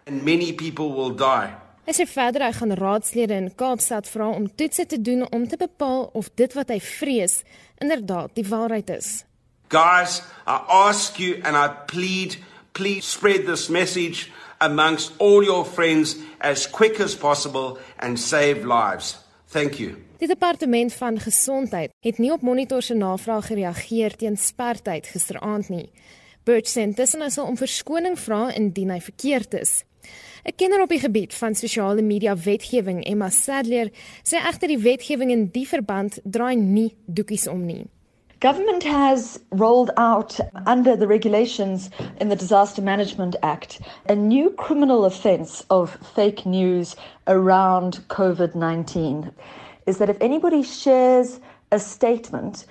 and 0.07 0.25
many 0.25 0.53
people 0.53 0.93
will 0.93 1.11
die. 1.11 1.55
Hy 1.87 1.95
sê 1.97 2.07
verder 2.07 2.45
hy 2.45 2.53
gaan 2.55 2.73
raadslede 2.79 3.35
in 3.35 3.49
Kaapstad 3.59 4.07
vra 4.07 4.29
om 4.31 4.47
toetse 4.47 4.85
te 4.87 4.99
doen 5.01 5.25
om 5.35 5.47
te 5.49 5.57
bepaal 5.59 6.05
of 6.15 6.29
dit 6.39 6.53
wat 6.55 6.71
hy 6.71 6.79
vrees 6.81 7.41
inderdaad 7.83 8.37
die 8.37 8.47
waarheid 8.47 8.93
is. 8.95 9.25
Guys, 9.71 10.21
I 10.47 10.61
ask 10.87 11.19
you 11.19 11.41
and 11.43 11.57
I 11.57 11.69
plead, 11.91 12.37
please 12.75 13.07
spread 13.07 13.47
this 13.47 13.69
message 13.69 14.31
amongst 14.61 15.13
all 15.19 15.43
your 15.45 15.65
friends 15.65 16.17
as 16.41 16.67
quick 16.71 17.01
as 17.01 17.15
possible 17.15 17.79
and 17.99 18.19
save 18.19 18.65
lives. 18.65 19.19
Thank 19.49 19.79
you. 19.79 19.97
Die 20.21 20.29
departement 20.29 20.93
van 20.93 21.19
gesondheid 21.19 21.91
het 22.05 22.19
nie 22.19 22.33
op 22.33 22.43
monitor 22.45 22.83
se 22.83 22.95
navraag 22.95 23.47
gereageer 23.47 24.17
teen 24.17 24.37
spertyd 24.37 25.07
gisteraand 25.09 25.69
nie. 25.69 25.89
Birch 26.45 26.69
sê 26.69 26.85
intussen 26.85 27.25
hy 27.25 27.31
sal 27.33 27.49
om 27.49 27.57
verskoning 27.57 28.19
vra 28.21 28.51
indien 28.57 28.93
hy 28.93 29.01
verkeerd 29.01 29.57
is. 29.61 29.85
'n 30.45 30.57
Kenner 30.57 30.83
op 30.83 30.93
die 30.93 31.01
gebied 31.01 31.35
van 31.35 31.55
sosiale 31.55 32.03
media 32.03 32.37
wetgewing, 32.37 33.05
Emma 33.05 33.29
Sadler, 33.31 33.91
sê 34.25 34.41
egter 34.41 34.69
die 34.69 34.79
wetgewing 34.79 35.31
in 35.31 35.49
die 35.53 35.67
verband 35.69 36.21
draai 36.25 36.57
nie 36.57 36.95
doekies 37.07 37.47
om 37.49 37.65
nie. 37.65 37.85
Government 38.41 38.83
has 38.85 39.39
rolled 39.51 39.91
out, 39.99 40.41
under 40.65 40.97
the 40.97 41.07
regulations 41.07 41.91
in 42.23 42.31
the 42.31 42.37
Disaster 42.37 42.81
Management 42.81 43.37
Act, 43.43 43.83
a 44.09 44.15
new 44.15 44.49
criminal 44.49 45.05
offence 45.05 45.63
of 45.69 45.97
fake 46.15 46.47
news 46.47 46.97
around 47.27 48.01
COVID 48.09 48.55
19. 48.55 49.31
Is 49.85 49.99
that 49.99 50.09
if 50.09 50.17
anybody 50.23 50.63
shares 50.63 51.39
a 51.71 51.79
statement 51.79 52.65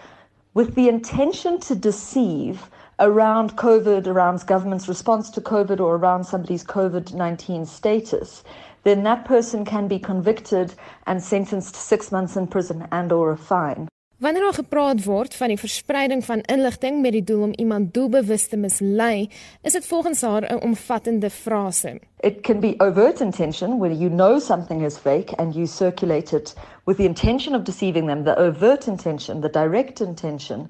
with 0.55 0.73
the 0.73 0.89
intention 0.89 1.59
to 1.59 1.75
deceive 1.75 2.67
around 2.99 3.55
COVID, 3.55 4.07
around 4.07 4.43
government's 4.47 4.87
response 4.87 5.29
to 5.29 5.39
COVID, 5.39 5.79
or 5.79 5.97
around 5.97 6.23
somebody's 6.23 6.63
COVID 6.63 7.13
19 7.13 7.67
status, 7.67 8.43
then 8.85 9.03
that 9.03 9.23
person 9.23 9.63
can 9.65 9.87
be 9.87 9.99
convicted 9.99 10.73
and 11.05 11.21
sentenced 11.21 11.75
to 11.75 11.79
six 11.79 12.11
months 12.11 12.35
in 12.35 12.47
prison 12.47 12.87
and 12.91 13.11
or 13.11 13.29
a 13.29 13.37
fine. 13.37 13.87
Wanneer 14.19 14.41
daar 14.41 14.53
gepraat 14.53 15.03
word 15.03 15.35
van 15.35 15.47
die 15.47 15.57
verspreiding 15.57 16.25
van 16.25 16.41
inligting 16.41 17.01
met 17.01 17.11
die 17.15 17.23
doel 17.23 17.41
om 17.41 17.53
iemand 17.55 17.93
doelbewus 17.93 18.47
te 18.47 18.57
mislei, 18.57 19.29
is 19.61 19.73
dit 19.73 19.85
volgens 19.85 20.21
haar 20.21 20.43
'n 20.43 20.61
omvattende 20.61 21.29
frase. 21.29 21.99
It 22.19 22.41
can 22.41 22.59
be 22.59 22.73
overt 22.77 23.19
intention 23.19 23.77
where 23.77 23.95
you 23.95 24.09
know 24.09 24.39
something 24.39 24.85
is 24.85 24.97
fake 24.97 25.35
and 25.35 25.53
you 25.53 25.65
circulate 25.65 26.35
it 26.35 26.55
with 26.85 26.97
the 26.97 27.03
intention 27.03 27.55
of 27.55 27.61
deceiving 27.61 28.07
them, 28.07 28.23
the 28.23 28.35
overt 28.35 28.87
intention, 28.87 29.41
the 29.41 29.49
direct 29.49 29.99
intention. 29.99 30.69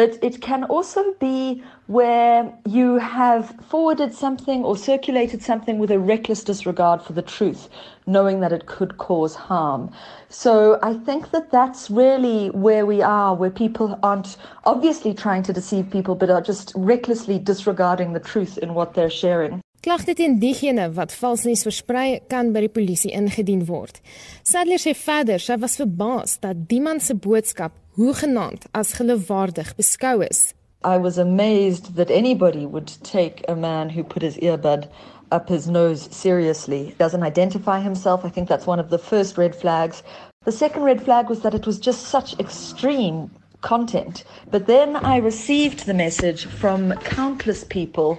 But 0.00 0.16
it 0.22 0.40
can 0.40 0.64
also 0.64 1.12
be 1.20 1.62
where 1.86 2.50
you 2.64 2.96
have 2.96 3.54
forwarded 3.68 4.14
something 4.14 4.64
or 4.64 4.74
circulated 4.74 5.42
something 5.42 5.78
with 5.78 5.90
a 5.90 5.98
reckless 5.98 6.42
disregard 6.42 7.02
for 7.02 7.12
the 7.12 7.20
truth, 7.36 7.68
knowing 8.06 8.40
that 8.40 8.50
it 8.50 8.64
could 8.64 8.96
cause 8.96 9.34
harm. 9.34 9.92
So 10.30 10.78
I 10.82 10.94
think 10.94 11.32
that 11.32 11.50
that's 11.50 11.90
really 11.90 12.48
where 12.52 12.86
we 12.86 13.02
are, 13.02 13.34
where 13.34 13.50
people 13.50 13.98
aren't 14.02 14.38
obviously 14.64 15.12
trying 15.12 15.42
to 15.42 15.52
deceive 15.52 15.90
people, 15.90 16.14
but 16.14 16.30
are 16.30 16.40
just 16.40 16.72
recklessly 16.74 17.38
disregarding 17.38 18.14
the 18.14 18.20
truth 18.20 18.56
in 18.56 18.72
what 18.72 18.94
they're 18.94 19.10
sharing. 19.10 19.60
Klagte 19.80 20.14
teen 20.16 20.34
diegene 20.40 20.90
wat 20.92 21.12
vals 21.12 21.46
nuus 21.48 21.62
versprei 21.64 22.22
kan 22.28 22.50
by 22.52 22.66
die 22.66 22.72
polisie 22.72 23.12
ingedien 23.16 23.62
word. 23.68 24.00
Sadler 24.44 24.80
sê 24.80 24.92
verder 24.92 25.40
sy 25.40 25.56
was 25.60 25.76
verbaas 25.80 26.34
dat 26.40 26.66
die 26.68 26.80
man 26.84 27.00
se 27.00 27.16
boodskap 27.16 27.72
hoegenaamd 28.00 28.64
as 28.72 28.94
geloofwaardig 28.96 29.74
beskou 29.76 30.22
is. 30.30 30.54
I 30.82 30.96
was 30.96 31.18
amazed 31.18 31.96
that 31.96 32.10
anybody 32.10 32.64
would 32.64 32.90
take 33.02 33.44
a 33.46 33.54
man 33.54 33.90
who 33.90 34.02
put 34.02 34.22
his 34.22 34.38
earbud 34.38 34.88
up 35.30 35.48
his 35.48 35.68
nose 35.68 36.08
seriously. 36.10 36.94
Doesn't 36.98 37.22
identify 37.22 37.80
himself. 37.80 38.24
I 38.24 38.30
think 38.30 38.48
that's 38.48 38.66
one 38.66 38.80
of 38.80 38.88
the 38.88 38.98
first 38.98 39.36
red 39.36 39.54
flags. 39.54 40.02
The 40.46 40.52
second 40.52 40.84
red 40.84 41.04
flag 41.04 41.28
was 41.28 41.40
that 41.42 41.54
it 41.54 41.66
was 41.66 41.78
just 41.78 42.08
such 42.08 42.38
extreme 42.40 43.30
content. 43.60 44.24
But 44.50 44.66
then 44.66 44.96
I 44.96 45.18
received 45.18 45.84
the 45.84 45.92
message 45.92 46.46
from 46.46 46.92
countless 47.04 47.64
people 47.64 48.18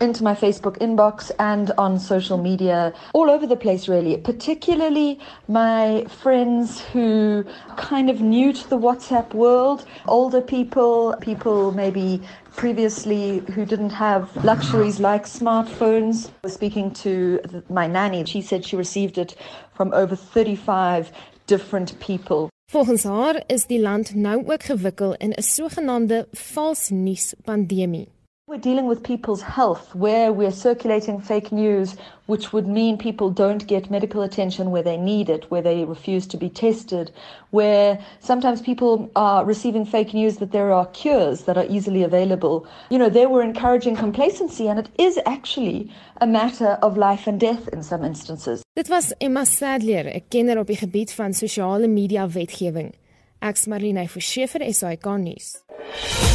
into 0.00 0.22
my 0.22 0.34
Facebook 0.34 0.78
inbox 0.78 1.30
and 1.38 1.70
on 1.78 1.98
social 1.98 2.38
media, 2.38 2.92
all 3.12 3.30
over 3.30 3.46
the 3.46 3.56
place, 3.56 3.88
really. 3.88 4.16
Particularly 4.16 5.18
my 5.48 6.04
friends 6.22 6.80
who 6.80 7.44
kind 7.76 8.10
of 8.10 8.20
new 8.20 8.52
to 8.52 8.68
the 8.68 8.78
WhatsApp 8.78 9.34
world, 9.34 9.84
older 10.06 10.40
people, 10.40 11.14
people 11.20 11.72
maybe 11.72 12.20
previously 12.56 13.38
who 13.54 13.64
didn't 13.64 13.90
have 13.90 14.28
luxuries 14.44 14.98
like 14.98 15.24
smartphones. 15.26 16.28
I 16.28 16.32
was 16.44 16.54
speaking 16.54 16.90
to 17.04 17.40
my 17.68 17.86
nanny. 17.86 18.24
She 18.24 18.42
said 18.42 18.64
she 18.64 18.76
received 18.76 19.18
it 19.18 19.36
from 19.74 19.92
over 19.92 20.16
35 20.16 21.12
different 21.46 21.98
people. 22.00 22.48
Volgens 22.70 23.02
haar 23.02 23.42
is 23.46 23.66
die 23.66 23.80
land 23.80 24.14
nou 24.14 24.42
ook 24.46 24.62
gewikkel 24.62 25.14
in 25.14 25.32
'n 25.32 25.42
sogenaamde 25.42 26.26
vals 26.30 26.88
nuus 26.88 27.34
pandemie. 27.44 28.08
We're 28.48 28.56
dealing 28.56 28.86
with 28.86 29.02
people's 29.02 29.42
health 29.42 29.94
where 29.94 30.32
we're 30.32 30.50
circulating 30.50 31.20
fake 31.20 31.52
news, 31.52 31.96
which 32.24 32.50
would 32.50 32.66
mean 32.66 32.96
people 32.96 33.28
don't 33.28 33.66
get 33.66 33.90
medical 33.90 34.22
attention 34.22 34.70
where 34.70 34.82
they 34.82 34.96
need 34.96 35.28
it, 35.28 35.44
where 35.50 35.60
they 35.60 35.84
refuse 35.84 36.26
to 36.28 36.38
be 36.38 36.48
tested, 36.48 37.10
where 37.50 37.98
sometimes 38.20 38.62
people 38.62 39.10
are 39.14 39.44
receiving 39.44 39.84
fake 39.84 40.14
news 40.14 40.38
that 40.38 40.52
there 40.52 40.72
are 40.72 40.86
cures 40.86 41.42
that 41.42 41.58
are 41.58 41.66
easily 41.68 42.02
available. 42.02 42.66
You 42.88 42.96
know, 42.96 43.10
they 43.10 43.26
were 43.26 43.42
encouraging 43.42 43.96
complacency, 43.96 44.66
and 44.66 44.78
it 44.78 44.88
is 44.96 45.20
actually 45.26 45.92
a 46.22 46.26
matter 46.26 46.78
of 46.80 46.96
life 46.96 47.26
and 47.26 47.38
death 47.38 47.68
in 47.68 47.82
some 47.82 48.02
instances. 48.02 48.62
Dit 48.74 48.88
was 48.88 49.12
Emma 49.20 49.44
Sadler, 49.44 50.06
'n 50.08 50.22
kenner 50.30 50.58
op 50.58 50.66
die 50.66 50.76
gebied 50.76 51.12
van 51.12 51.34
sosiale 51.34 51.86
media 51.86 52.26
wetgewing. 52.28 52.94
Ek's 53.40 53.66
Marlene 53.66 54.08
Forsie 54.08 54.46
vir 54.46 54.72
SAK 54.72 55.04
nuus. 55.18 56.27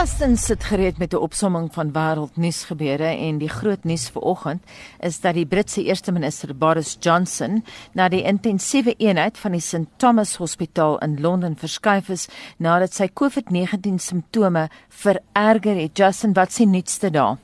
Justin 0.00 0.36
sit 0.36 0.64
gereed 0.64 0.98
met 0.98 1.12
'n 1.12 1.16
opsomming 1.16 1.68
van 1.72 1.92
wêreldnuus 1.92 2.64
gebeure 2.64 3.04
en 3.04 3.38
die 3.38 3.48
groot 3.48 3.84
nuus 3.84 4.08
vanoggend 4.08 4.62
is 5.00 5.20
dat 5.20 5.34
die 5.34 5.46
Britse 5.46 5.84
eerste 5.84 6.12
minister 6.12 6.56
Boris 6.56 6.96
Johnson 7.00 7.64
na 7.92 8.08
die 8.08 8.22
intensiewe 8.22 8.94
eenheid 8.96 9.38
van 9.38 9.52
die 9.52 9.60
St 9.60 9.86
Thomas 9.96 10.36
Hospitaal 10.36 10.98
in 10.98 11.20
Londen 11.20 11.56
verskuif 11.56 12.08
is 12.08 12.28
nadat 12.56 12.94
sy 12.94 13.08
COVID-19 13.08 13.94
simptome 13.96 14.68
vererger 14.88 15.76
het. 15.76 15.98
Justin, 15.98 16.32
wat 16.32 16.52
sien 16.52 16.70
nuutste 16.70 17.10
daar? 17.10 17.36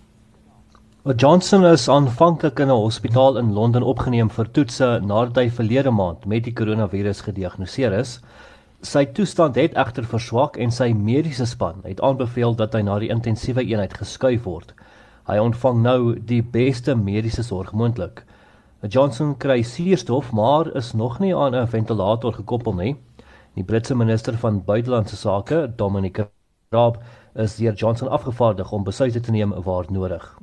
Johnson 1.16 1.64
is 1.64 1.88
aanvanklik 1.88 2.59
in 2.59 2.69
'n 2.69 2.83
hospitaal 2.83 3.38
in 3.38 3.53
Londen 3.53 3.83
opgeneem 3.83 4.31
vir 4.31 4.51
toetse 4.51 5.01
nadat 5.05 5.37
hy 5.37 5.51
verlede 5.51 5.90
maand 5.90 6.25
met 6.27 6.45
die 6.45 6.53
koronavirus 6.53 7.21
gediagnoseer 7.21 7.92
is. 7.92 8.21
Sy 8.87 9.03
toestand 9.11 9.57
het 9.59 9.72
egter 9.75 10.05
verswak 10.07 10.57
en 10.62 10.70
sy 10.70 10.92
mediese 10.94 11.42
span 11.51 11.81
het 11.83 11.99
aanbeveel 12.07 12.53
dat 12.61 12.77
hy 12.77 12.85
na 12.87 13.01
die 13.03 13.09
intensiewe 13.11 13.64
eenheid 13.66 13.96
geskuif 13.99 14.44
word. 14.46 14.68
Hy 15.27 15.40
ontvang 15.42 15.81
nou 15.83 15.99
die 16.29 16.38
beste 16.55 16.94
mediese 16.94 17.42
sorg 17.42 17.72
moontlik. 17.75 18.22
Johnson 18.87 19.33
kry 19.42 19.64
suurstof, 19.66 20.31
maar 20.31 20.70
is 20.79 20.92
nog 20.94 21.18
nie 21.18 21.35
aan 21.35 21.57
'n 21.59 21.66
ventilator 21.66 22.38
gekoppel 22.38 22.79
nie. 22.79 22.94
Die 23.57 23.64
Britse 23.64 23.94
minister 23.94 24.38
van 24.38 24.62
buitelandse 24.64 25.16
sake, 25.16 25.66
Dominic 25.77 26.22
Raab, 26.70 27.03
is 27.35 27.57
deur 27.57 27.75
Johnson 27.75 28.09
afgevaardig 28.09 28.72
om 28.72 28.85
besluite 28.85 29.20
te 29.20 29.31
neem 29.31 29.62
waar 29.64 29.87
nodig. 29.90 30.38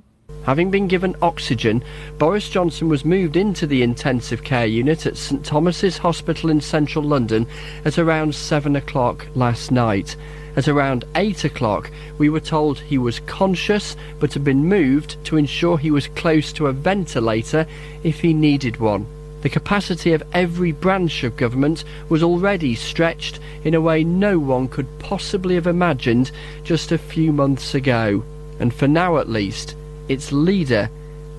Having 0.45 0.71
been 0.71 0.87
given 0.89 1.15
oxygen, 1.21 1.81
Boris 2.17 2.49
Johnson 2.49 2.89
was 2.89 3.05
moved 3.05 3.37
into 3.37 3.65
the 3.65 3.81
intensive 3.81 4.43
care 4.43 4.65
unit 4.65 5.05
at 5.05 5.15
St 5.15 5.45
Thomas's 5.45 5.97
Hospital 5.97 6.49
in 6.49 6.59
central 6.59 7.05
London 7.05 7.47
at 7.85 7.97
around 7.97 8.35
7 8.35 8.75
o'clock 8.75 9.25
last 9.35 9.71
night. 9.71 10.17
At 10.57 10.67
around 10.67 11.05
8 11.15 11.45
o'clock, 11.45 11.89
we 12.17 12.29
were 12.29 12.41
told 12.41 12.79
he 12.79 12.97
was 12.97 13.21
conscious 13.21 13.95
but 14.19 14.33
had 14.33 14.43
been 14.43 14.67
moved 14.67 15.15
to 15.25 15.37
ensure 15.37 15.77
he 15.77 15.91
was 15.91 16.07
close 16.09 16.51
to 16.53 16.67
a 16.67 16.73
ventilator 16.73 17.65
if 18.03 18.19
he 18.19 18.33
needed 18.33 18.77
one. 18.77 19.05
The 19.43 19.49
capacity 19.49 20.11
of 20.11 20.23
every 20.33 20.73
branch 20.73 21.23
of 21.23 21.37
government 21.37 21.85
was 22.09 22.21
already 22.21 22.75
stretched 22.75 23.39
in 23.63 23.73
a 23.73 23.81
way 23.81 24.03
no 24.03 24.39
one 24.39 24.67
could 24.67 24.87
possibly 24.99 25.55
have 25.55 25.67
imagined 25.67 26.31
just 26.65 26.91
a 26.91 26.97
few 26.97 27.31
months 27.31 27.73
ago. 27.73 28.23
And 28.59 28.73
for 28.73 28.87
now 28.87 29.17
at 29.17 29.27
least, 29.29 29.75
its 30.07 30.31
leader 30.31 30.89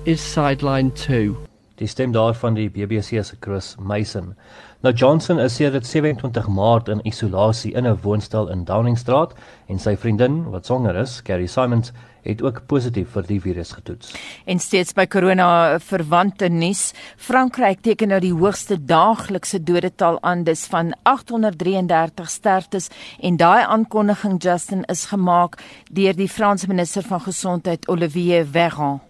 is 0.05 0.21
sideline 0.21 0.91
2. 0.91 1.35
Die 1.75 1.87
stem 1.87 2.13
daarvan 2.13 2.55
die 2.55 2.69
BBC 2.69 3.23
se 3.23 3.35
Chris 3.39 3.75
Mason. 3.79 4.33
Nou 4.81 4.93
Johnson 4.93 5.39
is 5.39 5.55
sedert 5.55 5.85
27 5.85 6.47
Maart 6.47 6.89
in 6.89 7.01
isolasie 7.05 7.73
in 7.73 7.85
'n 7.85 7.99
woonstel 8.01 8.49
in 8.49 8.65
Downingstraat 8.65 9.33
en 9.67 9.79
sy 9.79 9.95
vriendin 9.95 10.43
wat 10.51 10.65
swanger 10.65 10.95
is, 10.95 11.21
Carrie 11.21 11.47
Simons, 11.47 11.91
het 12.25 12.41
ook 12.43 12.63
positief 12.67 13.13
vir 13.15 13.27
die 13.29 13.39
virus 13.41 13.71
getoets. 13.77 14.13
En 14.45 14.59
steeds 14.59 14.93
by 14.97 15.05
corona 15.07 15.79
verwante 15.79 16.49
nuus, 16.49 16.91
Frankryk 17.17 17.81
teken 17.85 18.13
nou 18.13 18.19
die 18.23 18.33
hoogste 18.33 18.77
daaglikse 18.77 19.61
dodetal 19.63 20.19
aan, 20.21 20.43
dis 20.43 20.65
van 20.71 20.93
833 21.03 22.29
sterftes 22.29 22.89
en 23.21 23.37
daai 23.37 23.63
aankondiging 23.63 24.41
Justin 24.43 24.83
is 24.91 25.05
gemaak 25.13 25.59
deur 25.91 26.15
die 26.17 26.29
Franse 26.29 26.67
minister 26.67 27.05
van 27.05 27.21
gesondheid 27.21 27.87
Olivier 27.87 28.45
Véran. 28.45 29.01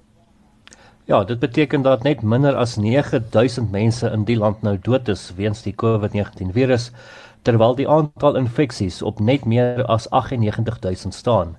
Ja, 1.06 1.23
dit 1.23 1.39
beteken 1.39 1.82
dat 1.82 2.04
net 2.04 2.21
minder 2.21 2.56
as 2.56 2.75
9000 2.75 3.71
mense 3.71 4.10
in 4.10 4.23
die 4.25 4.38
land 4.38 4.62
nou 4.62 4.78
dood 4.82 5.08
is 5.08 5.28
weens 5.38 5.62
die 5.62 5.75
COVID-19 5.78 6.49
virus, 6.56 6.91
terwyl 7.45 7.75
die 7.78 7.86
aantal 7.89 8.39
infeksies 8.39 9.01
op 9.06 9.19
net 9.19 9.45
meer 9.45 9.84
as 9.86 10.08
98000 10.10 11.13
staan. 11.13 11.58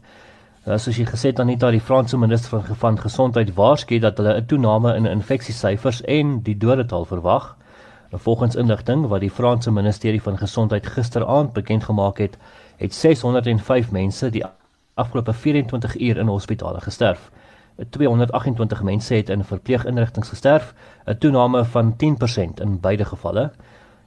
Nou, 0.66 0.80
soos 0.82 0.96
jy 0.98 1.04
gesê 1.06 1.30
het 1.30 1.38
Anita, 1.38 1.68
die 1.70 1.78
Franse 1.78 2.18
minister 2.18 2.56
van, 2.56 2.76
van 2.80 2.96
gesondheid 2.98 3.52
waarsku 3.54 4.00
dat 4.02 4.18
hulle 4.18 4.32
'n 4.34 4.46
toename 4.50 4.96
in 4.96 5.06
infeksiesyfers 5.06 6.00
en 6.02 6.40
die 6.42 6.56
dodetal 6.58 7.04
verwag. 7.04 7.56
Volgens 8.10 8.56
inligting 8.56 9.06
wat 9.06 9.20
die 9.20 9.30
Franse 9.30 9.70
Ministerie 9.70 10.22
van 10.22 10.38
Gesondheid 10.38 10.86
gisteraand 10.86 11.52
bekend 11.52 11.84
gemaak 11.84 12.18
het, 12.18 12.36
het 12.76 12.94
605 12.94 13.92
mense 13.92 14.30
die 14.30 14.44
afgelope 14.94 15.32
24 15.32 16.00
uur 16.00 16.16
in 16.16 16.26
hospitale 16.26 16.80
gesterf. 16.80 17.30
228 17.90 18.82
mense 18.82 19.14
het 19.14 19.28
in 19.28 19.44
verpleeginrigtinge 19.44 20.26
gesterf, 20.26 20.74
'n 21.06 21.18
toename 21.18 21.64
van 21.64 21.96
10% 21.96 22.60
in 22.60 22.80
beide 22.80 23.04
gevalle. 23.04 23.52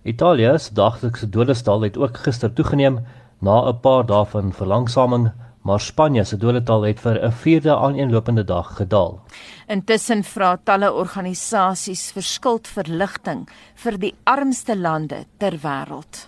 Italië 0.04 0.58
se 0.58 0.74
daglikse 0.74 1.30
dodestal 1.30 1.82
het 1.82 1.98
ook 1.98 2.17
gister 2.17 2.54
toegeneem 2.54 3.00
na 3.39 3.69
'n 3.69 3.80
paar 3.80 4.06
dae 4.06 4.26
van 4.26 4.54
verlangsaming, 4.54 5.32
maar 5.69 5.79
Spanje 5.79 6.23
se 6.25 6.38
dodetal 6.38 6.88
het 6.88 6.99
vir 6.99 7.17
'n 7.25 7.32
vierde 7.32 7.75
aaneenlopende 7.75 8.43
dag 8.43 8.75
gedaal. 8.75 9.19
Intussen 9.67 10.23
vra 10.23 10.58
talle 10.63 10.93
organisasies 10.93 12.12
vir 12.12 12.23
skuldverligting 12.23 13.47
vir 13.75 13.97
die 13.97 14.15
armste 14.23 14.75
lande 14.75 15.25
ter 15.38 15.53
wêreld. 15.62 16.27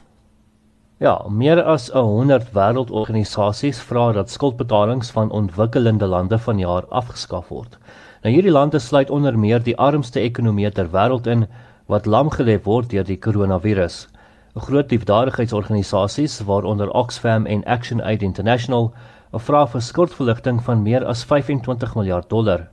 Ja, 0.97 1.25
meer 1.30 1.63
as 1.63 1.89
100 1.89 2.51
wêreldorganisasies 2.54 3.80
vra 3.80 4.12
dat 4.12 4.30
skuldbetalings 4.30 5.12
van 5.12 5.32
ontwikkelende 5.32 6.06
lande 6.06 6.38
vanjaar 6.39 6.86
afgeskaf 6.89 7.47
word. 7.47 7.77
Nou 8.23 8.34
hierdie 8.34 8.51
lande 8.51 8.80
sluit 8.80 9.10
onder 9.10 9.39
meer 9.39 9.63
die 9.63 9.77
armste 9.77 10.19
ekonomieë 10.19 10.71
ter 10.71 10.89
wêreld 10.91 11.27
in 11.27 11.47
wat 11.88 12.06
lamgelê 12.06 12.60
word 12.63 12.89
deur 12.89 13.04
die 13.04 13.17
koronavirus. 13.17 14.08
'n 14.56 14.60
Groot 14.60 14.91
liefdadigheidsorganisasies 14.91 16.41
waaronder 16.45 16.89
Oxfam 16.91 17.45
en 17.45 17.63
Action 17.65 18.01
Aid 18.01 18.21
International 18.21 18.93
vra 19.39 19.65
vir 19.65 19.82
skuldverligting 19.82 20.60
van 20.63 20.84
meer 20.84 21.06
as 21.08 21.24
25 21.24 21.96
miljard 21.96 22.30
dollar. 22.30 22.67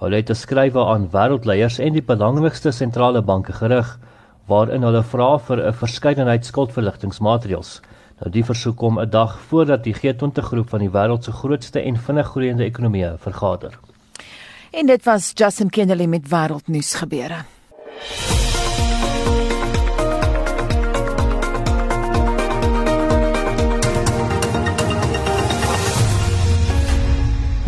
Hulle 0.00 0.16
het 0.16 0.30
geskrywe 0.32 0.80
aan 0.80 1.10
wêreldleiers 1.12 1.78
en 1.78 1.92
die 1.92 2.02
belangrikste 2.02 2.72
sentrale 2.72 3.20
banke 3.22 3.52
gerig 3.52 3.98
waarin 4.48 4.82
hulle 4.82 5.02
vra 5.02 5.38
vir 5.38 5.66
'n 5.66 5.72
verskeidenheid 5.72 6.44
skuldverligtingmaatreëls. 6.44 7.80
Nou 8.20 8.30
die 8.30 8.44
versoek 8.44 8.76
kom 8.76 8.98
'n 8.98 9.10
dag 9.10 9.38
voordat 9.48 9.84
die 9.84 9.94
G20 9.94 10.44
groep 10.44 10.68
van 10.68 10.80
die 10.80 10.90
wêreld 10.90 11.24
se 11.24 11.32
grootste 11.32 11.80
en 11.80 11.96
vinnig 11.96 12.26
groeiende 12.26 12.64
ekonomieë 12.64 13.18
vergader. 13.18 13.78
En 14.70 14.86
dit 14.86 15.04
was 15.04 15.32
Justin 15.34 15.70
Kennedy 15.70 16.06
met 16.06 16.28
wêreldnuus 16.28 16.94
gebeure. 16.94 17.44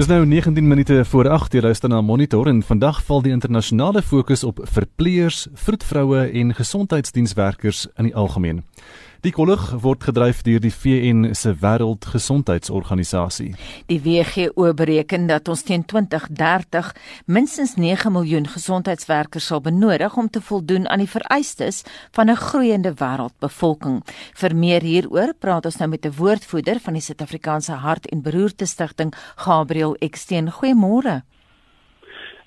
Dis 0.02 0.10
nou 0.10 0.26
19 0.26 0.68
minute 0.68 1.04
voor 1.04 1.28
8:00 1.28 1.54
jy 1.54 1.60
luister 1.60 1.88
na 1.88 2.00
Monitor 2.00 2.46
en 2.46 2.62
vandag 2.62 3.04
val 3.04 3.22
die 3.22 3.32
internasionale 3.32 4.02
fokus 4.02 4.44
op 4.44 4.58
verpleegers, 4.62 5.46
vroedvroue 5.54 6.24
en 6.26 6.54
gesondheidsdienswerkers 6.54 7.86
in 7.96 8.04
die 8.04 8.16
algemeen. 8.16 8.64
Die 9.22 9.30
kollig 9.30 9.68
word 9.78 10.02
gedryf 10.02 10.40
deur 10.42 10.58
die 10.58 10.72
VN 10.74 11.28
se 11.38 11.52
Wêreldgesondheidsorganisasie. 11.60 13.52
Die 13.86 14.00
WHO 14.02 14.72
bereken 14.74 15.28
dat 15.30 15.46
ons 15.46 15.62
teen 15.62 15.84
2030 15.86 16.88
minstens 17.30 17.76
9 17.78 18.10
miljoen 18.10 18.48
gesondheidswerkers 18.50 19.46
sal 19.46 19.62
benodig 19.62 20.16
om 20.18 20.26
te 20.26 20.42
voldoen 20.42 20.88
aan 20.90 21.04
die 21.04 21.12
vereistes 21.12 21.84
van 22.10 22.30
'n 22.30 22.42
groeiende 22.48 22.92
wêreldbevolking. 22.98 24.02
Vir 24.34 24.56
meer 24.56 24.82
hieroor 24.82 25.34
praat 25.38 25.64
ons 25.70 25.78
nou 25.78 25.88
met 25.88 26.04
'n 26.04 26.16
woordvoerder 26.18 26.80
van 26.80 26.92
die 26.92 27.02
Suid-Afrikaanse 27.02 27.72
Hart 27.72 28.10
en 28.10 28.22
Beroerte 28.22 28.66
Stichting, 28.66 29.14
Gabriel 29.36 29.94
Eksteen. 30.00 30.50
Goeiemôre. 30.50 31.22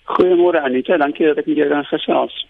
Goeiemôre 0.04 0.62
Anita, 0.62 0.98
dankie 0.98 1.26
dat 1.26 1.38
ek 1.38 1.46
met 1.46 1.56
jou 1.56 1.70
kan 1.70 1.86
gesels. 1.86 2.46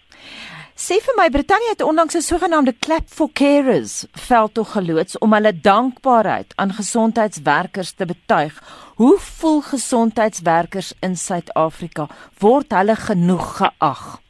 Sê 0.76 0.98
vir 1.00 1.14
my 1.16 1.30
Brittanje 1.32 1.70
het 1.72 1.82
onlangs 1.82 2.16
'n 2.16 2.20
sogenaamde 2.20 2.74
clap 2.84 3.06
for 3.08 3.28
carers 3.32 4.04
veldtog 4.12 4.72
geloods 4.72 5.18
om 5.18 5.32
hulle 5.32 5.60
dankbaarheid 5.60 6.52
aan 6.56 6.72
gesondheidswerkers 6.72 7.92
te 7.92 8.04
betuig. 8.06 8.52
Hoe 8.96 9.18
voel 9.18 9.60
gesondheidswerkers 9.60 10.92
in 11.00 11.16
Suid-Afrika? 11.16 12.06
Word 12.38 12.72
hulle 12.72 12.96
genoeg 12.96 13.56
geag? 13.56 14.20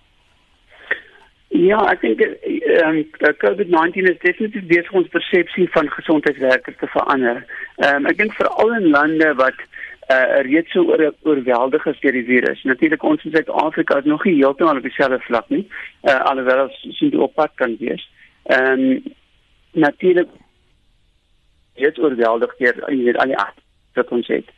Ja, 1.49 1.81
ek 1.91 2.01
dink 2.01 2.21
ehm 2.21 2.97
um, 2.97 3.35
COVID-19 3.43 4.07
is 4.13 4.19
definitief 4.23 4.67
besig 4.67 4.93
ons 4.93 5.09
persepsie 5.09 5.69
van 5.71 5.91
gesondheidswerkers 5.91 6.77
te 6.79 6.87
verander. 6.87 7.43
Ehm 7.77 7.97
um, 7.97 8.07
ek 8.07 8.19
dink 8.19 8.33
veral 8.33 8.75
in 8.75 8.91
lande 8.91 9.35
wat 9.35 9.59
uh, 10.09 10.40
reeds 10.47 10.73
so 10.73 10.85
oor, 10.87 11.14
oorweldig 11.23 11.87
is 11.87 12.01
deur 12.01 12.12
die 12.12 12.25
virus. 12.25 12.62
Natuurlik 12.62 13.03
ons 13.03 13.25
in 13.25 13.35
Suid-Afrika 13.35 13.99
is 13.99 14.09
nog 14.11 14.25
nie 14.25 14.37
heeltemal 14.38 14.81
op 14.81 14.87
dieselfde 14.87 15.21
vlak 15.27 15.49
nie. 15.49 15.66
Uh, 16.03 16.21
alhoewel 16.31 16.66
ons 16.66 16.83
sien 16.99 17.11
die 17.14 17.23
oppad 17.23 17.55
kan 17.55 17.77
wees. 17.81 18.05
Ehm 18.47 18.88
um, 18.88 19.14
natuurlik 19.77 20.29
reeds 21.77 21.99
oorweldig 22.01 22.55
deur 22.57 22.79
jy 22.88 23.03
weet 23.05 23.19
al 23.21 23.33
die 23.35 23.40
wat 23.97 24.12
ons 24.12 24.29
het. 24.29 24.49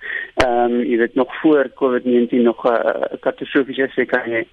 Ehm 0.43 0.75
um, 0.75 0.81
jy 0.83 0.99
weet 1.01 1.15
nog 1.15 1.33
voor 1.41 1.71
COVID-19 1.81 2.45
nog 2.47 2.65
'n 2.65 2.75
uh, 2.75 3.19
katastrofiese 3.21 3.83
effek 3.83 4.15
hê. 4.27 4.45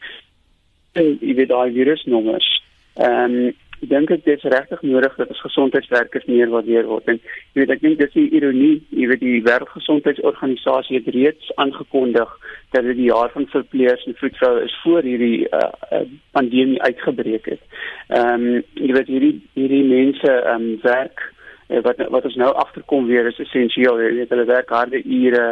En 0.93 1.17
jy 1.21 1.35
weet 1.35 1.49
daai 1.49 1.73
virusnommers. 1.73 2.49
Ehm 2.95 3.35
um, 3.35 3.53
dink 3.79 4.07
dit 4.07 4.27
is 4.27 4.43
regtig 4.43 4.81
nodig 4.81 5.15
dat 5.15 5.27
ons 5.27 5.41
gesondheidswerkers 5.41 6.25
meer 6.25 6.49
waardeer 6.49 6.87
word. 6.89 7.07
En 7.11 7.19
jy 7.19 7.61
weet 7.61 7.73
ek 7.75 7.83
dink 7.83 7.99
dis 7.99 8.13
die 8.15 8.27
ironie 8.37 8.73
jy 8.89 9.07
weet 9.11 9.23
die 9.23 9.43
wêreldgesondheidsorganisasie 9.45 10.99
het 10.99 11.09
reeds 11.15 11.51
aangekondig 11.61 12.31
dat 12.75 12.87
dit 12.87 12.97
die 12.97 13.09
jaar 13.11 13.31
van 13.35 13.47
verpleegers 13.51 14.05
en 14.07 14.17
vroedvroue 14.19 14.65
is 14.65 14.75
voor 14.83 15.07
hierdie 15.07 15.47
uh, 15.51 16.03
pandemie 16.37 16.81
uitgebreek 16.81 17.51
het. 17.55 17.63
Ehm 18.09 18.49
um, 18.49 18.61
jy 18.73 18.91
weet 18.97 19.11
hierdie 19.13 19.35
hierdie 19.59 19.85
mense 19.91 20.35
ehm 20.35 20.69
um, 20.69 20.77
werk 20.83 21.25
uh, 21.69 21.81
wat 21.87 22.03
wat 22.15 22.29
ons 22.31 22.37
nou 22.41 22.51
agterkom 22.53 23.09
weer 23.11 23.27
is 23.27 23.41
essensieel. 23.43 23.99
Jy 24.01 24.13
weet 24.21 24.35
hulle 24.35 24.47
werk 24.51 24.69
harde 24.69 25.03
ure 25.03 25.47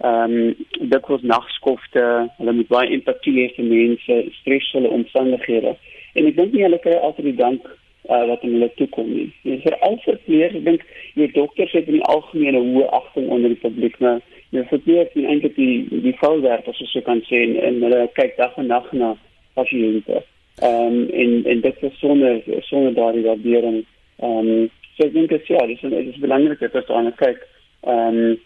ehm 0.00 0.38
um, 0.38 0.66
dit 0.80 1.12
was 1.12 1.22
nagskofte 1.22 2.02
hulle 2.38 2.52
moet 2.58 2.74
baie 2.74 2.90
empatie 2.98 3.34
hê 3.38 3.46
vir 3.56 3.70
mense 3.70 4.18
stresvolle 4.40 4.90
omstandighede 5.00 5.76
en 6.18 6.30
ek 6.30 6.38
dink 6.38 6.54
nie 6.54 6.64
hulle 6.66 6.80
kry 6.82 6.96
altyd 6.98 7.30
die 7.30 7.38
dank 7.38 7.68
uh, 8.08 8.24
wat 8.30 8.42
aan 8.42 8.56
hulle 8.56 8.70
toe 8.78 8.88
kom 8.94 9.10
nie. 9.12 9.28
Jy 9.46 9.60
vir 9.64 9.76
al 9.86 9.98
verpleeg, 10.04 10.56
ek 10.58 10.64
dink 10.66 10.86
die 11.18 11.30
dokters 11.34 11.74
het 11.76 11.90
in 11.90 11.98
die 12.00 12.08
algemene 12.12 12.62
hoë 12.64 12.88
agting 13.00 13.28
onder 13.34 13.54
die 13.54 13.62
publiek, 13.62 13.98
maar 14.04 14.22
jy 14.56 14.64
verpleeg 14.70 15.14
nie 15.14 15.28
eintlik 15.28 15.56
die 15.58 16.00
die 16.06 16.16
volwerk 16.22 16.68
as 16.70 16.80
jy 16.94 17.04
kan 17.06 17.20
sê 17.28 17.44
en, 17.44 17.54
en 17.68 17.82
hulle 17.84 18.06
kyk 18.16 18.36
dag 18.40 18.56
en 18.60 18.70
nag 18.72 18.88
na 18.96 19.14
pasiënte. 19.58 20.24
Ehm 20.62 20.96
um, 20.96 20.98
en 21.22 21.44
en 21.52 21.60
dit 21.66 21.86
is 21.90 22.00
sonder 22.00 22.42
sonder 22.70 22.96
daardie 22.96 23.26
waardering. 23.28 23.84
Ehm 24.22 24.50
um, 24.56 24.66
so 24.96 25.06
ek 25.06 25.14
dink 25.14 25.30
dit 25.34 25.52
ja, 25.54 25.66
dis 25.70 25.84
dit 25.84 26.12
is 26.14 26.24
belangrik 26.24 26.64
dat 26.64 26.80
ons 26.80 26.96
aan 26.96 27.12
kyk. 27.20 27.44
Ehm 27.86 28.22
um, 28.24 28.38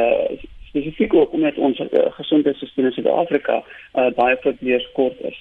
uh, 0.00 0.36
spesifiek 0.68 1.14
ook 1.14 1.32
omdat 1.32 1.56
ons 1.56 1.78
uh, 1.78 2.06
gesondheidstelsel 2.18 2.84
in 2.84 2.92
Suid-Afrika 2.92 3.62
uh, 3.62 4.10
baie 4.18 4.36
verpleeg 4.42 4.92
kort 4.92 5.20
is. 5.20 5.38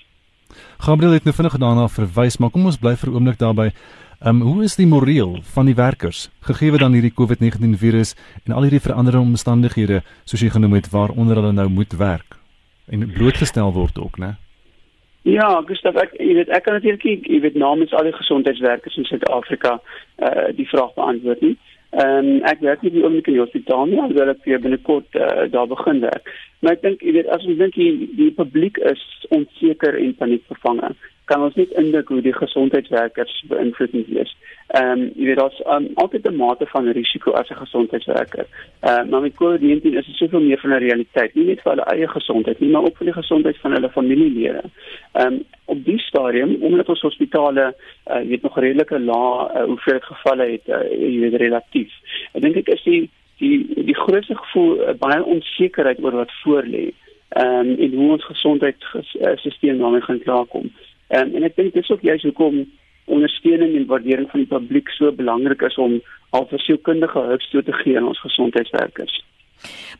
Gabriel 0.78 1.12
het 1.18 1.24
nou 1.24 1.36
vinnig 1.36 1.58
daarna 1.58 1.88
verwys, 1.88 2.38
maar 2.38 2.50
kom 2.50 2.66
ons 2.66 2.78
bly 2.78 2.96
vir 2.96 3.10
'n 3.10 3.16
oomblik 3.16 3.40
daarby. 3.40 3.72
Ehm 4.22 4.42
um, 4.42 4.42
hoe 4.42 4.64
is 4.64 4.76
die 4.76 4.88
moreel 4.88 5.40
van 5.54 5.66
die 5.66 5.76
werkers 5.76 6.30
gegee 6.42 6.78
dan 6.78 6.94
hierdie 6.94 7.14
COVID-19 7.14 7.76
virus 7.78 8.16
en 8.46 8.54
al 8.54 8.62
hierdie 8.62 8.80
veranderende 8.80 9.28
omstandighede 9.28 10.02
soos 10.24 10.42
jy 10.42 10.50
genoem 10.50 10.74
het 10.74 10.90
waaronder 10.90 11.36
hulle 11.36 11.52
nou 11.52 11.70
moet 11.70 11.94
werk 11.98 12.38
en 12.88 13.12
blootgestel 13.12 13.74
word 13.74 14.00
ook, 14.00 14.18
né? 14.18 14.36
Ja, 15.26 15.62
Gustav, 15.66 15.96
ek 15.98 16.12
jy 16.22 16.36
weet 16.38 16.50
ek 16.54 16.64
kan 16.64 16.78
natuurlik 16.78 17.04
jy 17.04 17.40
weet 17.42 17.56
namens 17.58 17.94
al 17.98 18.06
die 18.06 18.14
gesondheidswerkers 18.14 18.98
in 19.02 19.08
Suid-Afrika 19.10 19.80
uh, 19.80 20.50
die 20.54 20.68
vraag 20.70 20.94
beantwoord 20.94 21.42
nie. 21.42 21.56
Ehm 21.96 22.28
um, 22.30 22.44
ek 22.46 22.62
werk 22.62 22.84
nie 22.86 22.92
die 22.94 23.02
oomblik 23.04 23.30
in 23.32 23.38
die 23.38 23.42
hospitaal 23.42 23.90
nie, 23.90 23.98
alhoewel 24.02 24.36
ek 24.36 24.46
weer 24.46 24.62
binnekort 24.62 25.18
uh, 25.18 25.48
daar 25.50 25.68
begin 25.72 26.04
werk. 26.04 26.30
Maar 26.66 26.80
ek 26.80 26.82
dink 26.82 27.04
jy 27.06 27.12
weet 27.14 27.28
as 27.30 27.44
ons 27.46 27.60
dink 27.60 27.76
die, 27.78 28.08
die 28.18 28.32
publiek 28.34 28.80
is 28.90 29.02
onseker 29.36 29.94
en 30.02 30.16
paniekvervange, 30.18 30.88
kan 31.30 31.44
ons 31.46 31.58
net 31.60 31.74
indink 31.78 32.10
hoe 32.10 32.24
die 32.26 32.34
gesondheidswerkers 32.34 33.34
beïnvloed 33.52 33.94
is. 34.24 34.32
Ehm 34.74 34.94
um, 34.96 35.04
jy 35.14 35.28
weet 35.28 35.38
daar's 35.38 35.60
um, 35.76 35.86
altyd 36.02 36.26
'n 36.26 36.40
mate 36.40 36.66
van 36.72 36.90
risiko 36.98 37.36
as 37.38 37.52
'n 37.54 37.62
gesondheidswerker. 37.62 38.48
Ehm 38.82 39.06
uh, 39.06 39.10
maar 39.12 39.22
met 39.22 39.38
COVID-19 39.42 39.94
is 40.02 40.08
dit 40.10 40.18
soveel 40.18 40.42
meer 40.42 40.60
van 40.60 40.74
'n 40.74 40.86
realiteit, 40.86 41.36
nie 41.36 41.46
net 41.46 41.62
vir 41.62 41.72
hulle 41.72 41.86
eie 41.94 42.08
gesondheid 42.08 42.60
nie, 42.60 42.70
maar 42.70 42.88
ook 42.88 42.98
vir 42.98 43.12
die 43.12 43.20
gesondheid 43.22 43.58
van 43.58 43.72
hulle 43.72 43.90
familielede. 43.90 44.64
Ehm 45.14 45.34
um, 45.34 45.44
op 45.66 45.86
die 45.86 46.00
stadium 46.00 46.56
omdat 46.62 46.90
ons 46.90 47.02
hospitale 47.02 47.76
uh, 48.08 48.22
weet 48.22 48.42
nog 48.42 48.60
redelike 48.60 49.00
lae 49.00 49.50
uh, 49.54 49.64
hoeveel 49.64 50.00
gevalle 50.00 50.50
het, 50.52 50.66
uh, 50.68 50.82
jy 50.90 51.20
weet 51.20 51.42
relatief. 51.42 51.94
Ek 52.34 52.42
dink 52.42 52.56
ek 52.56 52.74
is 52.74 52.84
die 52.84 53.10
die 53.38 53.86
die 53.86 53.96
grootste 53.96 54.36
gevoel 54.36 54.80
uh, 54.80 54.94
baie 55.00 55.24
onsekerheid 55.24 56.02
oor 56.04 56.16
wat 56.22 56.32
voor 56.44 56.64
lê. 56.64 56.90
Ehm 57.30 57.70
um, 57.70 57.78
en 57.80 57.94
hoe 57.94 58.12
ons 58.12 58.26
gesondheidstelsel 58.26 59.78
daarmee 59.78 60.02
gaan 60.02 60.24
klaarkom. 60.24 60.72
Ehm 61.08 61.28
um, 61.28 61.36
en 61.36 61.44
ek 61.44 61.56
dink 61.56 61.74
dis 61.74 61.92
ook 61.92 62.02
juist 62.02 62.24
hoekom 62.24 62.66
ondersteuning 63.06 63.76
en 63.76 63.86
waardering 63.86 64.30
van 64.30 64.40
die 64.40 64.50
publiek 64.50 64.90
so 64.90 65.12
belangrik 65.12 65.62
is 65.62 65.78
om 65.78 66.02
al 66.30 66.48
verseelkundige 66.50 67.20
hulp 67.20 67.42
toe 67.52 67.64
te 67.64 67.74
gee 67.74 67.98
aan 67.98 68.08
ons 68.08 68.22
gesondheidswerkers. 68.22 69.24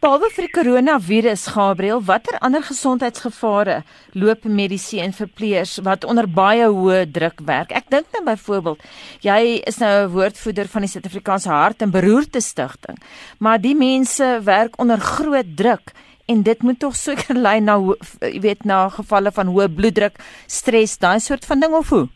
Behalwe 0.04 0.30
vir 0.36 0.46
die 0.46 0.54
koronavirus, 0.54 1.48
Gabriel, 1.56 2.02
watter 2.06 2.38
ander 2.46 2.64
gesondheidsgevare 2.66 3.82
loop 4.14 4.44
mediese 4.46 5.00
en 5.02 5.16
verpleegers 5.16 5.80
wat 5.88 6.06
onder 6.06 6.28
baie 6.28 6.68
hoë 6.68 7.06
druk 7.12 7.42
werk? 7.48 7.72
Ek 7.72 7.88
dink 7.90 8.12
nou 8.14 8.24
byvoorbeeld, 8.28 8.84
jy 9.26 9.62
is 9.66 9.80
nou 9.80 9.94
'n 10.06 10.12
woordvoerder 10.12 10.68
van 10.68 10.82
die 10.82 10.92
Suid-Afrikaanse 10.92 11.50
Hart 11.50 11.82
en 11.82 11.92
Beroerte 11.92 12.42
Stichting, 12.42 12.98
maar 13.40 13.62
die 13.62 13.76
mense 13.76 14.42
werk 14.44 14.80
onder 14.80 15.00
groot 15.00 15.56
druk 15.56 15.94
en 16.28 16.44
dit 16.44 16.62
moet 16.62 16.80
tog 16.80 16.96
seker 16.96 17.36
lei 17.48 17.60
na 17.60 17.78
jy 18.22 18.40
weet 18.42 18.66
na 18.66 18.90
gevalle 18.90 19.32
van 19.32 19.48
hoë 19.48 19.70
bloeddruk, 19.70 20.20
stres, 20.48 20.98
daai 20.98 21.20
soort 21.20 21.46
van 21.46 21.60
ding 21.60 21.74
of 21.74 21.90
hoe? 21.90 22.08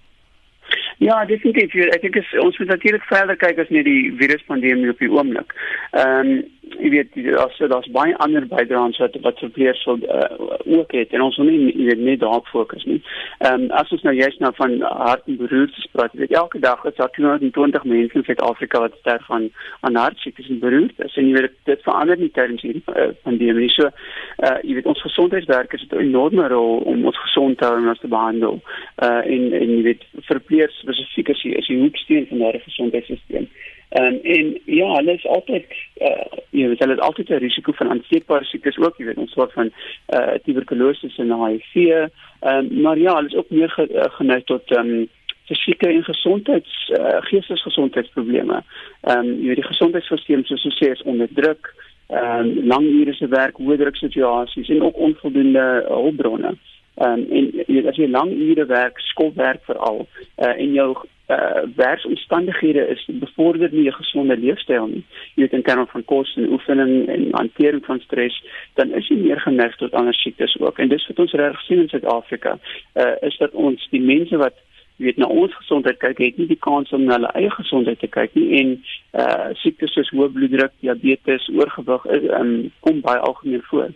Ja, 0.99 1.25
definitief. 1.25 1.73
Ek 1.95 2.01
dink 2.03 2.17
ons 2.43 2.57
moet 2.59 2.71
natuurlik 2.73 3.05
verder 3.07 3.37
kyk 3.39 3.61
as 3.63 3.69
net 3.71 3.85
die 3.87 4.11
viruspandemie 4.19 4.91
op 4.91 4.99
die 4.99 5.11
oomblik. 5.11 5.55
Ehm 5.95 6.33
um, 6.33 6.39
jy 6.77 6.89
weet 6.93 7.17
as 7.41 7.57
daar's 7.71 7.89
baie 7.95 8.15
ander 8.23 8.45
bydraes 8.47 8.97
wat 9.01 9.15
wat 9.25 9.41
verpleegers 9.43 9.81
sal 9.83 9.97
uh, 9.97 10.29
ook 10.77 10.91
het 10.91 11.13
en 11.13 11.21
ons 11.25 11.37
wil 11.37 11.49
nie 11.49 11.73
jy 11.73 11.85
weet 11.91 12.03
net 12.07 12.19
daarop 12.23 12.47
fokus 12.53 12.85
nie. 12.89 12.99
Ehm 13.39 13.65
um, 13.65 13.71
as 13.81 13.91
ons 13.95 14.03
nou 14.07 14.13
juist 14.15 14.39
nou 14.43 14.51
van 14.57 14.75
hart 14.81 15.27
en 15.27 15.37
beroerte 15.37 15.87
praat, 15.91 16.13
weet 16.13 16.35
elke 16.35 16.59
dag 16.59 16.83
is 16.85 16.95
daar 16.95 17.11
220 17.17 17.83
mense 17.83 18.17
in 18.17 18.25
Suid-Afrika 18.27 18.79
wat 18.85 18.97
sterf 18.99 19.25
van 19.25 19.49
aan 19.81 19.95
hartsiektes 19.95 20.49
en 20.49 20.59
beroertes 20.59 21.15
en 21.15 21.27
jy 21.29 21.33
weet 21.39 21.57
dit 21.71 21.83
verander 21.87 22.17
nie 22.17 22.31
tydens 22.35 22.61
hierdie 22.65 22.83
uh, 22.95 23.09
pandemie. 23.23 23.69
So 23.75 23.89
uh, 23.89 24.57
jy 24.63 24.79
weet 24.79 24.91
ons 24.93 25.01
gesondheidswerkers 25.07 25.87
het 25.87 25.93
'n 25.93 26.05
enorme 26.09 26.47
rol 26.47 26.79
om 26.93 27.05
ons 27.05 27.23
gesond 27.25 27.57
te 27.57 27.65
hou 27.65 27.77
en 27.77 27.89
ons 27.93 27.99
te 27.99 28.07
behandel. 28.07 28.61
Uh 29.03 29.21
en 29.25 29.51
en 29.53 29.69
jy 29.77 29.81
weet 29.83 30.03
verpleegers 30.27 30.79
spesifiek 30.79 31.29
as 31.29 31.41
jy 31.43 31.57
as 31.57 31.67
jy 31.67 31.79
hoeksteen 31.79 32.27
van 32.29 32.45
daardie 32.45 32.65
gesondheidstelsel. 32.67 33.47
Ehm 33.89 34.05
um, 34.05 34.19
en 34.21 34.61
ja, 34.65 34.95
hulle 34.95 35.13
is 35.13 35.25
altyd 35.25 35.65
uh 36.05 36.25
jy 36.49 36.67
weet 36.67 36.81
hulle 36.83 36.93
het 36.93 37.01
altyd 37.01 37.29
'n 37.29 37.41
risiko 37.41 37.71
van 37.71 37.89
aansteekbare 37.89 38.45
siektes 38.45 38.77
ook, 38.77 38.97
jy 38.97 39.05
weet 39.05 39.17
ons 39.17 39.31
soort 39.31 39.53
van 39.53 39.71
uh 40.13 40.35
tuberkulose 40.43 41.09
en 41.17 41.33
HIV. 41.45 41.75
Ehm 41.75 42.09
um, 42.41 42.81
maar 42.81 42.97
ja, 42.97 43.15
hulle 43.15 43.27
is 43.27 43.35
ook 43.35 43.49
meer 43.49 43.69
ge, 43.69 43.87
uh, 43.89 44.03
geneig 44.17 44.43
tot 44.43 44.71
ehm 44.71 44.89
um, 44.89 45.07
fisieke 45.45 45.87
en 45.87 46.03
gesondheids 46.03 46.89
uh, 46.99 47.17
geestesgesondheidsprobleme. 47.19 48.63
Ehm 49.01 49.17
um, 49.17 49.39
jy 49.41 49.47
weet 49.47 49.61
die 49.61 49.71
gesondheidstelsel 49.73 50.43
soos 50.43 50.63
jy 50.63 50.73
sê 50.77 50.91
is 50.91 51.01
onder 51.03 51.27
druk, 51.33 51.73
ehm 52.07 52.39
um, 52.39 52.67
lang 52.67 52.85
ure 52.85 53.13
se 53.13 53.27
werk, 53.27 53.57
hoë 53.57 53.77
druk 53.77 53.95
situasies 53.95 54.69
en 54.69 54.81
ook 54.81 54.97
onvoldoende 54.97 55.85
hulpbronne. 55.87 56.53
Ehm 56.53 56.78
um, 57.05 57.25
en 57.31 57.51
jy 57.67 57.85
as 57.87 57.97
jy 57.99 58.09
lang 58.11 58.31
ure 58.33 58.65
werk, 58.69 58.99
skoolwerk 59.11 59.63
veral, 59.69 60.05
uh, 60.37 60.53
en 60.55 60.73
jou 60.73 60.91
uh 61.29 61.61
werksomstandighede 61.75 62.87
is 62.89 63.03
bevorder 63.21 63.69
nie 63.71 63.87
'n 63.87 63.99
gesonde 64.01 64.37
leefstyl 64.37 64.87
nie. 64.87 65.03
Jy 65.35 65.41
weet 65.41 65.53
in 65.53 65.61
terme 65.61 65.85
van 65.85 66.05
kos 66.05 66.35
en 66.35 66.51
oefening 66.51 67.07
en 67.07 67.27
hantering 67.31 67.85
van 67.85 67.99
stres, 67.99 68.43
dan 68.73 68.93
is 68.93 69.07
jy 69.07 69.17
meer 69.17 69.39
geneig 69.39 69.75
tot 69.75 69.93
ander 69.93 70.13
siektes 70.13 70.59
ook. 70.59 70.79
En 70.79 70.89
dis 70.89 71.07
wat 71.07 71.19
ons 71.19 71.31
reg 71.31 71.61
sien 71.61 71.79
in 71.79 71.89
Suid-Afrika, 71.89 72.57
uh 72.95 73.15
is 73.21 73.37
dat 73.37 73.51
ons 73.51 73.87
die 73.89 74.01
mense 74.01 74.37
wat 74.37 74.57
weet 74.97 75.17
na 75.17 75.25
ons 75.25 75.55
gesondheid 75.55 75.97
kyk, 75.97 76.17
het 76.17 76.37
nie 76.37 76.47
die 76.47 76.59
kans 76.59 76.91
om 76.91 77.03
na 77.03 77.13
hulle 77.13 77.31
eie 77.39 77.49
gesondheid 77.49 77.99
te 77.99 78.07
kyk 78.07 78.33
nie 78.33 78.49
en 78.59 78.83
uh 79.13 79.53
siektes 79.53 79.93
soos 79.93 80.09
hoë 80.09 80.33
bloeddruk, 80.33 80.71
diabetes, 80.79 81.49
oorgewig 81.53 82.05
is 82.05 82.23
um, 82.39 82.71
kom 82.79 83.01
baie 83.01 83.19
algemeen 83.19 83.61
voor. 83.69 83.93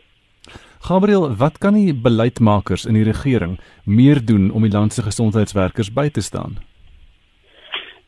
Gabriel, 0.84 1.36
wat 1.39 1.58
kan 1.63 1.78
die 1.80 1.93
beleidsmakers 1.96 2.84
in 2.86 2.98
die 2.98 3.06
regering 3.08 3.54
meer 3.88 4.19
doen 4.19 4.50
om 4.52 4.65
die 4.67 4.72
land 4.72 4.91
se 4.91 5.06
gesondheidswerkers 5.06 5.93
by 5.96 6.10
te 6.12 6.22
staan? 6.22 6.58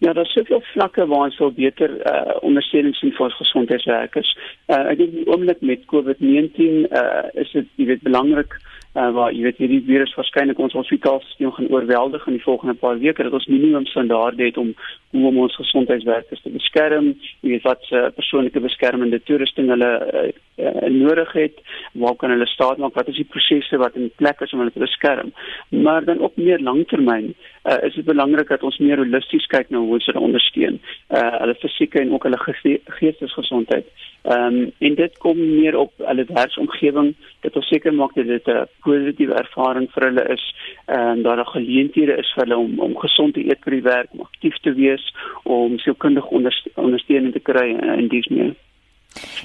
Ja, 0.03 0.11
daar 0.13 0.25
is 0.25 0.33
soveel 0.35 0.59
vlakke 0.73 1.05
waar 1.07 1.29
ons 1.29 1.37
wil 1.39 1.53
beter 1.55 1.93
uh, 2.03 2.35
ondersteuning 2.43 2.95
sien 2.99 3.13
vir 3.15 3.29
ons 3.29 3.37
gesondheidswerkers. 3.39 4.33
Uh, 4.67 4.81
ek 4.91 4.99
dink 4.99 5.31
oomblik 5.31 5.63
met 5.63 5.87
COVID-19 5.93 6.83
uh, 6.91 7.23
is 7.39 7.53
dit 7.55 7.71
jy 7.79 7.87
weet 7.93 8.03
belangrik 8.03 8.59
uh, 8.95 9.11
waar 9.15 9.33
jy 9.33 9.43
weet 9.45 9.59
hierdie 9.61 9.81
virus 9.85 10.13
waarskynlik 10.17 10.59
ons 10.59 10.75
hospitaalstelsel 10.77 11.51
gaan 11.57 11.71
oorweldig 11.73 12.27
in 12.27 12.37
die 12.37 12.43
volgende 12.43 12.75
paar 12.79 12.99
weke 12.99 13.23
dat 13.23 13.35
ons 13.35 13.47
minimum 13.51 13.85
standaarde 13.91 14.47
het 14.47 14.57
om 14.57 14.73
hoe 15.15 15.27
om 15.29 15.37
ons 15.45 15.55
gesondheidswerkers 15.55 16.41
te 16.43 16.51
beskerm, 16.51 17.11
jy 17.43 17.55
weet 17.55 17.67
wat 17.67 17.83
se 17.89 17.99
uh, 17.99 18.11
persoonlike 18.15 18.59
beskermende 18.63 19.21
toerusting 19.27 19.69
hulle 19.71 19.91
uh, 20.03 20.25
uh, 20.59 20.89
nodig 20.91 21.31
het, 21.37 21.61
waar 21.93 22.17
kan 22.19 22.33
hulle 22.33 22.47
staat 22.51 22.81
maak, 22.83 22.95
wat 22.99 23.11
is 23.11 23.19
die 23.21 23.27
prosesse 23.31 23.79
wat 23.79 23.95
in 23.99 24.11
plek 24.19 24.43
is 24.43 24.55
om 24.55 24.63
hulle 24.63 24.73
te 24.75 24.83
beskerm. 24.83 25.31
Maar 25.69 26.07
dan 26.07 26.23
ook 26.23 26.35
meer 26.39 26.63
langtermyn 26.63 27.31
uh, 27.31 27.79
is 27.87 27.95
dit 27.95 28.07
belangrik 28.07 28.51
dat 28.51 28.63
ons 28.67 28.81
meer 28.83 28.99
holisties 29.03 29.47
kyk 29.51 29.71
na 29.71 29.83
hoe 29.83 29.95
ons 29.99 30.11
hulle 30.11 30.25
ondersteun, 30.27 30.81
uh, 31.15 31.31
hulle 31.39 31.55
fisieke 31.63 32.03
en 32.03 32.11
ook 32.15 32.27
hulle 32.27 32.41
ge 32.43 32.79
geestesgesondheid. 32.99 33.87
Ehm 34.25 34.55
um, 34.55 34.71
en 34.77 34.95
dit 34.95 35.17
kom 35.17 35.37
meer 35.37 35.75
op 35.77 35.91
hulle 35.97 36.25
werksomgewing 36.25 37.11
dat 37.45 37.55
ons 37.55 37.67
seker 37.69 37.93
maak 37.93 38.15
dat 38.15 38.25
dit 38.25 38.47
'n 38.47 38.65
positiewe 38.81 39.35
ervaring 39.37 39.85
vir 39.93 40.03
hulle 40.03 40.25
is 40.33 40.45
en 40.85 41.21
dat 41.21 41.35
daar 41.35 41.45
geleenthede 41.45 42.17
is 42.17 42.31
vir 42.33 42.43
hulle 42.43 42.57
om 42.57 42.79
om 42.79 42.97
gesond 42.97 43.33
te 43.33 43.45
eet 43.45 43.61
by 43.65 43.71
die 43.71 43.81
werk, 43.81 44.09
om 44.11 44.21
aktief 44.21 44.57
te 44.57 44.73
wees, 44.73 45.13
om 45.43 45.77
sielkundige 45.79 46.29
ondersteuning 46.75 47.33
te 47.33 47.39
kry 47.39 47.67
in 47.97 48.07
dies 48.07 48.27
meer. 48.27 48.55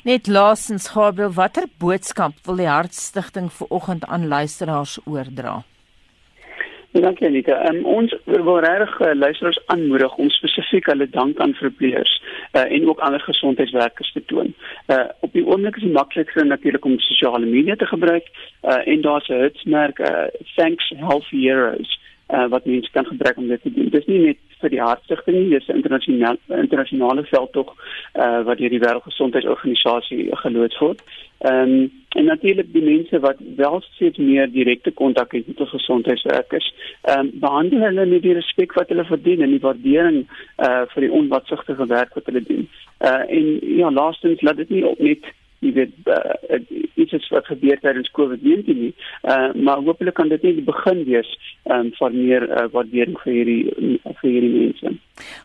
Net 0.04 0.26
laasens 0.26 0.88
Gabriel, 0.88 1.32
watter 1.32 1.66
boodskap 1.78 2.32
wil 2.46 2.56
die 2.56 2.68
Hartstigting 2.68 3.50
vir 3.52 3.66
oggend 3.68 4.04
aan 4.04 4.28
luisteraars 4.28 4.98
oordra? 5.04 5.62
Ja, 6.92 7.00
dankie 7.00 7.26
Anita. 7.26 7.54
Um, 7.70 7.84
ons 7.86 8.14
wil 8.24 8.58
regtig 8.58 9.00
uh, 9.00 9.12
luisteraars 9.14 9.60
aanmoedig 9.66 10.14
om 10.18 10.30
spesifiek 10.34 10.88
hulle 10.90 11.06
dank 11.08 11.38
aan 11.38 11.52
verpleegers 11.54 12.16
uh, 12.52 12.64
en 12.64 12.88
ook 12.88 12.98
ander 13.06 13.20
gesondheidswerkers 13.20 14.12
te 14.12 14.24
toon. 14.26 14.50
Uh, 14.86 15.04
op 15.20 15.32
die 15.32 15.46
oomblik 15.46 15.76
is 15.76 15.86
dit 15.86 15.92
maklikste 15.92 16.44
natuurlik 16.44 16.84
om 16.84 16.98
sosiale 16.98 17.46
media 17.46 17.76
te 17.76 17.86
gebruik 17.86 18.26
uh, 18.26 18.80
en 18.86 19.00
daar's 19.06 19.28
'n 19.28 19.42
hitsmerk 19.42 19.98
uh, 19.98 20.26
thanks 20.56 20.92
health 20.96 21.30
heroes 21.30 21.98
uh, 22.32 22.46
wat 22.48 22.64
mense 22.64 22.90
kan 22.90 23.06
gebruik 23.06 23.36
om 23.36 23.48
dit 23.48 23.62
te 23.62 23.72
doen. 23.72 23.88
Dis 23.88 24.06
nie 24.06 24.18
net 24.18 24.38
vir 24.60 24.70
die 24.74 24.82
hartstigting 24.82 25.36
nie, 25.36 25.50
dis 25.54 25.68
'n 25.68 25.80
internasionale 25.80 26.38
internasionale 26.48 27.24
veldtog 27.24 27.74
uh, 28.14 28.42
wat 28.48 28.58
deur 28.58 28.70
die 28.70 28.82
Wêreldgesondheidsorganisasie 28.84 30.28
geloods 30.42 30.78
word. 30.78 31.02
Ehm 31.40 31.70
um, 31.70 31.90
en 32.10 32.24
natuurlik 32.24 32.72
die 32.72 32.82
mense 32.82 33.20
wat 33.20 33.36
wel 33.56 33.80
steeds 33.80 34.18
meer 34.18 34.50
direkte 34.50 34.90
kontak 34.90 35.32
het 35.32 35.46
met 35.46 35.68
gesondheidswerkers, 35.68 36.74
ehm 37.02 37.18
um, 37.18 37.30
behandel 37.34 37.80
hulle 37.80 38.06
met 38.06 38.22
die 38.22 38.34
respek 38.34 38.72
wat 38.72 38.88
hulle 38.88 39.04
verdien 39.04 39.42
en 39.42 39.50
die 39.50 39.64
waardering 39.66 40.26
uh 40.58 40.82
vir 40.92 41.00
die 41.06 41.12
onwatsigtige 41.12 41.86
werk 41.86 42.14
wat 42.14 42.26
hulle 42.26 42.42
doen. 42.42 42.68
Uh 43.00 43.24
en 43.36 43.76
ja, 43.76 43.90
laastens 43.90 44.42
laat 44.42 44.56
dit 44.56 44.68
nie 44.68 44.86
op 44.86 44.98
net 44.98 45.24
jy 45.60 45.72
weet 45.76 45.92
uh, 46.08 46.60
iets 47.00 47.12
is 47.16 47.28
wat 47.34 47.48
gebeur 47.50 47.80
tydens 47.80 48.10
COVID-19 48.16 48.80
nie. 48.84 48.92
Uh 49.22 49.52
maar 49.64 49.82
hopelik 49.84 50.16
kan 50.16 50.28
dit 50.32 50.42
net 50.42 50.58
die 50.58 50.66
begin 50.66 51.04
wees 51.08 51.30
um, 51.64 51.90
van 51.98 52.16
meer 52.16 52.46
uh, 52.48 52.66
waardering 52.72 53.18
vir 53.24 53.32
hierdie 53.32 53.62
vir 54.20 54.28
hierdie 54.30 54.52
mense. 54.56 54.94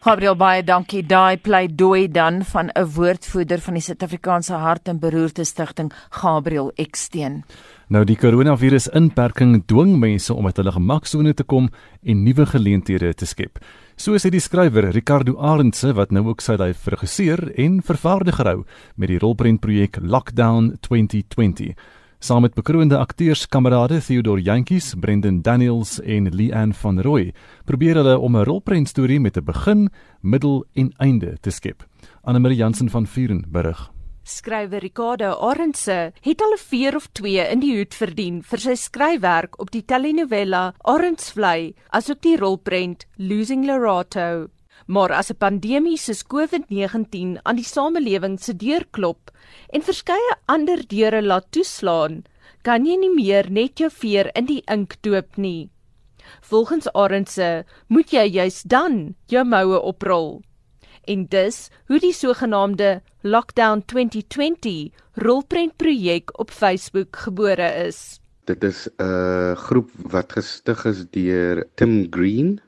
Gabriel 0.06 0.38
baie 0.40 0.64
dankie. 0.64 1.04
Daai 1.04 1.38
pleidooi 1.38 2.08
dan 2.08 2.44
van 2.54 2.72
'n 2.72 2.88
woordvoerder 2.96 3.60
van 3.60 3.74
die 3.74 3.86
Suid-Afrikaanse 3.88 4.54
Hart 4.54 4.88
en 4.88 5.00
Beroerte 5.00 5.44
Stichting, 5.44 5.92
Gabriel 6.10 6.72
Eksteen. 6.76 7.44
Nou 7.88 8.04
die 8.06 8.18
koronavirus 8.18 8.88
inperking 8.88 9.66
dwing 9.66 10.00
mense 10.00 10.34
om 10.34 10.46
uit 10.46 10.58
hulle 10.58 10.72
gemaksone 10.72 11.34
te 11.34 11.44
kom 11.44 11.70
en 12.04 12.24
nuwe 12.24 12.46
geleenthede 12.46 13.14
te 13.14 13.26
skep. 13.26 13.60
So 13.96 14.18
sê 14.20 14.28
die 14.28 14.44
skrywer 14.44 14.90
Ricardo 14.92 15.38
Arendse 15.40 15.94
wat 15.96 16.12
nou 16.12 16.26
ook 16.28 16.42
sy 16.44 16.58
lyf 16.60 16.84
regisseer 16.92 17.40
en 17.64 17.78
vervaardiger 17.80 18.50
hou 18.50 18.58
met 19.00 19.08
die 19.08 19.20
rolprentprojek 19.24 20.02
Lockdown 20.04 20.74
2020. 20.84 21.72
Saam 22.20 22.44
met 22.44 22.58
bekroonde 22.60 23.00
akteurskamerade 23.00 24.02
Theodore 24.04 24.44
Jantjies, 24.44 24.98
Brendan 25.00 25.40
Daniels 25.48 26.02
en 26.04 26.28
Leanne 26.28 26.76
van 26.76 27.00
Rooi, 27.00 27.32
probeer 27.64 27.96
hulle 28.02 28.20
om 28.20 28.36
'n 28.36 28.44
rolprentstorie 28.44 29.20
met 29.20 29.38
'n 29.38 29.46
begin, 29.46 29.90
middel 30.22 30.66
en 30.74 30.92
einde 31.00 31.38
te 31.40 31.50
skep. 31.50 31.88
Anne 32.24 32.40
Marie 32.40 32.58
Jansen 32.58 32.90
van 32.90 33.08
Vuren 33.08 33.46
berig. 33.48 33.95
Skrywer 34.26 34.82
Ricardo 34.82 35.36
Arendse 35.38 36.12
het 36.26 36.42
al 36.42 36.54
'n 36.54 36.58
veer 36.58 36.96
of 36.96 37.06
2 37.14 37.44
in 37.54 37.60
die 37.62 37.76
hoed 37.78 37.94
verdien 37.94 38.42
vir 38.42 38.60
sy 38.60 38.74
skryfwerk 38.74 39.60
op 39.62 39.70
die 39.70 39.84
telenovela 39.86 40.74
Arendsvlei 40.82 41.76
asook 42.00 42.22
die 42.22 42.38
rolprent 42.38 43.06
Losing 43.18 43.68
Lorato. 43.68 44.48
Maar 44.88 45.12
as 45.14 45.30
'n 45.30 45.38
pandemie 45.38 45.98
soos 45.98 46.24
COVID-19 46.24 47.38
aan 47.44 47.56
die 47.56 47.70
samelewing 47.76 48.40
se 48.40 48.54
deur 48.54 48.86
klop 48.92 49.30
en 49.70 49.82
verskeie 49.82 50.34
ander 50.48 50.82
deure 50.88 51.22
laat 51.22 51.52
toeslaan, 51.52 52.24
kan 52.64 52.86
jy 52.86 52.98
nie 52.98 53.14
meer 53.14 53.52
net 53.52 53.78
jou 53.78 53.92
veer 53.92 54.32
in 54.34 54.46
die 54.46 54.64
ink 54.68 54.98
doop 55.02 55.38
nie. 55.38 55.70
Volgens 56.42 56.88
Arendse 56.94 57.66
moet 57.88 58.10
jy 58.10 58.26
juis 58.26 58.64
dan 58.64 59.16
jou 59.28 59.44
moue 59.44 59.80
oprol 59.82 60.42
en 61.06 61.26
dus 61.30 61.70
hoe 61.88 62.00
die 62.00 62.14
sogenaamde 62.14 63.02
Lockdown 63.22 63.84
2020 63.86 64.92
rolprentprojek 65.14 66.40
op 66.40 66.52
Facebook 66.52 67.16
gebore 67.16 67.70
is. 67.88 68.20
Dit 68.46 68.64
is 68.64 68.88
'n 68.98 69.56
groep 69.56 69.90
wat 69.96 70.32
gestig 70.32 70.86
is 70.86 71.06
deur 71.10 71.66
Tim 71.76 72.08
Green. 72.10 72.60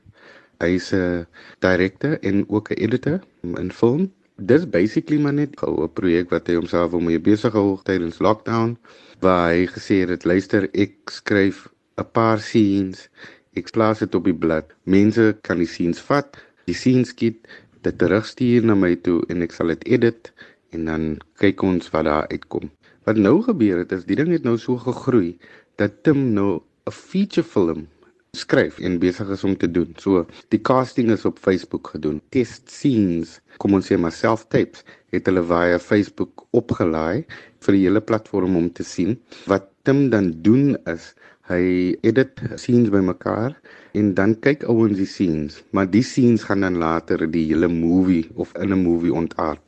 Hy 0.58 0.74
is 0.74 0.92
'n 0.92 1.26
direkteur 1.58 2.18
en 2.20 2.48
ook 2.48 2.70
'n 2.70 2.80
editor 2.82 3.20
in 3.42 3.72
film 3.72 4.12
Dis 4.40 4.68
basically 4.70 5.18
maar 5.18 5.34
net 5.34 5.58
'n 5.62 5.90
projek 5.92 6.30
wat 6.30 6.46
hy 6.46 6.54
homself 6.54 6.92
om 6.92 7.04
mee 7.04 7.18
besig 7.18 7.52
hou 7.52 7.80
tydens 7.82 8.20
lockdown 8.22 8.76
waar 9.18 9.50
hy 9.50 9.66
gesê 9.66 10.06
het 10.06 10.24
luister 10.24 10.68
ek 10.72 11.10
skryf 11.10 11.66
'n 11.98 12.06
paar 12.12 12.38
scenes 12.38 13.08
ek 13.58 13.72
plaas 13.74 13.98
dit 13.98 14.14
op 14.14 14.24
die 14.24 14.38
blad. 14.44 14.70
Mense 14.84 15.36
kan 15.42 15.58
die 15.58 15.66
scenes 15.66 15.98
vat, 15.98 16.38
die 16.70 16.74
scenes 16.74 17.10
skiet, 17.10 17.48
dit 17.88 17.98
terugstuur 18.02 18.66
na 18.68 18.76
my 18.76 18.94
toe 19.04 19.20
en 19.32 19.44
ek 19.46 19.54
sal 19.56 19.72
dit 19.74 19.84
edit 19.96 20.32
en 20.76 20.88
dan 20.90 21.04
kyk 21.40 21.64
ons 21.64 21.92
wat 21.94 22.08
daar 22.08 22.28
uitkom. 22.32 22.68
Wat 23.08 23.16
nou 23.16 23.38
gebeur 23.46 23.80
het 23.80 23.94
is 23.96 24.04
die 24.08 24.18
ding 24.18 24.32
het 24.34 24.44
nou 24.44 24.58
so 24.60 24.76
gegroei 24.82 25.38
dat 25.80 26.02
Tim 26.04 26.34
nou 26.36 26.60
'n 26.88 26.92
feature 26.92 27.46
film 27.46 27.86
skryf 28.36 28.78
en 28.84 28.98
besig 29.00 29.28
is 29.32 29.44
om 29.44 29.56
te 29.56 29.70
doen. 29.70 29.94
So 29.98 30.26
die 30.52 30.60
casting 30.60 31.10
is 31.10 31.24
op 31.24 31.38
Facebook 31.38 31.88
gedoen. 31.94 32.20
Test 32.30 32.70
scenes, 32.70 33.40
kom 33.56 33.74
ons 33.74 33.88
sê 33.88 33.96
maar 33.96 34.12
self 34.12 34.44
tapes, 34.52 34.84
het 35.12 35.26
hulle 35.26 35.42
via 35.42 35.78
Facebook 35.78 36.44
opgelaai 36.52 37.24
vir 37.64 37.72
die 37.72 37.84
hele 37.86 38.00
platform 38.00 38.56
om 38.56 38.68
te 38.72 38.84
sien. 38.84 39.16
Wat 39.46 39.70
Tim 39.82 40.10
dan 40.10 40.34
doen 40.42 40.76
is 40.86 41.14
hy 41.48 41.96
edit 42.04 42.40
scenes 42.56 42.92
bymekaar 42.92 43.56
en 43.92 44.14
dan 44.14 44.34
kyk 44.44 44.64
ouens 44.68 44.96
die 44.98 45.08
scenes, 45.08 45.62
maar 45.72 45.88
die 45.90 46.02
scenes 46.04 46.44
gaan 46.48 46.64
dan 46.66 46.76
later 46.80 47.24
die 47.30 47.46
hele 47.50 47.68
movie 47.68 48.28
of 48.34 48.52
in 48.56 48.72
'n 48.72 48.82
movie 48.82 49.12
ontaard. 49.12 49.60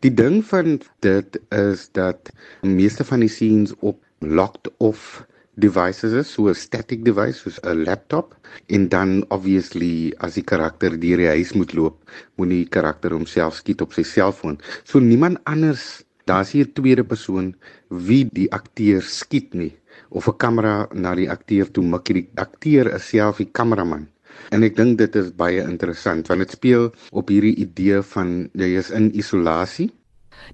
Die 0.00 0.14
ding 0.14 0.44
van 0.44 0.80
dit 1.00 1.40
is 1.50 1.88
dat 1.92 2.30
meeste 2.62 3.04
van 3.04 3.20
die 3.20 3.28
scenes 3.28 3.72
op 3.80 3.98
locked 4.18 4.70
off 4.78 5.24
devices 5.54 6.12
is, 6.12 6.32
so 6.32 6.48
'n 6.48 6.54
static 6.54 7.04
device 7.04 7.38
soos 7.38 7.58
'n 7.62 7.84
laptop 7.84 8.36
en 8.66 8.88
dan 8.88 9.24
obviously 9.28 10.12
as 10.18 10.34
die 10.34 10.44
karakter 10.44 11.00
deur 11.00 11.16
die 11.16 11.32
huis 11.36 11.52
moet 11.52 11.72
loop, 11.72 11.96
moet 12.36 12.48
die 12.48 12.68
karakter 12.68 13.10
homself 13.10 13.54
skiet 13.54 13.80
op 13.80 13.92
sy 13.92 14.02
selfoon. 14.02 14.58
So 14.84 14.98
niemand 14.98 15.38
anders, 15.44 16.04
daar's 16.24 16.50
hier 16.50 16.72
tweede 16.72 17.04
persoon 17.04 17.54
wie 17.88 18.28
die 18.32 18.52
akteur 18.52 19.02
skiet 19.02 19.54
nie 19.54 19.72
of 20.10 20.28
'n 20.28 20.36
kamera 20.36 20.88
na 20.92 21.14
die 21.14 21.30
akteur 21.30 21.70
toe 21.70 21.84
mik. 21.84 22.04
Die 22.04 22.28
akteur 22.34 22.94
is 22.94 23.08
self 23.08 23.36
die 23.36 23.50
kameraman. 23.52 24.08
En 24.50 24.62
ek 24.62 24.76
dink 24.76 24.98
dit 24.98 25.16
is 25.16 25.32
baie 25.32 25.62
interessant 25.62 26.28
want 26.28 26.40
dit 26.40 26.50
speel 26.50 26.92
op 27.10 27.28
hierdie 27.28 27.56
idee 27.56 28.02
van 28.02 28.50
jy 28.54 28.76
is 28.78 28.90
in 28.90 29.10
isolasie. 29.14 29.90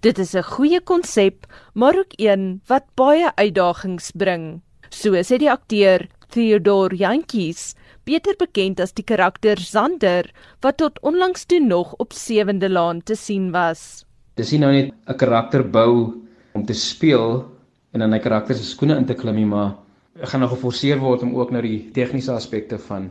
Dit 0.01 0.19
is 0.19 0.35
'n 0.35 0.43
goeie 0.43 0.81
konsep, 0.81 1.47
maar 1.75 1.99
ook 1.99 2.13
een 2.17 2.61
wat 2.67 2.85
baie 2.95 3.31
uitdagings 3.37 4.11
bring. 4.15 4.63
So 4.91 5.11
sê 5.13 5.39
die 5.39 5.51
akteur 5.51 6.09
Theodor 6.29 6.95
Jantjies, 6.95 7.75
beter 8.05 8.35
bekend 8.39 8.81
as 8.81 8.93
die 8.93 9.05
karakter 9.05 9.61
Zander, 9.61 10.31
wat 10.61 10.77
tot 10.77 11.01
onlangs 11.03 11.45
toe 11.45 11.61
nog 11.61 11.95
op 11.99 12.13
Sewende 12.13 12.69
Laan 12.69 13.03
te 13.03 13.15
sien 13.15 13.51
was. 13.53 14.05
Dis 14.37 14.51
nie 14.53 14.61
nou 14.61 14.73
net 14.73 14.95
'n 15.07 15.17
karakter 15.17 15.63
bou 15.63 16.23
om 16.55 16.65
te 16.65 16.73
speel 16.73 17.52
en 17.93 18.01
dan 18.01 18.15
'n 18.15 18.21
karakter 18.21 18.57
se 18.57 18.65
skoene 18.65 18.97
in 18.97 19.07
te 19.07 19.15
klim 19.15 19.37
nie, 19.37 19.47
maar 19.47 19.75
ek 20.21 20.29
gaan 20.29 20.41
nou 20.41 20.51
geforseer 20.51 20.99
word 20.99 21.23
om 21.23 21.35
ook 21.35 21.51
nou 21.51 21.63
die 21.63 21.91
tegniese 21.93 22.33
aspekte 22.33 22.79
van 22.79 23.11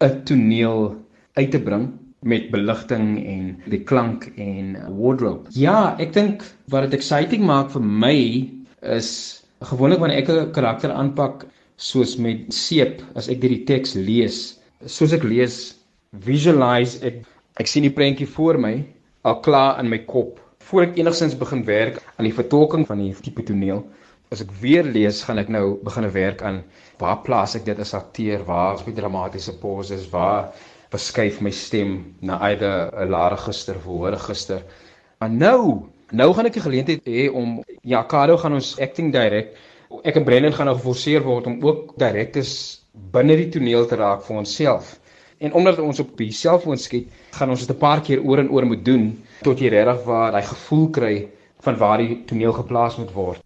'n 0.00 0.24
toneel 0.24 0.96
uit 1.34 1.50
te 1.50 1.60
bring 1.60 1.92
met 2.22 2.50
beligting 2.50 3.26
en 3.26 3.56
die 3.66 3.84
klank 3.84 4.32
en 4.36 4.76
wardrobe. 4.98 5.48
Ja, 5.50 5.96
ek 5.98 6.12
dink 6.12 6.42
wat 6.68 6.82
dit 6.82 7.00
exciting 7.00 7.44
maak 7.44 7.70
vir 7.70 7.82
my 7.82 8.50
is 8.82 9.38
Gewoonlik 9.60 9.98
wanneer 9.98 10.18
ek 10.18 10.28
'n 10.30 10.52
karakter 10.52 10.90
aanpak 10.92 11.46
soos 11.76 12.16
met 12.16 12.54
seep, 12.54 13.02
as 13.14 13.28
ek 13.28 13.40
die 13.40 13.64
teks 13.64 13.94
lees, 13.94 14.60
soos 14.86 15.12
ek 15.12 15.24
lees, 15.24 15.74
visualize 16.12 17.02
ek 17.02 17.26
ek 17.58 17.66
sien 17.66 17.82
die 17.82 17.90
prentjie 17.90 18.26
voor 18.26 18.58
my 18.58 18.84
al 19.24 19.40
klaar 19.40 19.80
in 19.80 19.88
my 19.90 19.98
kop 19.98 20.38
voor 20.68 20.82
ek 20.82 20.98
enigsins 21.00 21.34
begin 21.38 21.64
werk 21.64 21.98
aan 22.16 22.28
die 22.28 22.34
vertolking 22.34 22.86
van 22.86 22.98
die 23.02 23.14
tipe 23.24 23.42
toneel. 23.42 23.82
As 24.30 24.40
ek 24.44 24.50
weer 24.60 24.84
lees, 24.84 25.22
gaan 25.24 25.38
ek 25.38 25.48
nou 25.48 25.78
begin 25.82 26.10
werk 26.12 26.42
aan 26.42 26.62
waar 26.98 27.22
plaas 27.22 27.54
ek 27.56 27.64
dit 27.64 27.78
as 27.78 27.94
akteur, 27.94 28.44
waar 28.44 28.74
is 28.74 28.86
my 28.86 28.92
dramatiese 28.92 29.54
pauses, 29.60 30.10
waar 30.12 30.52
beskuif 30.90 31.40
my 31.40 31.50
stem 31.50 32.16
na 32.20 32.38
uit 32.40 32.62
'n 32.62 33.08
lae 33.08 33.30
register 33.30 33.76
of 33.76 33.84
hoë 33.84 34.10
register. 34.16 34.62
Maar 35.20 35.30
nou 35.30 35.88
Nou 36.08 36.30
gaan 36.32 36.46
ek 36.48 36.54
die 36.56 36.62
geleentheid 36.64 37.02
hê 37.04 37.26
om 37.28 37.58
ja, 37.84 38.00
Kado 38.08 38.38
gaan 38.40 38.54
ons 38.56 38.70
acting 38.80 39.10
direk. 39.12 39.50
Ek 40.08 40.16
en 40.16 40.24
Brendan 40.24 40.54
gaan 40.56 40.70
nou 40.70 40.76
geforseer 40.78 41.20
word 41.20 41.50
om 41.50 41.58
ook 41.60 41.98
direktes 42.00 42.52
binne 43.12 43.36
die 43.36 43.50
toneel 43.52 43.84
te 43.84 43.98
raak 44.00 44.22
vir 44.24 44.38
onsself. 44.40 44.94
En 45.44 45.52
omdat 45.52 45.82
ons 45.84 46.00
op 46.00 46.14
die 46.16 46.30
selfoon 46.32 46.80
skiet, 46.80 47.12
gaan 47.36 47.52
ons 47.52 47.66
dit 47.66 47.76
'n 47.76 47.78
paar 47.78 48.00
keer 48.00 48.24
oor 48.24 48.40
en 48.40 48.48
oor 48.48 48.64
moet 48.64 48.84
doen 48.84 49.22
tot 49.42 49.60
jy 49.60 49.68
regtig 49.68 50.00
waar 50.08 50.32
hy 50.32 50.42
gevoel 50.48 50.88
kry 50.88 51.28
van 51.60 51.76
waar 51.76 51.98
die 51.98 52.24
toneel 52.24 52.56
geplaas 52.56 52.96
moet 52.96 53.12
word. 53.12 53.44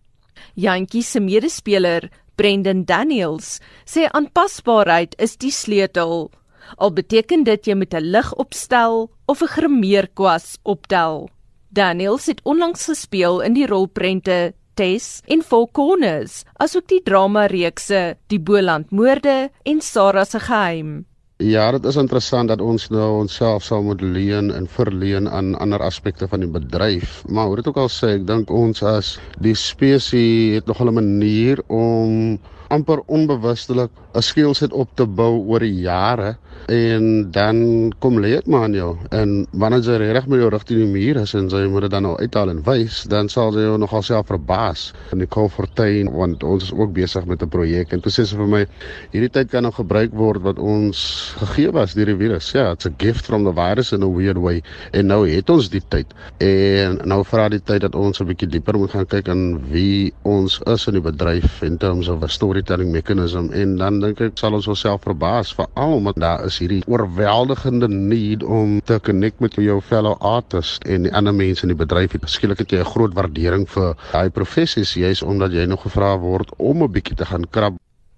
Jantjie 0.55 1.03
se 1.03 1.21
medespeler, 1.21 2.11
Brendan 2.37 2.85
Daniels, 2.85 3.61
sê 3.85 4.09
aanpasbaarheid 4.13 5.15
is 5.19 5.37
die 5.37 5.53
sleutel. 5.53 6.31
Al 6.79 6.93
beteken 6.93 7.45
dit 7.45 7.67
jy 7.67 7.75
met 7.75 7.95
'n 7.95 8.11
lig 8.13 8.33
opstel 8.35 9.11
of 9.27 9.43
'n 9.43 9.55
grimeerkwas 9.55 10.59
optel. 10.63 11.29
Daniels 11.71 12.27
het 12.27 12.41
onlangs 12.45 12.85
gespeel 12.85 13.41
in 13.41 13.55
die 13.55 13.67
rolprente 13.67 14.55
Tess 14.75 15.23
en 15.27 15.43
Four 15.43 15.71
Corners, 15.73 16.45
asook 16.57 16.89
die 16.89 17.03
drama-reekse 17.03 18.17
Die 18.27 18.41
Boland 18.41 18.91
Moorde 18.91 19.51
en 19.65 19.81
Sarah 19.81 20.25
se 20.25 20.41
geheim. 20.41 21.07
Ja, 21.43 21.71
dit 21.75 21.85
is 21.91 21.97
interessant 21.99 22.49
dat 22.53 22.61
ons 22.63 22.85
nou 22.95 23.07
onsself 23.25 23.65
sal 23.67 23.83
moet 23.83 24.01
leen 24.01 24.53
en 24.55 24.69
verleen 24.71 25.25
aan 25.27 25.57
ander 25.59 25.83
aspekte 25.83 26.29
van 26.31 26.45
die 26.45 26.49
bedryf. 26.49 27.17
Maar 27.27 27.47
hoe 27.51 27.57
dit 27.59 27.67
ook 27.71 27.81
al 27.83 27.91
sê, 27.91 28.13
ek 28.21 28.29
dink 28.29 28.51
ons 28.55 28.83
as 28.87 29.17
die 29.43 29.55
spesies 29.59 30.55
het 30.61 30.71
nog 30.71 30.79
'n 30.85 30.95
manier 30.95 31.63
om 31.67 32.39
amper 32.73 33.03
onbewustelik 33.07 33.91
'n 34.15 34.23
skillset 34.23 34.73
op 34.73 34.89
te 34.95 35.07
bou 35.07 35.41
oor 35.49 35.61
die 35.61 35.81
jare 35.85 36.37
en 36.69 37.31
dan 37.33 37.93
kom 37.99 38.21
lê 38.21 38.37
dit 38.37 38.47
maar 38.47 38.63
aan 38.63 38.75
jou. 38.77 38.97
En 39.11 39.47
wanneer 39.51 39.83
jy 39.83 40.13
reg 40.13 40.27
met 40.27 40.39
jou 40.39 40.51
rigting 40.51 40.79
die 40.79 40.93
muur 40.93 41.17
is 41.23 41.35
en 41.35 41.49
jy 41.49 41.67
moet 41.69 41.87
dit 41.87 41.91
dan 41.91 42.03
nou 42.03 42.17
uithaal 42.21 42.51
en 42.51 42.63
wys 42.63 43.03
dan 43.11 43.29
sal 43.29 43.53
jy 43.57 43.65
jou 43.67 43.79
nogal 43.79 44.03
self 44.03 44.27
verbaas 44.27 44.93
in 45.13 45.19
die 45.19 45.27
Kolfortuin 45.27 46.13
want 46.13 46.45
ons 46.45 46.63
is 46.69 46.73
ook 46.73 46.93
besig 46.93 47.25
met 47.27 47.43
'n 47.43 47.49
projek 47.49 47.93
en 47.93 48.03
sy 48.07 48.25
vir 48.25 48.47
my 48.47 48.67
hierdie 49.13 49.31
tyd 49.31 49.51
kan 49.51 49.63
nou 49.63 49.73
gebruik 49.73 50.13
word 50.13 50.43
wat 50.43 50.59
ons 50.59 51.35
gegee 51.39 51.73
was 51.73 51.95
deur 51.95 52.07
die 52.07 52.17
virus. 52.17 52.53
Ja 52.53 52.73
it's 52.73 52.87
a 52.87 52.93
gift 52.99 53.27
from 53.27 53.45
the 53.45 53.53
virus 53.53 53.93
in 53.93 54.03
a 54.03 54.09
weird 54.09 54.39
way 54.39 54.63
en 54.93 55.07
nou 55.07 55.29
het 55.29 55.51
ons 55.51 55.69
die 55.69 55.83
tyd. 55.89 56.07
En 56.39 57.01
nou 57.05 57.25
vra 57.25 57.49
die 57.49 57.61
tyd 57.61 57.81
dat 57.81 57.95
ons 57.95 58.21
'n 58.21 58.27
bietjie 58.27 58.49
dieper 58.49 58.79
moet 58.79 58.91
gaan 58.91 59.07
kyk 59.07 59.29
aan 59.29 59.61
wie 59.71 60.13
ons 60.23 60.61
is 60.67 60.87
in 60.87 60.95
die 60.95 61.03
bedryf 61.03 61.63
in 61.63 61.79
terms 61.79 62.09
of 62.09 62.23
a 62.23 62.29
storytelling 62.29 62.62
mechanism 62.69 63.53
en 63.53 63.77
dan 63.77 64.01
dink 64.01 64.21
ek 64.21 64.39
sal 64.39 64.55
ons 64.55 64.67
osself 64.67 65.03
verbaas 65.03 65.55
veral 65.55 65.95
omdat 65.97 66.17
daar 66.17 66.45
is 66.47 66.59
hierdie 66.59 66.83
oorweldigende 66.87 67.89
need 67.89 68.43
om 68.43 68.81
te 68.85 69.01
connect 69.01 69.41
met 69.41 69.55
jou 69.55 69.81
fellow 69.81 70.17
artist 70.21 70.85
en 70.85 71.03
die 71.03 71.13
ander 71.13 71.35
mense 71.35 71.63
in 71.63 71.69
die 71.69 71.77
bedryf. 71.77 72.13
Skielik 72.25 72.59
het 72.59 72.71
jy 72.71 72.79
'n 72.81 72.93
groot 72.95 73.15
waardering 73.15 73.69
vir 73.69 73.97
daai 74.13 74.31
professies 74.31 74.95
juis 74.95 75.23
omdat 75.23 75.53
jy 75.53 75.67
nog 75.67 75.83
gevra 75.83 76.19
word 76.19 76.51
om 76.59 76.83
'n 76.83 76.93
bietjie 76.93 77.17
te 77.17 77.25
gaan 77.25 77.45
krap. 77.51 77.75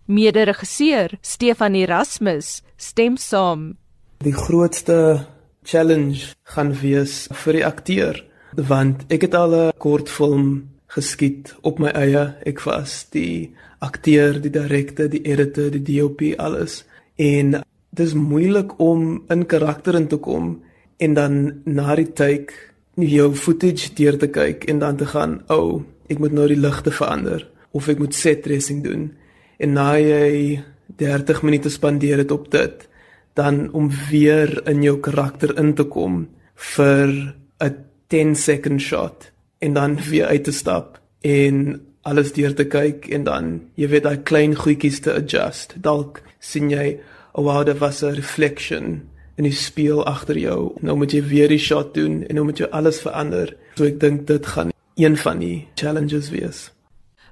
Mede-regisseur 0.07 1.19
Stefan 1.21 1.75
Erasmus 1.75 2.63
stem 2.77 3.17
saam. 3.17 3.77
Die 4.19 4.33
grootste 4.33 5.27
challenge 5.63 6.35
gaan 6.43 6.73
wees 6.73 7.29
vir 7.33 7.53
die 7.53 7.67
akteur 7.67 8.25
want 8.57 9.05
ek 9.09 9.23
het 9.23 9.35
al 9.35 9.55
'n 9.55 9.73
kortfilm 9.79 10.74
geskiet 10.95 11.55
op 11.67 11.81
my 11.83 11.91
eie. 11.97 12.25
Ek 12.47 12.63
was 12.67 13.05
die 13.15 13.55
akteur, 13.85 14.39
die 14.41 14.53
direkteur, 14.53 15.11
die 15.11 15.25
editor, 15.27 15.73
die 15.75 15.83
DOP 15.89 16.23
alles. 16.39 16.83
En 17.21 17.61
dis 17.95 18.15
moeilik 18.15 18.77
om 18.83 19.23
in 19.31 19.45
karakter 19.51 19.99
in 19.99 20.09
te 20.11 20.19
kom 20.19 20.57
en 21.03 21.15
dan 21.15 21.41
na 21.67 21.95
die 21.99 22.11
take 22.17 22.55
jou 22.95 23.33
footage 23.35 23.91
deur 23.99 24.19
te 24.19 24.31
kyk 24.31 24.69
en 24.71 24.79
dan 24.79 24.97
te 24.97 25.07
gaan, 25.07 25.43
"O, 25.49 25.59
oh, 25.59 25.83
ek 26.09 26.19
moet 26.19 26.33
nou 26.33 26.47
die 26.49 26.61
ligte 26.61 26.91
verander 26.91 27.47
of 27.73 27.89
ek 27.89 27.99
moet 27.99 28.15
set 28.15 28.43
dressing 28.43 28.83
doen." 28.83 29.13
En 29.59 29.73
na 29.73 29.99
jy 29.99 30.63
30 30.97 31.43
minute 31.43 31.71
spandeer 31.71 32.19
het 32.19 32.31
op 32.31 32.51
dit, 32.51 32.89
dan 33.35 33.73
om 33.73 33.91
weer 34.11 34.69
in 34.69 34.83
jou 34.83 35.01
karakter 35.01 35.59
in 35.59 35.75
te 35.75 35.85
kom 35.85 36.29
vir 36.55 37.35
'n 37.61 37.77
10 38.09 38.35
second 38.35 38.81
shot 38.81 39.34
en 39.65 39.73
dan 39.77 39.97
weer 40.11 40.27
uit 40.27 40.45
te 40.45 40.53
stap 40.53 41.01
en 41.25 41.81
alles 42.05 42.35
deur 42.37 42.53
te 42.55 42.67
kyk 42.69 43.09
en 43.17 43.25
dan 43.25 43.51
jy 43.81 43.89
weet 43.89 44.05
daai 44.05 44.21
klein 44.29 44.55
goedjies 44.61 45.01
te 45.07 45.15
adjust. 45.17 45.73
Dalk 45.81 46.21
sien 46.39 46.69
jy 46.73 46.99
oh 47.33 47.47
wow, 47.47 47.65
daar 47.67 47.81
was 47.81 48.03
'n 48.03 48.15
reflection 48.15 49.09
in 49.37 49.45
die 49.45 49.53
spieël 49.53 50.05
agter 50.07 50.39
jou. 50.39 50.75
Nou 50.81 50.97
moet 50.97 51.13
jy 51.13 51.23
weer 51.23 51.49
die 51.49 51.59
shot 51.59 51.95
doen 51.95 52.23
en 52.29 52.35
nou 52.35 52.45
moet 52.45 52.59
jy 52.59 52.69
alles 52.71 53.01
verander. 53.01 53.57
So 53.75 53.85
ek 53.85 54.01
dink 54.01 54.27
dit 54.27 54.47
gaan 54.47 54.71
een 54.95 55.17
van 55.17 55.39
die 55.39 55.67
challenges 55.75 56.31
wees. 56.31 56.71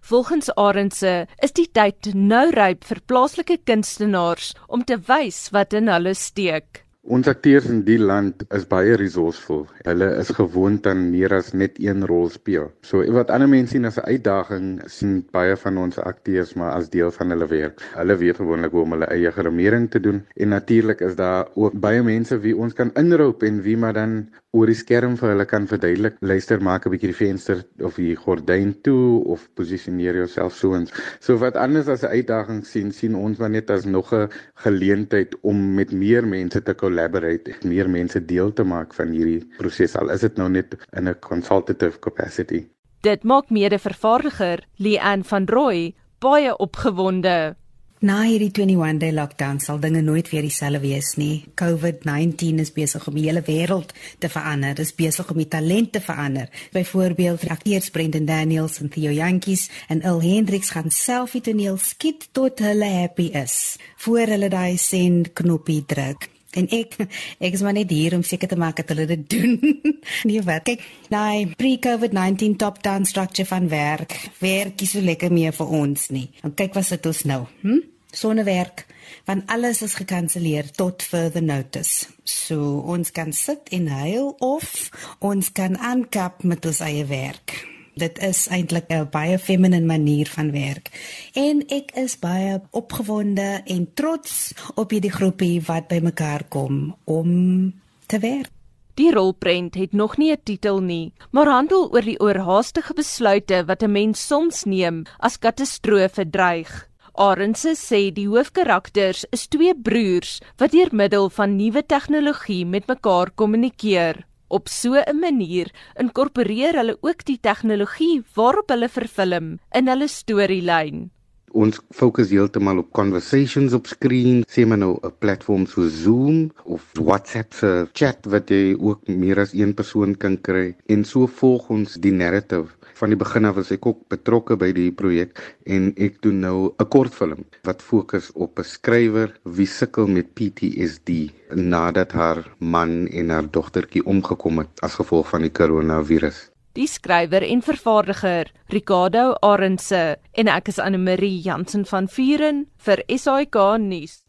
Volgens 0.01 0.51
Arendse 0.55 1.27
is 1.39 1.53
die 1.53 1.69
tyd 1.73 2.15
nou 2.15 2.51
ryp 2.51 2.85
vir 2.85 3.01
plaaslike 3.07 3.59
kunstenaars 3.65 4.55
om 4.67 4.85
te 4.85 4.99
wys 5.07 5.51
wat 5.53 5.73
in 5.73 5.89
hulle 5.89 6.15
steek. 6.15 6.83
Ons 7.03 7.27
akteurs 7.27 7.65
in 7.67 7.81
die 7.83 7.97
land 7.99 8.45
is 8.55 8.63
baie 8.71 8.95
resourceful. 8.95 9.65
Hulle 9.83 10.07
is 10.21 10.29
gewoond 10.37 10.85
aan 10.87 11.01
meer 11.11 11.33
as 11.35 11.49
net 11.51 11.81
een 11.83 12.05
rol 12.07 12.29
speel. 12.31 12.69
So 12.87 13.03
wat 13.17 13.33
ander 13.35 13.51
mense 13.51 13.75
sien 13.75 13.89
as 13.89 13.99
'n 13.99 14.07
uitdaging, 14.07 14.69
sien 14.87 15.27
baie 15.33 15.57
van 15.57 15.79
ons 15.79 15.99
akteurs 15.99 16.55
maar 16.55 16.77
as 16.77 16.91
deel 16.91 17.11
van 17.11 17.31
hulle 17.35 17.49
werk. 17.49 17.83
Hulle 17.97 18.17
weet 18.17 18.37
gewoonlik 18.37 18.71
hoe 18.71 18.83
om 18.83 18.93
hulle 18.93 19.11
eie 19.11 19.33
grimering 19.33 19.91
te 19.91 20.01
doen 20.01 20.23
en 20.37 20.49
natuurlik 20.49 21.01
is 21.01 21.17
daar 21.17 21.49
ook 21.55 21.75
baie 21.75 22.03
mense 22.03 22.39
wie 22.39 22.57
ons 22.57 22.73
kan 22.73 22.95
inroep 22.95 23.43
en 23.43 23.63
wie 23.63 23.77
maar 23.77 23.95
dan 23.95 24.29
oor 24.53 24.67
die 24.67 24.77
skerm 24.77 25.15
vir 25.17 25.31
hulle 25.33 25.45
kan 25.49 25.67
verduidelik. 25.67 26.17
Luister, 26.21 26.61
maak 26.61 26.87
'n 26.87 26.91
bietjie 26.91 27.11
die 27.11 27.17
venster 27.17 27.65
of 27.81 27.97
die 27.97 28.15
gordyn 28.15 28.75
toe 28.83 29.25
of 29.25 29.49
posisioneer 29.55 30.15
jouself 30.15 30.55
so 30.55 30.75
en 30.75 30.87
so 31.21 31.37
wat 31.39 31.57
anders 31.57 31.89
as 31.89 32.05
'n 32.05 32.13
uitdaging 32.13 32.67
sien, 32.67 32.93
sien 32.93 33.15
ons 33.15 33.39
maar 33.39 33.51
net 33.51 33.71
as 33.71 33.85
nog 33.85 34.13
'n 34.13 34.29
geleentheid 34.55 35.35
om 35.43 35.75
met 35.75 35.91
meer 35.91 36.27
mense 36.27 36.63
te 36.63 36.75
collaborate, 36.93 37.57
meer 37.65 37.89
mense 37.89 38.21
deel 38.21 38.53
te 38.53 38.65
maak 38.65 38.93
van 38.99 39.15
hierdie 39.17 39.41
proses 39.57 39.97
al 39.97 40.13
is 40.13 40.25
dit 40.27 40.37
nou 40.37 40.51
net 40.53 40.77
in 40.93 41.09
'n 41.09 41.19
consultative 41.21 41.99
capacity. 41.99 42.69
Dit 43.03 43.25
maak 43.25 43.51
mede-vervaardiger 43.51 44.67
Leanne 44.77 45.25
van 45.25 45.47
Rooi 45.47 45.95
baie 46.21 46.57
opgewonde. 46.57 47.57
Na 48.03 48.23
hierdie 48.23 48.51
21 48.51 48.99
day 48.99 49.13
lockdown 49.13 49.61
sal 49.61 49.79
dinge 49.79 50.01
nooit 50.03 50.29
weer 50.31 50.43
dieselfde 50.43 50.81
wees 50.81 51.15
nie. 51.17 51.45
COVID-19 51.55 52.59
is 52.59 52.73
besig 52.73 53.07
om 53.07 53.15
die 53.15 53.29
hele 53.29 53.43
wêreld 53.47 53.93
te 54.19 54.29
verander. 54.29 54.75
Dit 54.75 54.87
is 54.87 54.95
besig 54.95 55.31
om 55.31 55.37
die 55.37 55.49
talente 55.49 55.99
te 55.99 56.01
verander. 56.01 56.49
Byvoorbeeld 56.73 57.49
akteurs 57.49 57.91
Brendan 57.91 58.25
Daniels 58.25 58.81
en 58.81 58.89
Theo 58.89 59.11
Jantjies 59.11 59.71
en 59.89 60.03
El 60.03 60.21
Hendriks 60.23 60.71
gaan 60.71 60.91
self 60.91 61.39
die 61.39 61.45
toneel 61.47 61.79
skiet 61.79 62.29
tot 62.33 62.59
hulle 62.59 62.91
happy 62.91 63.31
is 63.39 63.79
voor 64.03 64.27
hulle 64.27 64.51
daai 64.51 64.77
send 64.83 65.33
knoppie 65.39 65.85
druk. 65.87 66.32
En 66.59 66.69
ek 66.69 66.97
ek 67.39 67.53
is 67.53 67.63
maar 67.65 67.77
net 67.77 67.91
hier 67.91 68.17
om 68.17 68.25
seker 68.27 68.49
te 68.49 68.59
maak 68.61 68.77
dat 68.83 68.93
hulle 68.93 69.07
dit 69.07 69.25
doen. 69.31 69.57
nee, 70.29 70.43
wat? 70.43 70.67
Kyk, 70.69 70.85
daai 71.13 71.55
pre-COVID-19 71.57 72.59
top-down 72.61 73.09
structure 73.09 73.49
van 73.49 73.71
werk 73.73 74.19
werk 74.43 74.81
nie 74.81 74.89
so 74.91 75.01
lekker 75.01 75.33
meer 75.33 75.57
vir 75.57 75.73
ons 75.83 76.11
nie. 76.13 76.29
En 76.43 76.55
kyk 76.55 76.77
wat 76.77 76.91
sit 76.91 77.07
ons 77.07 77.25
nou. 77.29 77.43
Hm? 77.63 77.81
sonnewerk 78.13 78.87
want 79.25 79.47
alles 79.47 79.83
is 79.83 79.95
gekanselleer 79.95 80.71
tot 80.71 81.03
further 81.03 81.43
notice. 81.43 82.07
So 82.25 82.79
ons 82.79 83.11
kan 83.11 83.33
sit 83.33 83.69
en 83.71 83.89
huil 83.89 84.33
of 84.39 84.89
ons 85.19 85.53
kan 85.53 85.79
aankap 85.79 86.43
met 86.43 86.67
ons 86.67 86.81
eie 86.85 87.05
werk. 87.07 87.72
Dit 87.95 88.19
is 88.19 88.47
eintlik 88.49 88.89
'n 88.89 89.09
baie 89.11 89.39
feminine 89.39 89.87
manier 89.87 90.27
van 90.27 90.51
werk. 90.51 90.91
En 91.35 91.63
ek 91.69 91.91
is 91.95 92.19
baie 92.19 92.61
opgewonde 92.71 93.63
en 93.65 93.91
trots 93.95 94.55
op 94.75 94.91
hierdie 94.91 95.13
groepie 95.13 95.63
wat 95.63 95.89
bymekaar 95.89 96.45
kom 96.49 96.97
om 97.05 97.73
te 98.07 98.19
werk. 98.19 98.51
Die 98.95 99.13
rolprent 99.13 99.75
het 99.75 99.93
nog 99.93 100.17
nie 100.17 100.33
'n 100.33 100.41
titel 100.43 100.81
nie, 100.81 101.13
maar 101.31 101.47
handel 101.47 101.93
oor 101.93 102.03
die 102.03 102.21
oorhaastige 102.21 102.95
besluite 102.95 103.65
wat 103.65 103.83
'n 103.83 103.93
mens 103.93 104.27
soms 104.27 104.65
neem 104.65 105.05
as 105.19 105.39
katastrofe 105.39 106.31
dreig. 106.31 106.89
Arendse 107.13 107.75
sê 107.77 108.13
die 108.13 108.29
hoofkarakters 108.29 109.25
is 109.31 109.47
twee 109.47 109.75
broers 109.75 110.41
wat 110.57 110.71
deur 110.71 110.89
middel 110.93 111.31
van 111.31 111.57
nuwe 111.57 111.87
tegnologie 111.87 112.67
met 112.67 112.87
mekaar 112.87 113.31
kommunikeer. 113.31 114.27
Op 114.53 114.69
so 114.69 114.93
'n 115.01 115.17
manier 115.17 115.69
inkorporeer 116.03 116.77
hulle 116.77 116.97
ook 117.01 117.25
die 117.25 117.39
tegnologie 117.41 118.23
waarop 118.37 118.69
hulle 118.69 118.89
vervilm 118.89 119.47
in 119.79 119.89
hulle 119.89 120.09
storielyn. 120.09 121.11
Ons 121.53 121.81
fokus 121.91 122.29
heeltemal 122.31 122.79
op 122.83 122.91
conversations 122.93 123.73
op 123.73 123.87
skerm, 123.87 124.45
sê 124.53 124.67
maar 124.67 124.79
nou 124.79 124.99
'n 125.01 125.13
platform 125.19 125.65
so 125.67 125.89
Zoom 125.89 126.53
of 126.65 126.83
WhatsApp 126.93 127.53
se 127.55 127.89
chat 127.93 128.19
wat 128.27 128.51
jy 128.51 128.77
ook 128.79 129.09
meer 129.09 129.41
as 129.41 129.55
een 129.55 129.75
persoon 129.75 130.15
kan 130.17 130.37
kry 130.41 130.77
en 130.87 131.05
so 131.05 131.27
volg 131.27 131.71
ons 131.71 131.95
die 131.95 132.13
narrative 132.13 132.69
van 133.03 133.11
die 133.11 133.19
begin 133.19 133.49
af 133.49 133.57
was 133.59 133.73
ek 133.75 133.87
ook 133.91 134.05
betrokke 134.13 134.55
by 134.59 134.69
die 134.77 134.91
projek 134.95 135.41
en 135.67 135.91
ek 136.07 136.21
doen 136.23 136.39
nou 136.45 136.59
'n 136.71 136.87
kortfilm 136.87 137.43
wat 137.67 137.83
fokus 137.83 138.31
op 138.35 138.59
'n 138.59 138.65
skrywer 138.65 139.35
wie 139.43 139.67
sukkel 139.67 140.07
met 140.07 140.31
PTSD 140.35 141.35
nadat 141.51 142.13
haar 142.13 142.47
man 142.59 143.09
en 143.09 143.31
haar 143.31 143.51
dogtertjie 143.51 144.07
omgekom 144.07 144.59
het 144.59 144.71
as 144.83 144.95
gevolg 144.95 145.29
van 145.29 145.43
die 145.43 145.51
koronavirus. 145.51 146.51
Die 146.75 146.87
skrywer 146.87 147.43
en 147.43 147.63
vervaardiger 147.63 148.53
Ricardo 148.69 149.35
Arendse 149.43 150.17
en 150.33 150.49
ek 150.49 150.69
is 150.69 150.79
Anne 150.79 150.99
Marie 150.99 151.41
Jansen 151.43 151.85
van 151.85 152.09
Vuren 152.09 152.67
vir 152.79 153.03
SAK 153.09 153.79
nuus. 153.79 154.23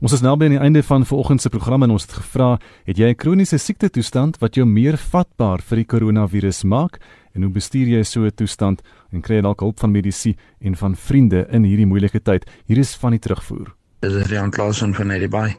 Ons 0.00 0.12
is 0.12 0.22
nou 0.22 0.36
by 0.36 0.48
die 0.48 0.58
einde 0.58 0.82
van 0.82 1.04
vanoggend 1.06 1.42
se 1.42 1.48
program 1.48 1.82
en 1.82 1.90
ons 1.90 2.02
het 2.02 2.12
gevra, 2.12 2.58
het 2.86 2.96
jy 2.96 3.10
'n 3.10 3.14
kroniese 3.16 3.58
siekte 3.58 3.90
toestand 3.90 4.38
wat 4.40 4.54
jou 4.54 4.66
meer 4.66 4.96
vatbaar 4.96 5.60
vir 5.60 5.76
die 5.76 5.84
koronavirus 5.84 6.64
maak? 6.64 6.98
En 7.34 7.42
hoe 7.42 7.52
bestuur 7.52 7.86
jy 7.86 8.02
so 8.02 8.24
'n 8.24 8.34
toestand 8.34 8.82
en 9.12 9.20
kry 9.20 9.36
jy 9.36 9.42
dalk 9.42 9.60
hulp 9.60 9.80
van 9.80 9.90
medisy 9.90 10.36
en 10.60 10.76
van 10.76 10.96
vriende 10.96 11.46
in 11.50 11.64
hierdie 11.64 11.86
moeilike 11.86 12.20
tyd? 12.22 12.46
Hier 12.66 12.78
is 12.78 12.94
van 12.94 13.10
die 13.10 13.20
terugvoer. 13.20 13.74
Dit 14.00 14.12
is 14.12 14.26
Rian 14.26 14.50
Klasen 14.50 14.94
van 14.94 15.10
Edibay. 15.10 15.56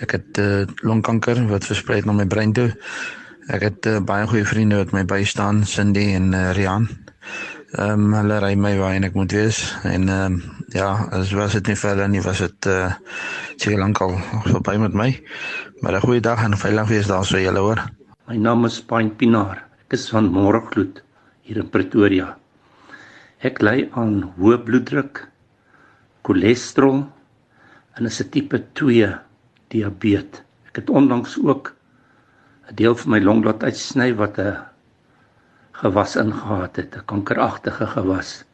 Ek 0.00 0.10
het 0.10 0.38
uh, 0.38 0.66
longkanker 0.82 1.46
wat 1.46 1.64
versprei 1.64 2.00
na 2.04 2.12
my 2.12 2.26
brein 2.26 2.52
toe. 2.52 2.72
Ek 3.48 3.62
het 3.62 3.86
uh, 3.86 4.00
baie 4.00 4.26
goeie 4.26 4.44
vriende 4.44 4.76
wat 4.76 4.92
my 4.92 5.04
bystaan, 5.04 5.62
Cindy 5.64 6.14
en 6.14 6.32
uh, 6.34 6.50
Rian. 6.52 6.88
Ehm 7.76 8.08
um, 8.08 8.14
hulle 8.16 8.38
ry 8.40 8.54
my 8.56 8.72
waar 8.78 8.96
ek 9.04 9.14
moet 9.14 9.32
wees 9.32 9.60
en 9.84 10.08
ehm 10.08 10.38
um, 10.40 10.42
ja, 10.72 10.88
as 11.12 11.32
was 11.36 11.52
dit 11.52 11.68
nie 11.68 11.76
vir 11.76 11.90
hulle 11.90 12.08
nie, 12.08 12.22
was 12.24 12.40
dit 12.40 12.68
uh 12.72 12.90
seker 13.56 13.78
lankal 13.78 14.16
verby 14.48 14.76
met 14.80 14.94
my. 14.96 15.10
Maar 15.80 16.00
'n 16.00 16.06
goeie 16.06 16.20
dag 16.20 16.42
en 16.44 16.56
veilig 16.56 16.88
wees 16.88 17.06
daar 17.06 17.24
so 17.24 17.38
julle 17.38 17.60
hoor. 17.60 17.84
My 18.26 18.36
naam 18.36 18.64
is 18.64 18.80
Pain 18.80 19.16
Pinaar. 19.16 19.67
Ek 19.88 19.94
is 19.96 20.10
van 20.12 20.26
Moregloed 20.28 20.98
hier 21.48 21.58
in 21.62 21.68
Pretoria. 21.72 22.34
Ek 23.40 23.62
ly 23.64 23.86
aan 23.96 24.18
hoë 24.36 24.58
bloeddruk, 24.66 25.22
cholesterol 26.28 26.98
en 27.96 28.04
'n 28.04 28.26
tipe 28.34 28.58
2 28.76 29.06
diabetes. 29.72 30.42
Ek 30.68 30.82
het 30.82 30.90
onlangs 30.92 31.38
ook 31.40 31.72
'n 32.68 32.74
deel 32.76 32.96
van 33.00 33.10
my 33.12 33.20
long 33.24 33.40
laat 33.44 33.64
uitsny 33.64 34.12
wat 34.12 34.36
'n 34.38 34.60
gewas 35.72 36.16
ingehaat 36.16 36.76
het, 36.76 36.92
'n 36.96 37.06
kankeragtige 37.06 37.86
gewas. 37.86 38.44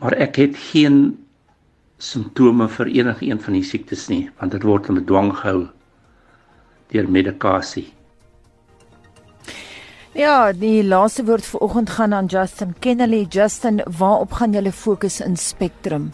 Maar 0.00 0.12
ek 0.20 0.36
het 0.36 0.56
geen 0.56 1.16
simptome 1.96 2.68
vir 2.68 2.86
enige 2.86 3.24
een 3.24 3.40
van 3.40 3.52
die 3.54 3.64
siektes 3.64 4.08
nie, 4.08 4.28
want 4.38 4.52
dit 4.52 4.62
word 4.62 4.88
met 4.90 5.06
dwang 5.06 5.32
gehou 5.32 5.68
deur 6.92 7.08
medikasie. 7.08 7.94
Ja, 10.10 10.50
die 10.50 10.82
laaste 10.82 11.22
woord 11.22 11.46
vir 11.46 11.60
oggend 11.62 11.90
gaan 11.94 12.12
aan 12.12 12.26
Justin 12.26 12.72
Kennedy. 12.82 13.28
Justin, 13.30 13.78
waarop 13.98 14.32
gaan 14.40 14.56
julle 14.56 14.72
fokus 14.74 15.20
in 15.22 15.36
Spectrum? 15.38 16.08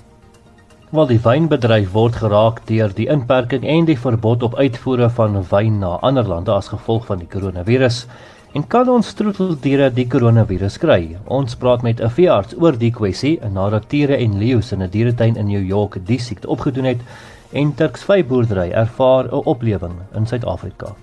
Wel 0.92 1.09
die 1.09 1.22
wynbedryf 1.24 1.94
word 1.94 2.18
geraak 2.20 2.61
deur 2.68 2.92
die 2.92 3.09
inperking 3.09 3.64
en 3.64 3.88
die 3.88 3.97
verbod 3.97 4.44
op 4.44 4.59
uitvoere 4.61 5.09
van 5.16 5.40
wyn 5.49 5.80
na 5.80 5.94
ander 6.05 6.28
lande 6.28 6.53
as 6.53 6.68
gevolg 6.74 7.09
van 7.09 7.24
die 7.24 7.30
koronavirus. 7.32 8.05
En 8.53 8.68
kan 8.68 8.92
ons 8.92 9.16
troeteldiere 9.16 9.88
die 9.88 10.07
koronavirus 10.12 10.76
kry? 10.84 11.16
Ons 11.24 11.57
praat 11.57 11.82
met 11.82 12.01
'n 12.01 12.12
veearts 12.20 12.55
oor 12.61 12.76
die 12.76 12.92
kwessie 12.92 13.40
nadat 13.49 13.88
tiere 13.88 14.20
en 14.20 14.38
leeu's 14.38 14.72
in 14.72 14.82
'n 14.82 14.90
dieretuin 14.90 15.36
in 15.36 15.47
New 15.47 15.64
York 15.64 16.05
die 16.07 16.20
siekte 16.20 16.49
opgedoen 16.49 16.84
het 16.84 17.01
en 17.53 17.74
Turks 17.74 18.05
vyeboerdery 18.05 18.70
ervaar 18.72 19.24
'n 19.24 19.44
oplewing 19.44 19.97
in 20.14 20.26
Suid-Afrika. 20.26 20.94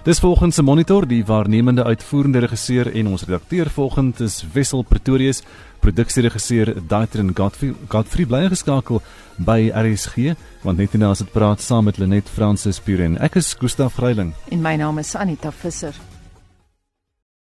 Dis 0.00 0.18
volgens 0.18 0.54
se 0.54 0.62
monitor 0.62 1.04
die 1.06 1.24
waarnemende 1.24 1.84
uitvoerende 1.84 2.38
regisseur 2.38 2.88
en 2.94 3.06
ons 3.06 3.24
redakteur 3.28 3.68
volgens 3.70 4.20
is 4.20 4.44
Wessel 4.52 4.82
Pretorius, 4.82 5.42
produksieregisseur 5.84 6.72
Daitrin 6.88 7.34
Godfrey. 7.36 7.74
Godfrey 7.88 8.24
bly 8.26 8.46
geskakel 8.48 9.02
by 9.36 9.68
RSG 9.68 10.32
want 10.64 10.80
net 10.80 10.96
nou 10.96 11.10
as 11.12 11.20
dit 11.20 11.32
praat 11.32 11.60
saam 11.60 11.84
met 11.84 12.00
Lenet 12.00 12.32
Francis 12.32 12.80
Puren. 12.80 13.18
Ek 13.20 13.36
is 13.36 13.52
Gustaf 13.60 14.00
Greiling 14.00 14.32
en 14.48 14.64
my 14.64 14.78
naam 14.80 15.04
is 15.04 15.12
Anita 15.14 15.52
Visser. 15.52 15.92